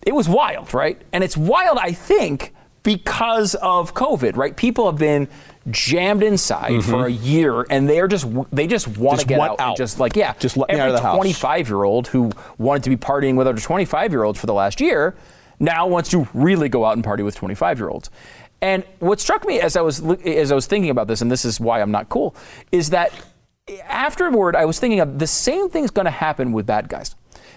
it 0.05 0.13
was 0.13 0.27
wild, 0.27 0.73
right? 0.73 1.01
And 1.13 1.23
it's 1.23 1.37
wild, 1.37 1.77
I 1.77 1.93
think, 1.93 2.53
because 2.83 3.55
of 3.55 3.93
COVID, 3.93 4.35
right? 4.35 4.53
People 4.53 4.85
have 4.87 4.97
been 4.99 5.29
jammed 5.69 6.23
inside 6.23 6.83
for 6.83 7.05
a 7.05 7.11
year, 7.11 7.65
and 7.69 7.87
they're 7.89 8.07
just 8.07 8.27
they 8.51 8.67
just 8.67 8.87
want 8.97 9.19
to 9.21 9.25
Mm-hmm. 9.25 9.29
Get 9.39 9.39
out, 9.39 9.59
out. 9.59 9.77
just 9.77 9.99
like 9.99 10.15
yeah, 10.15 10.33
Just 10.39 10.57
let 10.57 10.69
me 10.69 10.73
every 10.75 10.83
out 10.83 10.89
of 10.89 10.95
the 10.95 11.01
house. 11.01 11.15
25 11.15 11.69
year 11.69 11.83
old 11.83 12.07
who 12.07 12.31
wanted 12.57 12.83
to 12.83 12.89
be 12.89 12.97
partying 12.97 13.35
with 13.35 13.47
other 13.47 13.59
25 13.61 14.11
year 14.11 14.23
olds 14.23 14.39
for 14.39 14.45
the 14.47 14.53
last 14.53 14.81
year 14.81 15.15
now 15.59 15.87
wants 15.87 16.09
to 16.09 16.27
really 16.33 16.67
go 16.67 16.83
out 16.83 16.93
and 16.93 17.03
party 17.03 17.23
with 17.23 17.35
25 17.35 17.79
year 17.79 17.89
olds. 17.89 18.09
And 18.61 18.83
what 18.99 19.19
struck 19.19 19.45
me 19.45 19.59
as 19.59 19.75
I 19.77 19.81
was 19.81 20.01
as 20.25 20.51
I 20.51 20.55
was 20.55 20.67
thinking 20.67 20.89
about 20.89 21.07
this, 21.07 21.21
and 21.21 21.31
this 21.31 21.45
is 21.45 21.59
why 21.59 21.81
I'm 21.81 21.91
not 21.91 22.09
cool, 22.09 22.35
is 22.71 22.89
that 22.89 23.11
afterward 23.87 24.55
I 24.55 24.65
was 24.65 24.79
thinking 24.79 24.99
of 24.99 25.19
the 25.19 25.27
same 25.27 25.69
thing's 25.69 25.91
going 25.91 26.05
to 26.05 26.11
happen 26.11 26.51
with 26.51 26.65
bad 26.65 26.89
guys. 26.89 27.15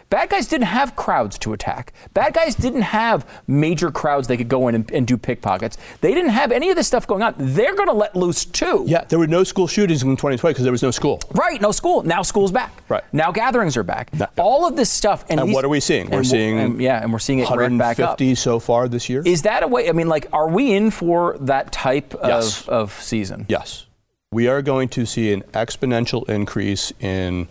Bad 0.09 0.31
guys 0.31 0.47
didn't 0.47 0.67
have 0.69 0.95
crowds 0.95 1.37
to 1.39 1.53
attack. 1.53 1.93
Bad 2.15 2.33
guys 2.35 2.55
didn't 2.55 2.83
have 2.83 3.27
major 3.49 3.91
crowds 3.91 4.29
they 4.29 4.37
could 4.37 4.49
go 4.49 4.69
in 4.69 4.75
and, 4.77 4.91
and 4.93 5.07
do 5.07 5.17
pickpockets. 5.17 5.77
They 6.01 6.15
didn't 6.15 6.31
have 6.31 6.53
any 6.53 6.71
of 6.71 6.77
this 6.77 6.87
stuff 6.87 7.07
going 7.09 7.23
on. 7.23 7.35
They're 7.37 7.75
going 7.75 7.89
to 7.89 7.95
let 7.95 8.15
loose 8.15 8.45
too. 8.45 8.85
Yeah, 8.87 9.03
there 9.05 9.19
were 9.19 9.27
no 9.27 9.43
school 9.43 9.67
shootings 9.67 10.03
in 10.05 10.11
2020 10.11 10.53
because 10.53 10.63
there 10.63 10.71
was 10.73 10.83
no 10.83 10.93
school. 10.93 11.21
Right, 11.33 11.61
no 11.61 11.73
school. 11.73 12.03
Now 12.05 12.23
school's 12.23 12.53
back. 12.53 12.73
Right. 12.89 13.03
Now 13.13 13.33
gatherings 13.33 13.77
are 13.77 13.83
back. 13.83 14.15
No- 14.15 14.29
All 14.39 14.65
of 14.67 14.77
this 14.77 14.91
stuff. 14.91 15.25
And, 15.29 15.41
And 15.41 15.49
these- 15.49 15.55
what 15.55 15.65
are 15.65 15.69
we 15.69 15.81
seeing? 15.81 16.09
We're 16.09 16.23
seeing 16.23 16.59
and- 16.59 16.81
yeah, 16.81 17.03
and 17.03 17.13
we're 17.13 17.19
seeing 17.19 17.41
it 17.41 17.51
ramp 17.51 17.79
back 17.79 17.99
up. 17.99 18.19
150 18.21 18.35
so 18.37 18.61
far 18.61 18.87
this 18.89 19.09
year. 19.09 19.23
Is 19.27 19.43
that 19.43 19.63
a 19.65 19.67
way? 19.69 19.89
I 19.89 19.93
mean, 19.93 20.09
like, 20.09 20.29
are 20.33 20.49
we 20.49 20.73
in 20.73 20.91
for 20.93 21.37
that 21.41 21.73
type 21.73 22.15
Yes. 22.23 22.63
of, 22.63 22.69
of 22.69 22.93
season? 23.03 23.47
Yes. 23.49 23.87
We 24.31 24.47
are 24.47 24.63
going 24.63 24.89
to 24.91 25.05
see 25.05 25.33
an 25.33 25.43
exponential 25.53 26.29
increase 26.29 26.93
in 27.01 27.49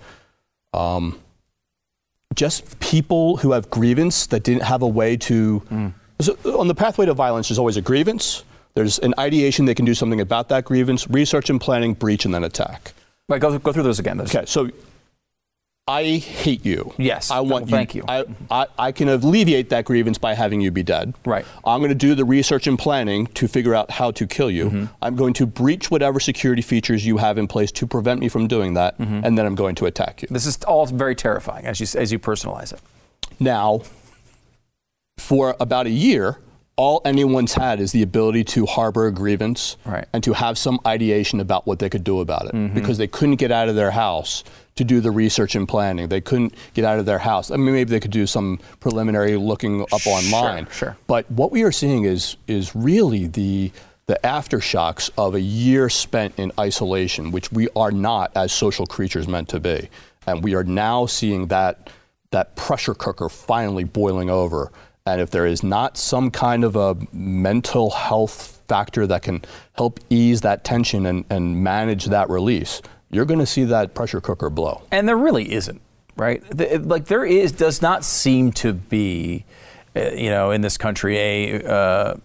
um, 0.74 1.20
just 2.36 2.80
people 2.80 3.38
who 3.38 3.52
have 3.52 3.70
grievance 3.70 4.28
that 4.28 4.44
didn't 4.44 4.64
have 4.64 4.82
a 4.82 4.88
way 4.88 5.18
to. 5.18 5.62
Mm. 5.72 5.94
So 6.22 6.38
on 6.60 6.68
the 6.68 6.76
pathway 6.76 7.06
to 7.06 7.14
violence, 7.14 7.50
there's 7.50 7.60
always 7.60 7.78
a 7.78 7.82
grievance. 7.82 8.44
There's 8.74 9.00
an 9.00 9.14
ideation 9.18 9.66
they 9.66 9.76
can 9.76 9.86
do 9.86 9.94
something 9.94 10.20
about 10.22 10.50
that 10.50 10.66
grievance, 10.66 11.10
research 11.10 11.50
and 11.50 11.60
planning, 11.60 11.94
breach, 11.94 12.26
and 12.26 12.34
then 12.34 12.44
attack. 12.44 12.94
Right, 13.30 13.40
go, 13.42 13.58
go 13.58 13.72
through 13.72 13.84
those 13.84 14.00
again. 14.00 14.18
Those- 14.18 14.36
Okay, 14.36 14.46
so 14.46 14.70
I 15.88 16.04
hate 16.18 16.66
you. 16.66 16.96
Yes. 16.98 17.30
I 17.30 17.42
want 17.42 17.50
Well, 17.52 17.62
you. 17.62 17.68
thank 17.68 17.94
you. 17.94 18.04
I, 18.08 18.26
I, 18.50 18.66
I 18.78 18.92
can 18.92 19.08
alleviate 19.08 19.70
that 19.70 19.86
grievance 19.86 20.18
by 20.18 20.34
having 20.34 20.60
you 20.60 20.72
be 20.72 20.82
dead. 20.82 21.14
Right. 21.26 21.46
I'm 21.64 21.80
going 21.80 21.90
to 21.90 21.96
do 21.96 22.16
the 22.16 22.26
research 22.26 22.66
and 22.66 22.78
planning 22.78 23.28
to 23.28 23.48
figure 23.48 23.76
out 23.76 23.92
how 23.92 24.10
to 24.12 24.26
kill 24.26 24.50
you. 24.50 24.66
Mm-hmm. 24.66 24.86
I'm 25.04 25.16
going 25.16 25.34
to 25.36 25.46
breach 25.46 25.92
whatever 25.92 26.20
security 26.20 26.64
features 26.64 27.06
you 27.06 27.18
have 27.18 27.38
in 27.38 27.48
place 27.48 27.72
to 27.74 27.86
prevent 27.86 28.20
me 28.20 28.30
from 28.30 28.48
doing 28.48 28.74
that, 28.74 28.98
Mm-hmm. 28.98 29.22
and 29.26 29.38
then 29.38 29.46
I'm 29.46 29.54
going 29.54 29.76
to 29.76 29.86
attack 29.86 30.24
you. 30.24 30.28
This 30.32 30.48
is 30.48 30.58
all 30.64 30.88
very 30.88 31.14
terrifying 31.16 31.66
as 31.68 31.80
you 31.80 32.00
as 32.00 32.12
you 32.12 32.18
personalize 32.18 32.74
it. 32.74 32.80
Now, 33.40 33.82
for 35.20 35.56
about 35.60 35.86
a 35.86 35.92
year, 35.92 36.40
all 36.78 37.02
anyone's 37.06 37.54
had 37.54 37.80
is 37.80 37.92
the 37.92 38.02
ability 38.02 38.44
to 38.46 38.66
harbor 38.66 39.06
a 39.08 39.12
grievance 39.12 39.78
Right. 39.86 40.06
and 40.14 40.24
to 40.24 40.34
have 40.34 40.58
some 40.58 40.80
ideation 40.86 41.40
about 41.40 41.68
what 41.68 41.78
they 41.80 41.90
could 41.90 42.04
do 42.04 42.22
about 42.22 42.46
it 42.48 42.54
Mm-hmm. 42.54 42.74
because 42.74 42.98
they 42.98 43.08
couldn't 43.08 43.36
get 43.36 43.52
out 43.52 43.70
of 43.70 43.76
their 43.76 43.92
house 43.92 44.44
to 44.76 44.84
do 44.84 45.00
the 45.00 45.12
research 45.12 45.56
and 45.56 45.68
planning. 45.68 46.10
They 46.10 46.22
couldn't 46.22 46.54
get 46.74 46.84
out 46.84 47.00
of 47.00 47.06
their 47.06 47.20
house. 47.20 47.50
I 47.50 47.56
mean, 47.56 47.74
maybe 47.74 47.90
they 47.90 48.00
could 48.00 48.12
do 48.12 48.28
some 48.28 48.60
preliminary 48.80 49.38
looking 49.38 49.82
up 49.82 50.06
online. 50.06 50.68
sure. 50.70 50.98
But 51.08 51.30
what 51.32 51.52
we 51.52 51.64
are 51.64 51.72
seeing 51.72 52.04
is 52.04 52.36
is 52.48 52.76
really 52.76 53.28
the 53.28 53.72
the 54.08 54.20
aftershocks 54.24 55.10
of 55.18 55.34
a 55.34 55.42
year 55.42 55.90
spent 55.90 56.38
in 56.38 56.52
isolation, 56.60 57.32
which 57.32 57.52
we 57.52 57.70
are 57.76 57.92
not 57.92 58.32
as 58.36 58.52
social 58.52 58.86
creatures 58.86 59.28
meant 59.28 59.50
to 59.50 59.60
be. 59.60 59.90
And 60.28 60.44
we 60.44 60.54
are 60.56 60.64
now 60.64 61.06
seeing 61.06 61.48
that 61.48 61.90
that 62.32 62.56
pressure 62.56 62.94
cooker 62.94 63.30
finally 63.30 63.86
boiling 63.86 64.30
over. 64.30 64.72
And 65.06 65.22
if 65.22 65.32
there 65.32 65.46
is 65.46 65.64
not 65.64 65.98
some 65.98 66.32
kind 66.32 66.64
of 66.64 66.76
a 66.76 66.98
mental 67.14 67.92
health 67.92 68.62
factor 68.68 69.08
that 69.08 69.22
can 69.22 69.44
help 69.74 70.00
ease 70.10 70.42
that 70.42 70.64
tension 70.64 71.06
and, 71.06 71.24
and 71.30 71.64
manage 71.64 72.06
that 72.06 72.30
release, 72.30 72.82
you're 73.16 73.26
going 73.26 73.40
to 73.40 73.46
see 73.46 73.64
that 73.64 73.94
pressure 73.94 74.22
cooker 74.22 74.50
blow. 74.50 74.82
And 74.92 75.08
there 75.08 75.18
really 75.18 75.54
isn't, 75.54 75.82
right? 76.16 76.44
The- 76.50 76.80
like 76.80 77.06
there 77.06 77.26
is 77.26 77.52
does 77.52 77.82
not 77.82 78.04
seem 78.04 78.52
to 78.54 78.74
be, 78.74 79.46
uh, 79.96 80.12
you 80.12 80.30
know, 80.30 80.52
in 80.52 80.62
this 80.62 80.78
country 80.78 81.18
a 81.18 81.64
uh, 81.66 82.16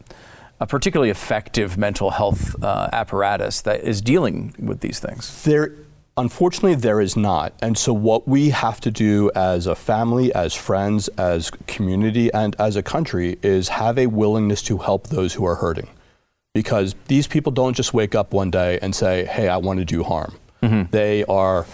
a 0.61 0.66
particularly 0.66 1.11
effective 1.11 1.79
mental 1.79 2.11
health 2.11 2.62
uh, 2.62 2.88
apparatus 2.92 3.62
that 3.62 3.80
is 3.80 4.03
dealing 4.03 4.55
with 4.59 4.80
these 4.80 5.01
things. 5.01 5.43
There, 5.45 5.72
unfortunately, 6.18 6.74
there 6.74 7.01
is 7.01 7.16
not. 7.16 7.55
And 7.62 7.78
so, 7.78 7.95
what 7.95 8.28
we 8.28 8.51
have 8.51 8.78
to 8.82 8.91
do 8.91 9.30
as 9.34 9.66
a 9.66 9.74
family, 9.74 10.32
as 10.34 10.55
friends, 10.55 11.09
as 11.16 11.51
community, 11.66 12.30
and 12.34 12.55
as 12.59 12.76
a 12.76 12.82
country 12.82 13.38
is 13.43 13.68
have 13.68 13.97
a 13.99 14.07
willingness 14.07 14.61
to 14.64 14.78
help 14.78 15.09
those 15.09 15.34
who 15.34 15.47
are 15.47 15.57
hurting. 15.57 15.88
Because 16.53 16.95
these 17.07 17.26
people 17.26 17.53
don't 17.53 17.74
just 17.74 17.95
wake 17.95 18.14
up 18.14 18.32
one 18.32 18.51
day 18.51 18.78
and 18.82 18.95
say, 18.95 19.24
hey, 19.24 19.49
I 19.49 19.57
want 19.57 19.78
to 19.78 19.84
do 19.84 20.03
harm. 20.03 20.34
They 20.91 21.25
are 21.25 21.67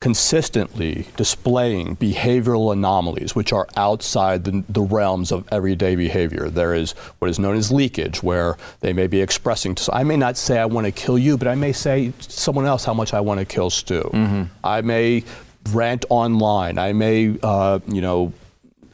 consistently 0.00 1.06
displaying 1.16 1.94
behavioral 1.96 2.72
anomalies 2.72 3.34
which 3.34 3.52
are 3.52 3.68
outside 3.76 4.44
the, 4.44 4.64
the, 4.66 4.80
realms 4.80 5.30
of 5.30 5.46
everyday 5.52 5.94
behavior. 5.94 6.48
There 6.48 6.72
is 6.74 6.92
what 7.18 7.28
is 7.30 7.38
known 7.38 7.54
as 7.54 7.70
leakage, 7.70 8.22
where 8.22 8.56
they 8.80 8.94
may 8.94 9.06
be 9.06 9.20
expressing 9.20 9.74
to. 9.74 9.94
I 9.94 10.04
may 10.04 10.16
not 10.16 10.38
say 10.38 10.58
I 10.58 10.64
want 10.64 10.86
to 10.86 10.90
kill 10.90 11.18
you, 11.18 11.36
but 11.36 11.48
I 11.48 11.54
may 11.54 11.72
say 11.72 12.12
to 12.18 12.30
someone 12.30 12.64
else 12.64 12.84
how 12.84 12.94
much 12.94 13.12
I 13.12 13.20
want 13.20 13.40
to 13.40 13.46
kill 13.46 13.68
Stu. 13.68 14.00
Mm-hmm. 14.00 14.44
I 14.64 14.80
may 14.80 15.22
rant 15.70 16.06
online. 16.08 16.78
I 16.78 16.94
may, 16.94 17.36
uh, 17.42 17.80
you 17.86 18.00
know, 18.00 18.32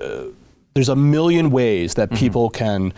uh, 0.01 0.25
there's 0.75 0.89
a 0.89 0.97
million 0.97 1.53
ways 1.53 1.95
that 1.95 2.09
mm-hmm. 2.09 2.19
people 2.19 2.51
can 2.51 2.93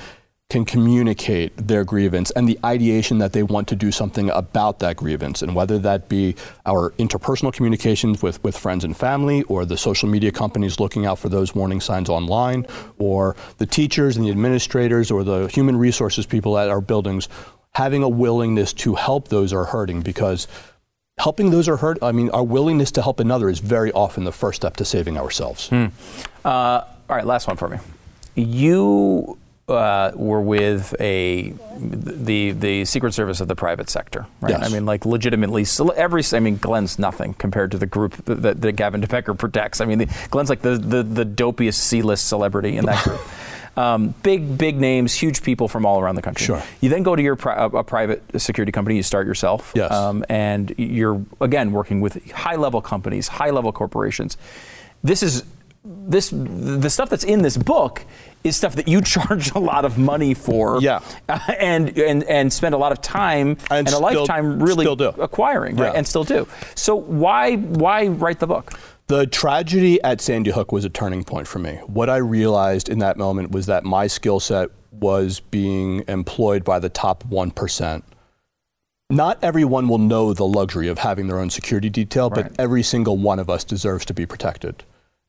can 0.50 0.64
communicate 0.64 1.54
their 1.58 1.84
grievance 1.84 2.30
and 2.30 2.48
the 2.48 2.58
ideation 2.64 3.18
that 3.18 3.34
they 3.34 3.42
want 3.42 3.68
to 3.68 3.76
do 3.76 3.92
something 3.92 4.30
about 4.30 4.78
that 4.78 4.96
grievance. 4.96 5.42
And 5.42 5.54
whether 5.54 5.78
that 5.80 6.08
be 6.08 6.36
our 6.64 6.92
interpersonal 6.92 7.52
communications 7.52 8.22
with, 8.22 8.42
with 8.42 8.56
friends 8.56 8.82
and 8.82 8.96
family, 8.96 9.42
or 9.42 9.66
the 9.66 9.76
social 9.76 10.08
media 10.08 10.32
companies 10.32 10.80
looking 10.80 11.04
out 11.04 11.18
for 11.18 11.28
those 11.28 11.54
warning 11.54 11.82
signs 11.82 12.08
online, 12.08 12.66
or 12.96 13.36
the 13.58 13.66
teachers 13.66 14.16
and 14.16 14.24
the 14.24 14.30
administrators, 14.30 15.10
or 15.10 15.22
the 15.22 15.48
human 15.48 15.76
resources 15.76 16.24
people 16.24 16.56
at 16.56 16.70
our 16.70 16.80
buildings, 16.80 17.28
having 17.72 18.02
a 18.02 18.08
willingness 18.08 18.72
to 18.72 18.94
help 18.94 19.28
those 19.28 19.50
who 19.50 19.58
are 19.58 19.66
hurting 19.66 20.00
because 20.00 20.48
helping 21.18 21.50
those 21.50 21.66
who 21.66 21.74
are 21.74 21.76
hurt, 21.76 21.98
I 22.00 22.12
mean, 22.12 22.30
our 22.30 22.42
willingness 22.42 22.90
to 22.92 23.02
help 23.02 23.20
another 23.20 23.50
is 23.50 23.58
very 23.58 23.92
often 23.92 24.24
the 24.24 24.32
first 24.32 24.62
step 24.62 24.76
to 24.76 24.86
saving 24.86 25.18
ourselves. 25.18 25.68
Hmm. 25.68 25.88
Uh, 26.42 26.48
all 26.48 27.16
right, 27.16 27.26
last 27.26 27.46
one 27.46 27.58
for 27.58 27.68
me. 27.68 27.76
You 28.34 29.36
uh, 29.68 30.12
were 30.14 30.40
with 30.40 30.94
a 31.00 31.52
the 31.76 32.52
the 32.52 32.84
Secret 32.84 33.12
Service 33.12 33.40
of 33.40 33.48
the 33.48 33.56
private 33.56 33.90
sector, 33.90 34.26
right? 34.40 34.50
Yes. 34.50 34.68
I 34.68 34.72
mean, 34.72 34.86
like 34.86 35.04
legitimately, 35.04 35.66
every. 35.96 36.22
I 36.32 36.40
mean, 36.40 36.56
Glenn's 36.56 36.98
nothing 36.98 37.34
compared 37.34 37.70
to 37.72 37.78
the 37.78 37.86
group 37.86 38.24
that, 38.24 38.60
that 38.60 38.72
Gavin 38.72 39.00
de 39.00 39.06
Becker 39.06 39.34
protects. 39.34 39.80
I 39.80 39.84
mean, 39.84 39.98
the, 39.98 40.06
Glenn's 40.30 40.50
like 40.50 40.62
the, 40.62 40.78
the 40.78 41.02
the 41.02 41.24
dopiest 41.24 41.74
C-list 41.74 42.28
celebrity 42.28 42.76
in 42.76 42.86
that 42.86 43.04
group. 43.04 43.20
Um, 43.76 44.12
big, 44.24 44.58
big 44.58 44.80
names, 44.80 45.14
huge 45.14 45.40
people 45.40 45.68
from 45.68 45.86
all 45.86 46.00
around 46.00 46.16
the 46.16 46.22
country. 46.22 46.44
Sure. 46.44 46.60
You 46.80 46.88
then 46.88 47.04
go 47.04 47.14
to 47.14 47.22
your 47.22 47.36
pri- 47.36 47.70
a 47.72 47.84
private 47.84 48.24
security 48.40 48.72
company. 48.72 48.96
You 48.96 49.04
start 49.04 49.24
yourself. 49.24 49.72
Yes. 49.76 49.92
Um, 49.92 50.24
and 50.28 50.74
you're 50.76 51.24
again 51.40 51.70
working 51.70 52.00
with 52.00 52.28
high-level 52.32 52.80
companies, 52.82 53.28
high-level 53.28 53.70
corporations. 53.70 54.36
This 55.04 55.22
is 55.22 55.44
this 55.84 56.30
the 56.30 56.90
stuff 56.90 57.10
that's 57.10 57.24
in 57.24 57.42
this 57.42 57.56
book 57.56 58.04
is 58.44 58.56
stuff 58.56 58.74
that 58.76 58.88
you 58.88 59.00
charge 59.14 59.52
a 59.52 59.58
lot 59.58 59.84
of 59.84 59.98
money 59.98 60.34
for. 60.34 60.80
Yeah. 60.80 61.00
Uh, 61.28 61.38
and, 61.58 61.96
and 61.98 62.24
and 62.24 62.52
spend 62.52 62.74
a 62.74 62.78
lot 62.78 62.92
of 62.92 63.00
time 63.00 63.56
and, 63.70 63.86
and 63.86 63.88
a 63.88 63.98
lifetime 63.98 64.62
really 64.62 64.86
acquiring, 65.18 65.76
right? 65.76 65.92
Yeah. 65.92 65.98
And 65.98 66.06
still 66.06 66.24
do. 66.24 66.46
So 66.74 66.94
why 66.94 67.56
why 67.56 68.06
write 68.08 68.40
the 68.40 68.46
book? 68.46 68.72
The 69.08 69.26
tragedy 69.26 70.02
at 70.02 70.20
Sandy 70.20 70.50
Hook 70.50 70.70
was 70.70 70.84
a 70.84 70.90
turning 70.90 71.24
point 71.24 71.48
for 71.48 71.58
me. 71.58 71.76
What 71.86 72.10
I 72.10 72.18
realized 72.18 72.90
in 72.90 72.98
that 72.98 73.16
moment 73.16 73.52
was 73.52 73.64
that 73.64 73.82
my 73.82 74.06
skill 74.06 74.38
set 74.38 74.68
was 74.92 75.40
being 75.40 76.04
employed 76.08 76.62
by 76.62 76.78
the 76.78 76.90
top 76.90 77.24
1%. 77.24 78.02
Not 79.08 79.38
everyone 79.42 79.88
will 79.88 79.96
know 79.96 80.34
the 80.34 80.46
luxury 80.46 80.88
of 80.88 80.98
having 80.98 81.26
their 81.26 81.38
own 81.38 81.48
security 81.48 81.88
detail, 81.88 82.28
right. 82.28 82.44
but 82.44 82.60
every 82.60 82.82
single 82.82 83.16
one 83.16 83.38
of 83.38 83.48
us 83.48 83.64
deserves 83.64 84.04
to 84.04 84.12
be 84.12 84.26
protected. 84.26 84.84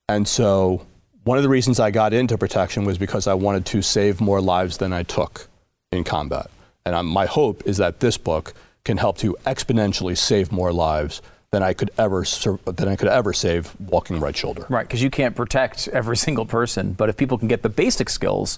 And 0.09 0.27
so 0.27 0.87
one 1.23 1.37
of 1.37 1.43
the 1.43 1.49
reasons 1.49 1.79
I 1.79 1.91
got 1.91 2.13
into 2.13 2.35
protection 2.35 2.83
was 2.83 2.97
because 2.97 3.27
I 3.27 3.35
wanted 3.35 3.67
to 3.67 3.83
save 3.83 4.19
more 4.19 4.41
lives 4.41 4.79
than 4.79 4.91
I 4.91 5.03
took 5.03 5.47
in 5.91 6.03
combat. 6.03 6.49
And 6.83 6.95
I'm, 6.95 7.05
my 7.05 7.27
hope 7.27 7.61
is 7.67 7.77
that 7.77 7.99
this 7.99 8.17
book 8.17 8.55
can 8.83 8.97
help 8.97 9.19
to 9.19 9.37
exponentially 9.45 10.17
save 10.17 10.51
more 10.51 10.73
lives 10.73 11.21
than 11.51 11.61
I 11.61 11.73
could 11.73 11.91
ever 11.99 12.25
than 12.65 12.87
I 12.87 12.95
could 12.95 13.07
ever 13.07 13.33
save 13.33 13.79
walking 13.79 14.19
right 14.19 14.35
shoulder. 14.35 14.65
Right, 14.67 14.87
because 14.87 15.03
you 15.03 15.11
can't 15.11 15.35
protect 15.35 15.87
every 15.89 16.17
single 16.25 16.45
person, 16.45 16.93
but 16.93 17.09
if 17.09 17.15
people 17.15 17.37
can 17.37 17.47
get 17.47 17.61
the 17.61 17.69
basic 17.69 18.09
skills. 18.09 18.57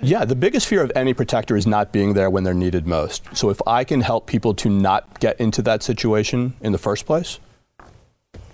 Yeah, 0.00 0.24
the 0.24 0.34
biggest 0.34 0.66
fear 0.66 0.82
of 0.82 0.90
any 0.96 1.12
protector 1.12 1.56
is 1.58 1.66
not 1.66 1.92
being 1.92 2.14
there 2.14 2.30
when 2.30 2.42
they're 2.42 2.54
needed 2.54 2.86
most. 2.86 3.24
So 3.36 3.50
if 3.50 3.60
I 3.66 3.84
can 3.84 4.00
help 4.00 4.26
people 4.26 4.54
to 4.54 4.70
not 4.70 5.20
get 5.20 5.38
into 5.38 5.60
that 5.62 5.82
situation 5.82 6.54
in 6.62 6.72
the 6.72 6.78
first 6.78 7.04
place, 7.04 7.38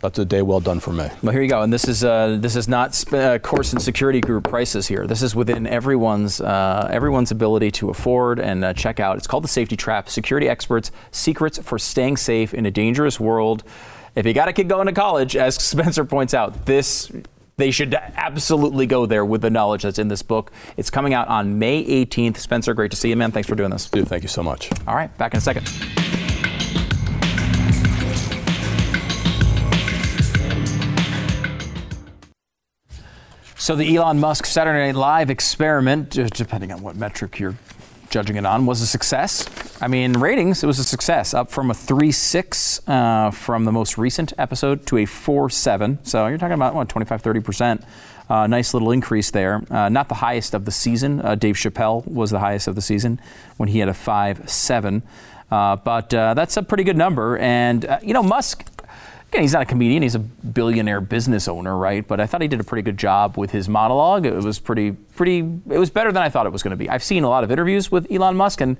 that's 0.00 0.18
a 0.18 0.24
day 0.24 0.42
well 0.42 0.60
done 0.60 0.80
for 0.80 0.92
me. 0.92 1.08
Well, 1.22 1.32
here 1.32 1.42
you 1.42 1.48
go. 1.48 1.62
And 1.62 1.72
this 1.72 1.86
is 1.86 2.02
uh, 2.02 2.38
this 2.40 2.56
is 2.56 2.68
not 2.68 2.94
sp- 2.96 3.14
uh, 3.14 3.38
Coursen 3.38 3.80
Security 3.80 4.20
Group 4.20 4.44
prices 4.44 4.86
here. 4.86 5.06
This 5.06 5.22
is 5.22 5.34
within 5.34 5.66
everyone's 5.66 6.40
uh, 6.40 6.88
everyone's 6.90 7.30
ability 7.30 7.70
to 7.72 7.90
afford 7.90 8.40
and 8.40 8.64
uh, 8.64 8.72
check 8.72 8.98
out. 8.98 9.16
It's 9.18 9.26
called 9.26 9.44
the 9.44 9.48
Safety 9.48 9.76
Trap: 9.76 10.08
Security 10.08 10.48
Experts' 10.48 10.90
Secrets 11.10 11.58
for 11.58 11.78
Staying 11.78 12.16
Safe 12.16 12.54
in 12.54 12.66
a 12.66 12.70
Dangerous 12.70 13.20
World. 13.20 13.62
If 14.14 14.26
you 14.26 14.32
got 14.32 14.48
a 14.48 14.52
kid 14.52 14.68
going 14.68 14.86
to 14.86 14.92
college, 14.92 15.36
as 15.36 15.54
Spencer 15.62 16.04
points 16.04 16.34
out, 16.34 16.66
this 16.66 17.12
they 17.56 17.70
should 17.70 17.94
absolutely 17.94 18.86
go 18.86 19.04
there 19.04 19.22
with 19.22 19.42
the 19.42 19.50
knowledge 19.50 19.82
that's 19.82 19.98
in 19.98 20.08
this 20.08 20.22
book. 20.22 20.50
It's 20.78 20.88
coming 20.88 21.12
out 21.12 21.28
on 21.28 21.58
May 21.58 21.84
18th. 21.84 22.38
Spencer, 22.38 22.72
great 22.72 22.90
to 22.92 22.96
see 22.96 23.10
you, 23.10 23.16
man. 23.16 23.32
Thanks 23.32 23.48
for 23.48 23.54
doing 23.54 23.70
this. 23.70 23.86
Dude, 23.86 24.08
thank 24.08 24.22
you 24.22 24.30
so 24.30 24.42
much. 24.42 24.70
All 24.86 24.94
right, 24.94 25.14
back 25.18 25.34
in 25.34 25.38
a 25.38 25.40
second. 25.42 26.09
So 33.60 33.76
the 33.76 33.94
Elon 33.94 34.18
Musk 34.18 34.46
Saturday 34.46 34.86
Night 34.86 34.98
Live 34.98 35.28
experiment, 35.28 36.18
uh, 36.18 36.28
depending 36.28 36.72
on 36.72 36.80
what 36.80 36.96
metric 36.96 37.38
you're 37.38 37.56
judging 38.08 38.36
it 38.36 38.46
on, 38.46 38.64
was 38.64 38.80
a 38.80 38.86
success. 38.86 39.46
I 39.82 39.86
mean, 39.86 40.14
ratings, 40.14 40.64
it 40.64 40.66
was 40.66 40.78
a 40.78 40.84
success, 40.84 41.34
up 41.34 41.50
from 41.50 41.70
a 41.70 41.74
3.6 41.74 42.80
uh, 42.88 43.30
from 43.30 43.66
the 43.66 43.70
most 43.70 43.98
recent 43.98 44.32
episode 44.38 44.86
to 44.86 44.96
a 44.96 45.04
4.7. 45.04 45.98
So 46.06 46.26
you're 46.26 46.38
talking 46.38 46.54
about, 46.54 46.74
what, 46.74 46.88
25, 46.88 47.22
30%. 47.22 47.84
Uh, 48.30 48.46
nice 48.46 48.72
little 48.72 48.92
increase 48.92 49.30
there. 49.30 49.62
Uh, 49.70 49.90
not 49.90 50.08
the 50.08 50.14
highest 50.14 50.54
of 50.54 50.64
the 50.64 50.72
season. 50.72 51.20
Uh, 51.20 51.34
Dave 51.34 51.56
Chappelle 51.56 52.06
was 52.06 52.30
the 52.30 52.38
highest 52.38 52.66
of 52.66 52.76
the 52.76 52.82
season 52.82 53.20
when 53.58 53.68
he 53.68 53.80
had 53.80 53.90
a 53.90 53.92
5.7. 53.92 55.02
Uh, 55.50 55.76
but 55.76 56.08
that's 56.08 56.56
a 56.56 56.62
pretty 56.62 56.82
good 56.82 56.96
number. 56.96 57.36
And, 57.36 57.98
you 58.02 58.14
know, 58.14 58.22
Musk 58.22 58.64
Again, 59.30 59.42
he's 59.42 59.52
not 59.52 59.62
a 59.62 59.66
comedian, 59.66 60.02
he's 60.02 60.16
a 60.16 60.18
billionaire 60.18 61.00
business 61.00 61.46
owner, 61.46 61.76
right? 61.76 62.04
But 62.04 62.18
I 62.18 62.26
thought 62.26 62.42
he 62.42 62.48
did 62.48 62.58
a 62.58 62.64
pretty 62.64 62.82
good 62.82 62.98
job 62.98 63.38
with 63.38 63.52
his 63.52 63.68
monologue. 63.68 64.26
It 64.26 64.34
was 64.34 64.58
pretty, 64.58 64.90
pretty, 64.90 65.38
it 65.70 65.78
was 65.78 65.88
better 65.88 66.10
than 66.10 66.20
I 66.20 66.28
thought 66.28 66.46
it 66.46 66.52
was 66.52 66.64
going 66.64 66.72
to 66.72 66.76
be. 66.76 66.90
I've 66.90 67.04
seen 67.04 67.22
a 67.22 67.28
lot 67.28 67.44
of 67.44 67.52
interviews 67.52 67.92
with 67.92 68.10
Elon 68.10 68.36
Musk, 68.36 68.60
and 68.60 68.76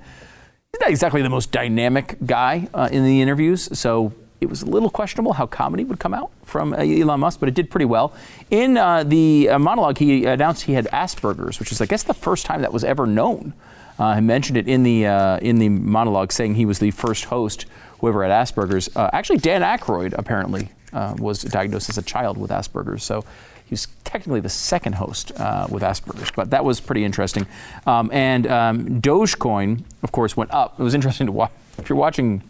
he's 0.73 0.81
not 0.81 0.89
exactly 0.89 1.21
the 1.21 1.29
most 1.29 1.53
dynamic 1.53 2.17
guy 2.25 2.67
uh, 2.73 2.89
in 2.91 3.05
the 3.05 3.21
interviews. 3.21 3.69
So 3.79 4.11
it 4.41 4.49
was 4.49 4.61
a 4.61 4.65
little 4.65 4.89
questionable 4.89 5.31
how 5.31 5.47
comedy 5.47 5.85
would 5.85 5.99
come 5.99 6.13
out 6.13 6.31
from 6.43 6.73
uh, 6.73 6.79
Elon 6.79 7.21
Musk, 7.21 7.39
but 7.39 7.47
it 7.47 7.55
did 7.55 7.69
pretty 7.69 7.85
well. 7.85 8.13
In 8.49 8.75
uh, 8.75 9.03
the 9.03 9.51
uh, 9.51 9.57
monologue, 9.57 9.99
he 9.99 10.25
announced 10.25 10.63
he 10.63 10.73
had 10.73 10.85
Asperger's, 10.87 11.61
which 11.61 11.71
is, 11.71 11.79
I 11.79 11.85
guess, 11.85 12.03
the 12.03 12.13
first 12.13 12.45
time 12.45 12.61
that 12.61 12.73
was 12.73 12.83
ever 12.83 13.07
known. 13.07 13.53
Uh, 13.97 14.15
he 14.15 14.21
mentioned 14.21 14.57
it 14.57 14.67
in 14.67 14.83
the 14.83 15.05
uh, 15.05 15.37
in 15.37 15.59
the 15.59 15.69
monologue, 15.69 16.31
saying 16.31 16.55
he 16.55 16.65
was 16.65 16.79
the 16.79 16.91
first 16.91 17.25
host 17.25 17.67
whoever 18.01 18.23
had 18.23 18.31
Asperger's. 18.31 18.93
Uh, 18.95 19.09
actually, 19.13 19.37
Dan 19.37 19.61
Aykroyd 19.61 20.13
apparently 20.17 20.69
uh, 20.91 21.15
was 21.17 21.43
diagnosed 21.43 21.89
as 21.89 21.97
a 21.97 22.01
child 22.01 22.37
with 22.37 22.51
Asperger's. 22.51 23.03
So 23.03 23.23
he 23.65 23.73
was 23.73 23.87
technically 24.03 24.41
the 24.41 24.49
second 24.49 24.93
host 24.93 25.31
uh, 25.37 25.67
with 25.69 25.83
Asperger's, 25.83 26.31
but 26.31 26.49
that 26.49 26.65
was 26.65 26.81
pretty 26.81 27.05
interesting. 27.05 27.47
Um, 27.87 28.09
and 28.11 28.45
um, 28.47 29.01
Dogecoin, 29.01 29.83
of 30.03 30.11
course, 30.11 30.35
went 30.35 30.51
up. 30.51 30.79
It 30.79 30.83
was 30.83 30.93
interesting 30.93 31.27
to 31.27 31.31
watch. 31.31 31.51
If 31.77 31.87
you're 31.87 31.97
watching 31.97 32.43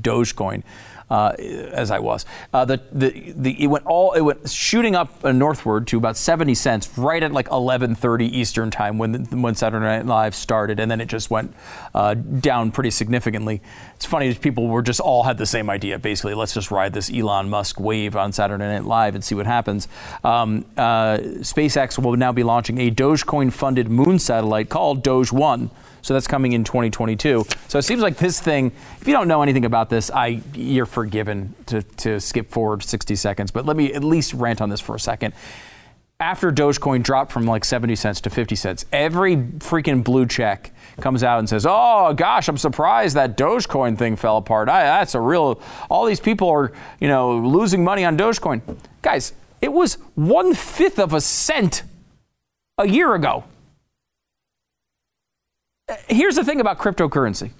Dogecoin, 0.00 0.64
uh, 1.10 1.32
as 1.38 1.90
I 1.90 1.98
was. 1.98 2.24
Uh, 2.52 2.64
the, 2.64 2.80
the, 2.92 3.32
the, 3.36 3.64
it 3.64 3.66
went 3.66 3.84
all 3.86 4.12
it 4.12 4.20
went 4.20 4.48
shooting 4.48 4.94
up 4.94 5.24
uh, 5.24 5.32
northward 5.32 5.86
to 5.88 5.98
about 5.98 6.16
70 6.16 6.54
cents 6.54 6.96
right 6.96 7.22
at 7.22 7.32
like 7.32 7.48
11:30 7.48 8.22
Eastern 8.30 8.70
time 8.70 8.98
when 8.98 9.24
when 9.42 9.54
Saturday 9.54 9.84
Night 9.84 10.06
Live 10.06 10.34
started, 10.34 10.78
and 10.78 10.90
then 10.90 11.00
it 11.00 11.08
just 11.08 11.30
went 11.30 11.54
uh, 11.94 12.14
down 12.14 12.70
pretty 12.70 12.90
significantly. 12.90 13.60
It's 13.96 14.06
funny 14.06 14.32
people 14.34 14.68
were 14.68 14.82
just 14.82 15.00
all 15.00 15.24
had 15.24 15.38
the 15.38 15.46
same 15.46 15.68
idea 15.68 15.98
basically. 15.98 16.34
Let's 16.34 16.54
just 16.54 16.70
ride 16.70 16.92
this 16.92 17.10
Elon 17.12 17.50
Musk 17.50 17.80
wave 17.80 18.16
on 18.16 18.32
Saturday 18.32 18.64
Night 18.64 18.84
Live 18.84 19.14
and 19.14 19.24
see 19.24 19.34
what 19.34 19.46
happens. 19.46 19.88
Um, 20.24 20.64
uh, 20.76 21.18
SpaceX 21.40 21.98
will 22.02 22.16
now 22.16 22.32
be 22.32 22.42
launching 22.42 22.78
a 22.78 22.90
Dogecoin 22.90 23.52
funded 23.52 23.88
moon 23.88 24.18
satellite 24.18 24.68
called 24.68 25.02
Doge 25.02 25.32
One. 25.32 25.70
So 26.02 26.14
that's 26.14 26.26
coming 26.26 26.52
in 26.52 26.64
2022. 26.64 27.44
So 27.68 27.78
it 27.78 27.82
seems 27.82 28.02
like 28.02 28.16
this 28.16 28.40
thing, 28.40 28.72
if 29.00 29.06
you 29.06 29.12
don't 29.12 29.28
know 29.28 29.42
anything 29.42 29.64
about 29.64 29.90
this, 29.90 30.10
I 30.10 30.42
you're 30.54 30.86
forgiven 30.86 31.54
to, 31.66 31.82
to 31.82 32.20
skip 32.20 32.50
forward 32.50 32.82
60 32.82 33.16
seconds. 33.16 33.50
But 33.50 33.66
let 33.66 33.76
me 33.76 33.92
at 33.92 34.04
least 34.04 34.34
rant 34.34 34.60
on 34.60 34.70
this 34.70 34.80
for 34.80 34.94
a 34.94 35.00
second. 35.00 35.34
After 36.18 36.52
Dogecoin 36.52 37.02
dropped 37.02 37.32
from 37.32 37.46
like 37.46 37.64
70 37.64 37.96
cents 37.96 38.20
to 38.20 38.30
50 38.30 38.54
cents, 38.54 38.84
every 38.92 39.36
freaking 39.36 40.04
blue 40.04 40.26
check 40.26 40.70
comes 41.00 41.22
out 41.22 41.38
and 41.38 41.48
says, 41.48 41.64
"Oh 41.66 42.12
gosh, 42.12 42.46
I'm 42.46 42.58
surprised 42.58 43.16
that 43.16 43.38
Dogecoin 43.38 43.96
thing 43.96 44.16
fell 44.16 44.36
apart. 44.36 44.68
I, 44.68 44.82
that's 44.82 45.14
a 45.14 45.20
real. 45.20 45.62
All 45.88 46.04
these 46.04 46.20
people 46.20 46.50
are, 46.50 46.72
you 47.00 47.08
know, 47.08 47.38
losing 47.38 47.82
money 47.82 48.04
on 48.04 48.18
Dogecoin. 48.18 48.60
Guys, 49.00 49.32
it 49.62 49.72
was 49.72 49.94
one 50.14 50.54
fifth 50.54 50.98
of 50.98 51.14
a 51.14 51.22
cent 51.22 51.84
a 52.76 52.86
year 52.86 53.14
ago 53.14 53.44
here's 56.08 56.36
the 56.36 56.44
thing 56.44 56.60
about 56.60 56.78
cryptocurrency. 56.78 57.50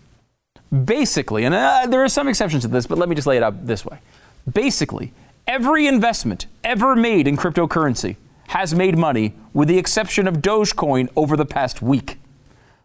Basically, 0.84 1.44
and 1.44 1.54
uh, 1.54 1.86
there 1.88 2.04
are 2.04 2.08
some 2.08 2.28
exceptions 2.28 2.62
to 2.62 2.68
this, 2.68 2.86
but 2.86 2.98
let 2.98 3.08
me 3.08 3.14
just 3.14 3.26
lay 3.26 3.36
it 3.36 3.42
out 3.42 3.66
this 3.66 3.84
way. 3.84 3.98
Basically, 4.50 5.12
every 5.46 5.86
investment 5.86 6.46
ever 6.62 6.94
made 6.94 7.26
in 7.26 7.36
cryptocurrency 7.36 8.16
has 8.48 8.74
made 8.74 8.96
money, 8.96 9.34
with 9.52 9.68
the 9.68 9.78
exception 9.78 10.26
of 10.26 10.38
Dogecoin 10.38 11.08
over 11.16 11.36
the 11.36 11.46
past 11.46 11.82
week. 11.82 12.18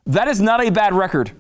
That 0.05 0.27
is 0.27 0.39
not 0.39 0.63
a 0.63 0.69
bad 0.71 0.93
record. 0.93 1.31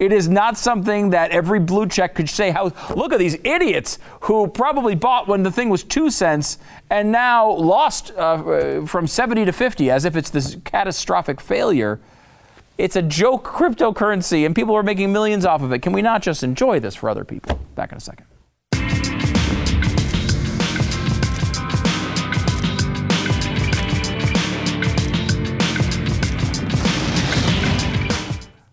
It 0.00 0.12
is 0.12 0.28
not 0.28 0.58
something 0.58 1.10
that 1.10 1.30
every 1.30 1.60
blue 1.60 1.86
check 1.86 2.14
could 2.14 2.28
say, 2.28 2.50
how, 2.50 2.72
look 2.94 3.12
at 3.12 3.18
these 3.18 3.36
idiots 3.44 3.98
who 4.22 4.48
probably 4.48 4.94
bought 4.94 5.28
when 5.28 5.44
the 5.44 5.52
thing 5.52 5.70
was 5.70 5.84
two 5.84 6.10
cents 6.10 6.58
and 6.90 7.12
now 7.12 7.48
lost 7.50 8.10
uh, 8.16 8.84
from 8.86 9.06
70 9.06 9.44
to 9.44 9.52
50 9.52 9.90
as 9.90 10.04
if 10.04 10.16
it's 10.16 10.30
this 10.30 10.56
catastrophic 10.64 11.40
failure. 11.40 12.00
It's 12.76 12.96
a 12.96 13.02
joke 13.02 13.44
cryptocurrency 13.44 14.44
and 14.44 14.52
people 14.52 14.74
are 14.74 14.82
making 14.82 15.12
millions 15.12 15.46
off 15.46 15.62
of 15.62 15.72
it. 15.72 15.78
Can 15.78 15.92
we 15.92 16.02
not 16.02 16.22
just 16.22 16.42
enjoy 16.42 16.80
this 16.80 16.96
for 16.96 17.08
other 17.08 17.24
people? 17.24 17.60
Back 17.76 17.92
in 17.92 17.98
a 17.98 18.00
second. 18.00 18.26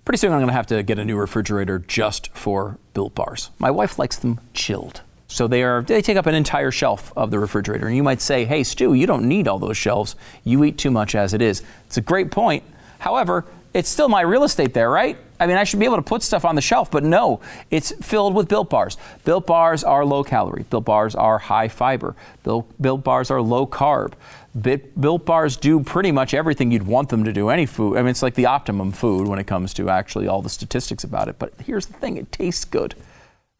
Pretty 0.03 0.17
soon 0.17 0.33
I'm 0.33 0.39
going 0.39 0.47
to 0.47 0.53
have 0.53 0.65
to 0.67 0.81
get 0.81 0.97
a 0.97 1.05
new 1.05 1.15
refrigerator 1.15 1.77
just 1.77 2.35
for 2.35 2.79
Built 2.95 3.13
Bars. 3.13 3.51
My 3.59 3.69
wife 3.69 3.99
likes 3.99 4.17
them 4.17 4.39
chilled. 4.55 5.01
So 5.27 5.47
they 5.47 5.61
are 5.61 5.83
they 5.83 6.01
take 6.01 6.17
up 6.17 6.25
an 6.25 6.33
entire 6.33 6.71
shelf 6.71 7.13
of 7.15 7.29
the 7.29 7.37
refrigerator. 7.39 7.85
And 7.85 7.95
you 7.95 8.03
might 8.03 8.19
say, 8.19 8.43
"Hey 8.45 8.63
Stu, 8.63 8.93
you 8.93 9.05
don't 9.07 9.29
need 9.29 9.47
all 9.47 9.59
those 9.59 9.77
shelves. 9.77 10.15
You 10.43 10.63
eat 10.65 10.77
too 10.77 10.91
much 10.91 11.15
as 11.15 11.33
it 11.33 11.41
is." 11.41 11.61
It's 11.85 11.95
a 11.95 12.01
great 12.01 12.31
point. 12.31 12.63
However, 12.99 13.45
it's 13.73 13.89
still 13.89 14.09
my 14.09 14.21
real 14.21 14.43
estate 14.43 14.73
there, 14.73 14.89
right? 14.89 15.17
I 15.39 15.47
mean, 15.47 15.57
I 15.57 15.63
should 15.63 15.79
be 15.79 15.85
able 15.85 15.95
to 15.95 16.03
put 16.03 16.21
stuff 16.21 16.45
on 16.45 16.55
the 16.55 16.61
shelf, 16.61 16.91
but 16.91 17.03
no, 17.03 17.39
it's 17.71 17.91
filled 18.05 18.35
with 18.35 18.47
Built 18.47 18.69
Bars. 18.69 18.97
Built 19.25 19.47
Bars 19.47 19.83
are 19.83 20.05
low 20.05 20.23
calorie. 20.23 20.65
Built 20.69 20.85
Bars 20.85 21.15
are 21.15 21.39
high 21.39 21.67
fiber. 21.67 22.15
Built, 22.43 22.69
Built 22.81 23.03
Bars 23.03 23.31
are 23.31 23.41
low 23.41 23.65
carb. 23.65 24.13
Built 24.61 25.25
Bars 25.25 25.57
do 25.57 25.81
pretty 25.81 26.11
much 26.11 26.33
everything 26.33 26.71
you'd 26.71 26.85
want 26.85 27.09
them 27.09 27.23
to 27.23 27.33
do. 27.33 27.49
Any 27.49 27.65
food, 27.65 27.97
I 27.97 28.01
mean, 28.01 28.09
it's 28.09 28.21
like 28.21 28.35
the 28.35 28.45
optimum 28.45 28.91
food 28.91 29.27
when 29.27 29.39
it 29.39 29.47
comes 29.47 29.73
to 29.75 29.89
actually 29.89 30.27
all 30.27 30.41
the 30.41 30.49
statistics 30.49 31.03
about 31.03 31.27
it. 31.29 31.39
But 31.39 31.53
here's 31.65 31.85
the 31.85 31.93
thing: 31.93 32.17
it 32.17 32.31
tastes 32.31 32.65
good. 32.65 32.93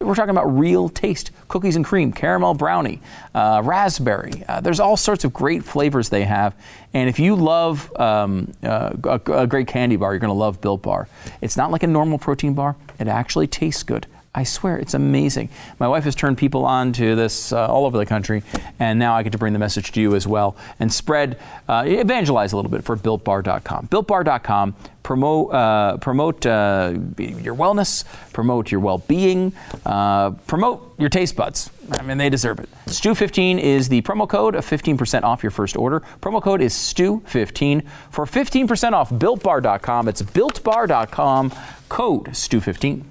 We're 0.02 0.14
talking 0.14 0.30
about 0.30 0.46
real 0.46 0.88
taste 0.88 1.30
cookies 1.48 1.76
and 1.76 1.84
cream, 1.84 2.12
caramel 2.12 2.54
brownie, 2.54 3.00
uh, 3.34 3.60
raspberry. 3.64 4.44
Uh, 4.48 4.60
there's 4.60 4.80
all 4.80 4.96
sorts 4.96 5.24
of 5.24 5.32
great 5.32 5.64
flavors 5.64 6.08
they 6.08 6.24
have. 6.24 6.54
And 6.92 7.08
if 7.08 7.18
you 7.18 7.36
love 7.36 7.94
um, 7.98 8.52
uh, 8.62 8.92
a, 9.04 9.20
a, 9.32 9.46
great 9.46 9.66
candy 9.66 9.96
bar, 9.96 10.12
you're 10.12 10.18
going 10.20 10.28
to 10.28 10.34
love 10.34 10.60
Built 10.60 10.82
Bar. 10.82 11.08
It's 11.40 11.56
not 11.56 11.70
like 11.70 11.82
a 11.82 11.86
normal 11.86 12.18
protein 12.18 12.54
bar, 12.54 12.76
it 12.98 13.08
actually 13.08 13.46
tastes 13.46 13.82
good. 13.82 14.06
I 14.34 14.44
swear, 14.44 14.78
it's 14.78 14.94
amazing. 14.94 15.50
My 15.78 15.86
wife 15.86 16.04
has 16.04 16.14
turned 16.14 16.38
people 16.38 16.64
on 16.64 16.94
to 16.94 17.14
this 17.14 17.52
uh, 17.52 17.66
all 17.66 17.84
over 17.84 17.98
the 17.98 18.06
country, 18.06 18.42
and 18.78 18.98
now 18.98 19.14
I 19.14 19.22
get 19.22 19.32
to 19.32 19.38
bring 19.38 19.52
the 19.52 19.58
message 19.58 19.92
to 19.92 20.00
you 20.00 20.14
as 20.14 20.26
well 20.26 20.56
and 20.80 20.90
spread, 20.90 21.38
uh, 21.68 21.84
evangelize 21.86 22.54
a 22.54 22.56
little 22.56 22.70
bit 22.70 22.82
for 22.82 22.96
BuiltBar.com. 22.96 23.88
BuiltBar.com, 23.88 24.74
promote, 25.02 25.52
uh, 25.52 25.98
promote 25.98 26.46
uh, 26.46 26.94
your 27.18 27.54
wellness, 27.54 28.04
promote 28.32 28.70
your 28.70 28.80
well 28.80 28.98
being, 28.98 29.52
uh, 29.84 30.30
promote 30.30 30.94
your 30.98 31.10
taste 31.10 31.36
buds. 31.36 31.70
I 31.90 32.00
mean, 32.00 32.16
they 32.16 32.30
deserve 32.30 32.58
it. 32.58 32.70
STU15 32.86 33.58
is 33.58 33.90
the 33.90 34.00
promo 34.00 34.26
code 34.26 34.54
of 34.54 34.64
15% 34.64 35.24
off 35.24 35.42
your 35.42 35.50
first 35.50 35.76
order. 35.76 36.00
Promo 36.22 36.40
code 36.40 36.62
is 36.62 36.72
STU15 36.72 37.86
for 38.08 38.24
15% 38.24 38.92
off 38.92 39.10
BuiltBar.com. 39.10 40.08
It's 40.08 40.22
BuiltBar.com, 40.22 41.52
code 41.90 42.28
STU15. 42.28 43.04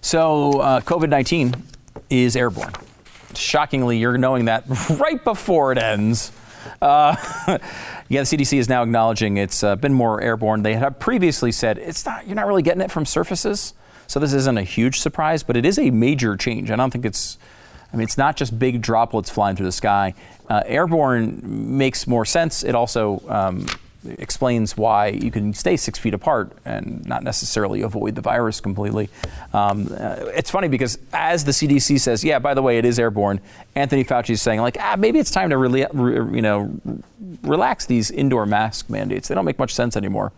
So, 0.00 0.60
uh, 0.60 0.80
COVID 0.80 1.08
19 1.08 1.54
is 2.08 2.36
airborne. 2.36 2.72
Shockingly, 3.34 3.98
you're 3.98 4.18
knowing 4.18 4.46
that 4.46 4.64
right 4.90 5.22
before 5.22 5.72
it 5.72 5.78
ends. 5.78 6.32
Uh, 6.80 7.14
yeah, 8.08 8.22
the 8.22 8.36
CDC 8.36 8.58
is 8.58 8.68
now 8.68 8.82
acknowledging 8.82 9.36
it's 9.36 9.62
uh, 9.62 9.76
been 9.76 9.92
more 9.92 10.20
airborne. 10.20 10.62
They 10.62 10.74
had 10.74 10.98
previously 10.98 11.52
said 11.52 11.78
it's 11.78 12.04
not. 12.04 12.26
You're 12.26 12.36
not 12.36 12.46
really 12.46 12.62
getting 12.62 12.80
it 12.80 12.90
from 12.90 13.04
surfaces, 13.04 13.74
so 14.06 14.18
this 14.18 14.32
isn't 14.32 14.58
a 14.58 14.62
huge 14.62 15.00
surprise, 15.00 15.42
but 15.42 15.56
it 15.56 15.64
is 15.64 15.78
a 15.78 15.90
major 15.90 16.36
change. 16.36 16.70
I 16.70 16.76
don't 16.76 16.90
think 16.90 17.04
it's. 17.04 17.38
I 17.92 17.96
mean, 17.96 18.04
it's 18.04 18.18
not 18.18 18.36
just 18.36 18.56
big 18.56 18.80
droplets 18.80 19.30
flying 19.30 19.56
through 19.56 19.66
the 19.66 19.72
sky. 19.72 20.14
Uh, 20.48 20.62
airborne 20.64 21.40
makes 21.76 22.06
more 22.06 22.24
sense. 22.24 22.62
It 22.62 22.74
also 22.76 23.20
um, 23.28 23.66
explains 24.04 24.76
why 24.76 25.08
you 25.08 25.30
can 25.30 25.52
stay 25.52 25.76
six 25.76 25.98
feet 25.98 26.14
apart 26.14 26.52
and 26.64 27.04
not 27.06 27.22
necessarily 27.22 27.82
avoid 27.82 28.14
the 28.14 28.20
virus 28.20 28.60
completely. 28.60 29.08
Um, 29.52 29.88
uh, 29.92 30.26
it's 30.34 30.50
funny 30.50 30.68
because 30.68 30.98
as 31.12 31.44
the 31.44 31.52
CDC 31.52 32.00
says, 32.00 32.24
yeah, 32.24 32.38
by 32.38 32.54
the 32.54 32.62
way, 32.62 32.78
it 32.78 32.84
is 32.84 32.98
airborne. 32.98 33.40
Anthony 33.74 34.04
Fauci 34.04 34.30
is 34.30 34.42
saying 34.42 34.60
like, 34.60 34.76
ah, 34.80 34.96
maybe 34.98 35.18
it's 35.18 35.30
time 35.30 35.50
to 35.50 35.58
really, 35.58 35.86
re, 35.92 36.14
you 36.34 36.42
know, 36.42 36.72
relax 37.42 37.86
these 37.86 38.10
indoor 38.10 38.46
mask 38.46 38.88
mandates. 38.88 39.28
They 39.28 39.34
don't 39.34 39.44
make 39.44 39.58
much 39.58 39.74
sense 39.74 39.96
anymore. 39.96 40.32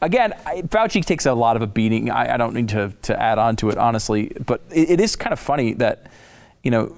Again, 0.00 0.32
I, 0.46 0.62
Fauci 0.62 1.04
takes 1.04 1.26
a 1.26 1.34
lot 1.34 1.56
of 1.56 1.62
a 1.62 1.66
beating. 1.66 2.10
I, 2.10 2.34
I, 2.34 2.36
don't 2.36 2.54
need 2.54 2.68
to, 2.70 2.92
to 3.02 3.20
add 3.20 3.38
on 3.38 3.56
to 3.56 3.68
it 3.68 3.76
honestly, 3.76 4.32
but 4.46 4.62
it, 4.70 4.90
it 4.90 5.00
is 5.00 5.16
kind 5.16 5.32
of 5.32 5.40
funny 5.40 5.74
that, 5.74 6.06
you 6.62 6.70
know, 6.70 6.96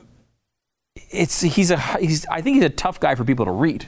it's 1.11 1.41
he's 1.41 1.71
a 1.71 1.79
he's 1.99 2.27
I 2.27 2.41
think 2.41 2.57
he's 2.57 2.65
a 2.65 2.71
tough 2.71 3.01
guy 3.01 3.15
for 3.15 3.25
people 3.25 3.45
to 3.45 3.51
read 3.53 3.87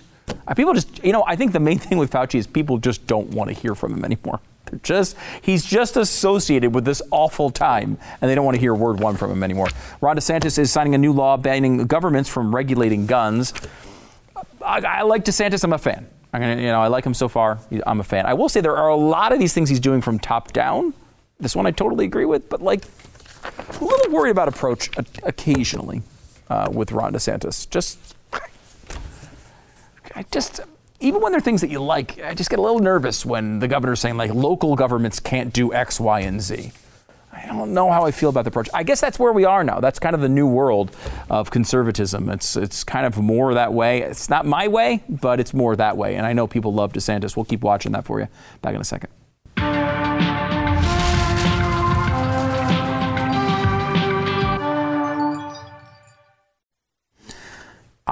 people 0.57 0.74
just, 0.74 1.03
you 1.05 1.12
know, 1.12 1.24
I 1.26 1.36
think 1.36 1.53
the 1.53 1.61
main 1.61 1.78
thing 1.78 1.99
with 1.99 2.11
Fauci 2.11 2.36
is 2.36 2.47
people 2.47 2.78
just 2.78 3.07
don't 3.07 3.28
want 3.28 3.49
to 3.49 3.55
hear 3.55 3.74
from 3.74 3.95
him 3.95 4.05
anymore. 4.05 4.40
They're 4.66 4.80
just, 4.82 5.16
he's 5.43 5.64
just 5.64 5.97
associated 5.97 6.74
with 6.74 6.84
this 6.84 7.03
awful 7.11 7.51
time, 7.51 7.99
and 8.20 8.30
they 8.30 8.34
don't 8.34 8.45
want 8.45 8.55
to 8.55 8.61
hear 8.61 8.74
word 8.74 9.01
one 9.01 9.16
from 9.16 9.30
him 9.30 9.43
anymore. 9.43 9.68
Ron 10.01 10.16
DeSantis 10.16 10.59
is 10.59 10.72
signing 10.72 10.95
a 10.95 10.99
new 10.99 11.12
law 11.12 11.36
banning 11.36 11.86
governments 11.86 12.28
from 12.28 12.55
regulating 12.55 13.07
guns. 13.07 13.53
I, 14.64 14.80
I 14.80 15.03
like 15.03 15.24
DeSantis. 15.24 15.64
I'm 15.64 15.72
a 15.72 15.78
fan. 15.78 16.09
Gonna, 16.32 16.57
you 16.57 16.68
know, 16.68 16.80
I 16.80 16.86
like 16.86 17.05
him 17.05 17.12
so 17.12 17.28
far. 17.28 17.59
I'm 17.86 18.01
a 18.01 18.05
fan. 18.05 18.24
I 18.24 18.32
will 18.32 18.49
say 18.49 18.61
there 18.61 18.76
are 18.76 18.88
a 18.88 18.97
lot 18.97 19.32
of 19.32 19.38
these 19.38 19.53
things 19.53 19.68
he's 19.68 19.80
doing 19.80 20.01
from 20.01 20.18
top 20.18 20.53
down. 20.53 20.95
This 21.38 21.55
one 21.55 21.66
I 21.66 21.72
totally 21.72 22.07
agree 22.07 22.24
with, 22.24 22.49
but 22.49 22.62
like 22.62 22.84
a 23.45 23.84
little 23.84 24.12
worried 24.12 24.30
about 24.30 24.49
approach 24.49 24.90
occasionally 25.24 26.03
uh, 26.49 26.70
with 26.72 26.93
Ron 26.93 27.12
DeSantis. 27.12 27.68
Just 27.68 28.12
I 30.15 30.25
just 30.31 30.61
even 31.01 31.21
when 31.21 31.33
there 31.33 31.39
are 31.39 31.43
things 31.43 31.61
that 31.63 31.71
you 31.71 31.83
like, 31.83 32.23
I 32.23 32.33
just 32.35 32.49
get 32.49 32.59
a 32.59 32.63
little 32.63 32.79
nervous 32.79 33.27
when 33.27 33.59
the 33.59 33.69
governor's 33.69 34.01
saying 34.01 34.17
like 34.17 34.33
local 34.33 34.77
governments 34.77 35.19
can't 35.19 35.53
do 35.53 35.73
X, 35.73 35.99
Y, 35.99 36.21
and 36.21 36.41
Z. 36.41 36.73
I 37.33 37.47
don't 37.47 37.73
know 37.75 37.91
how 37.91 38.05
I 38.05 38.11
feel 38.11 38.29
about 38.29 38.45
the 38.45 38.49
approach. 38.49 38.69
I 38.75 38.83
guess 38.83 39.01
that's 39.01 39.19
where 39.19 39.33
we 39.33 39.45
are 39.45 39.65
now. 39.65 39.81
That's 39.81 39.99
kind 39.99 40.15
of 40.15 40.21
the 40.21 40.29
new 40.29 40.47
world 40.47 40.95
of 41.29 41.51
conservatism. 41.51 42.29
It's 42.29 42.57
it's 42.57 42.85
kind 42.85 43.07
of 43.07 43.17
more 43.17 43.55
that 43.55 43.73
way. 43.73 44.03
It's 44.03 44.29
not 44.29 44.47
my 44.47 44.69
way, 44.69 45.03
but 45.09 45.41
it's 45.41 45.53
more 45.53 45.75
that 45.77 45.97
way. 45.97 46.17
And 46.17 46.27
I 46.27 46.35
know 46.35 46.47
people 46.47 46.73
love 46.73 46.93
DeSantis. 46.93 47.37
We'll 47.37 47.45
keep 47.45 47.63
watching 47.63 47.93
that 47.93 48.05
for 48.05 48.21
you. 48.21 48.29
Back 48.61 48.75
in 48.75 48.81
a 48.81 48.85
second. 48.85 49.11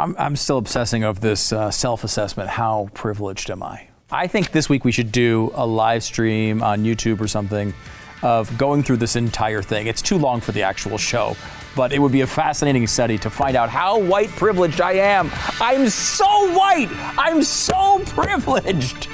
I'm, 0.01 0.16
I'm 0.18 0.36
still 0.36 0.57
obsessing 0.57 1.05
over 1.05 1.20
this 1.20 1.53
uh, 1.53 1.70
self 1.70 2.05
assessment. 2.05 2.48
How 2.48 2.88
privileged 2.94 3.51
am 3.51 3.62
I? 3.62 3.86
I 4.11 4.26
think 4.28 4.51
this 4.51 4.68
week 4.68 4.82
we 4.84 4.92
should 4.92 5.12
do 5.12 5.53
a 5.55 5.66
live 5.66 6.03
stream 6.03 6.62
on 6.62 6.84
YouTube 6.84 7.20
or 7.20 7.28
something 7.28 7.74
of 8.22 8.57
going 8.57 8.82
through 8.82 8.96
this 8.96 9.14
entire 9.14 9.61
thing. 9.61 9.86
It's 9.86 10.01
too 10.01 10.16
long 10.16 10.40
for 10.40 10.53
the 10.53 10.62
actual 10.62 10.96
show, 10.96 11.36
but 11.76 11.92
it 11.92 11.98
would 11.98 12.12
be 12.12 12.22
a 12.22 12.26
fascinating 12.26 12.86
study 12.86 13.18
to 13.18 13.28
find 13.28 13.57
out 13.57 13.68
how 13.68 13.98
white 14.01 14.30
privileged 14.30 14.80
I 14.80 14.92
am. 14.92 15.30
I'm 15.61 15.90
so 15.90 16.26
white. 16.57 16.88
I'm 17.18 17.42
so 17.42 17.98
privileged. 18.07 19.09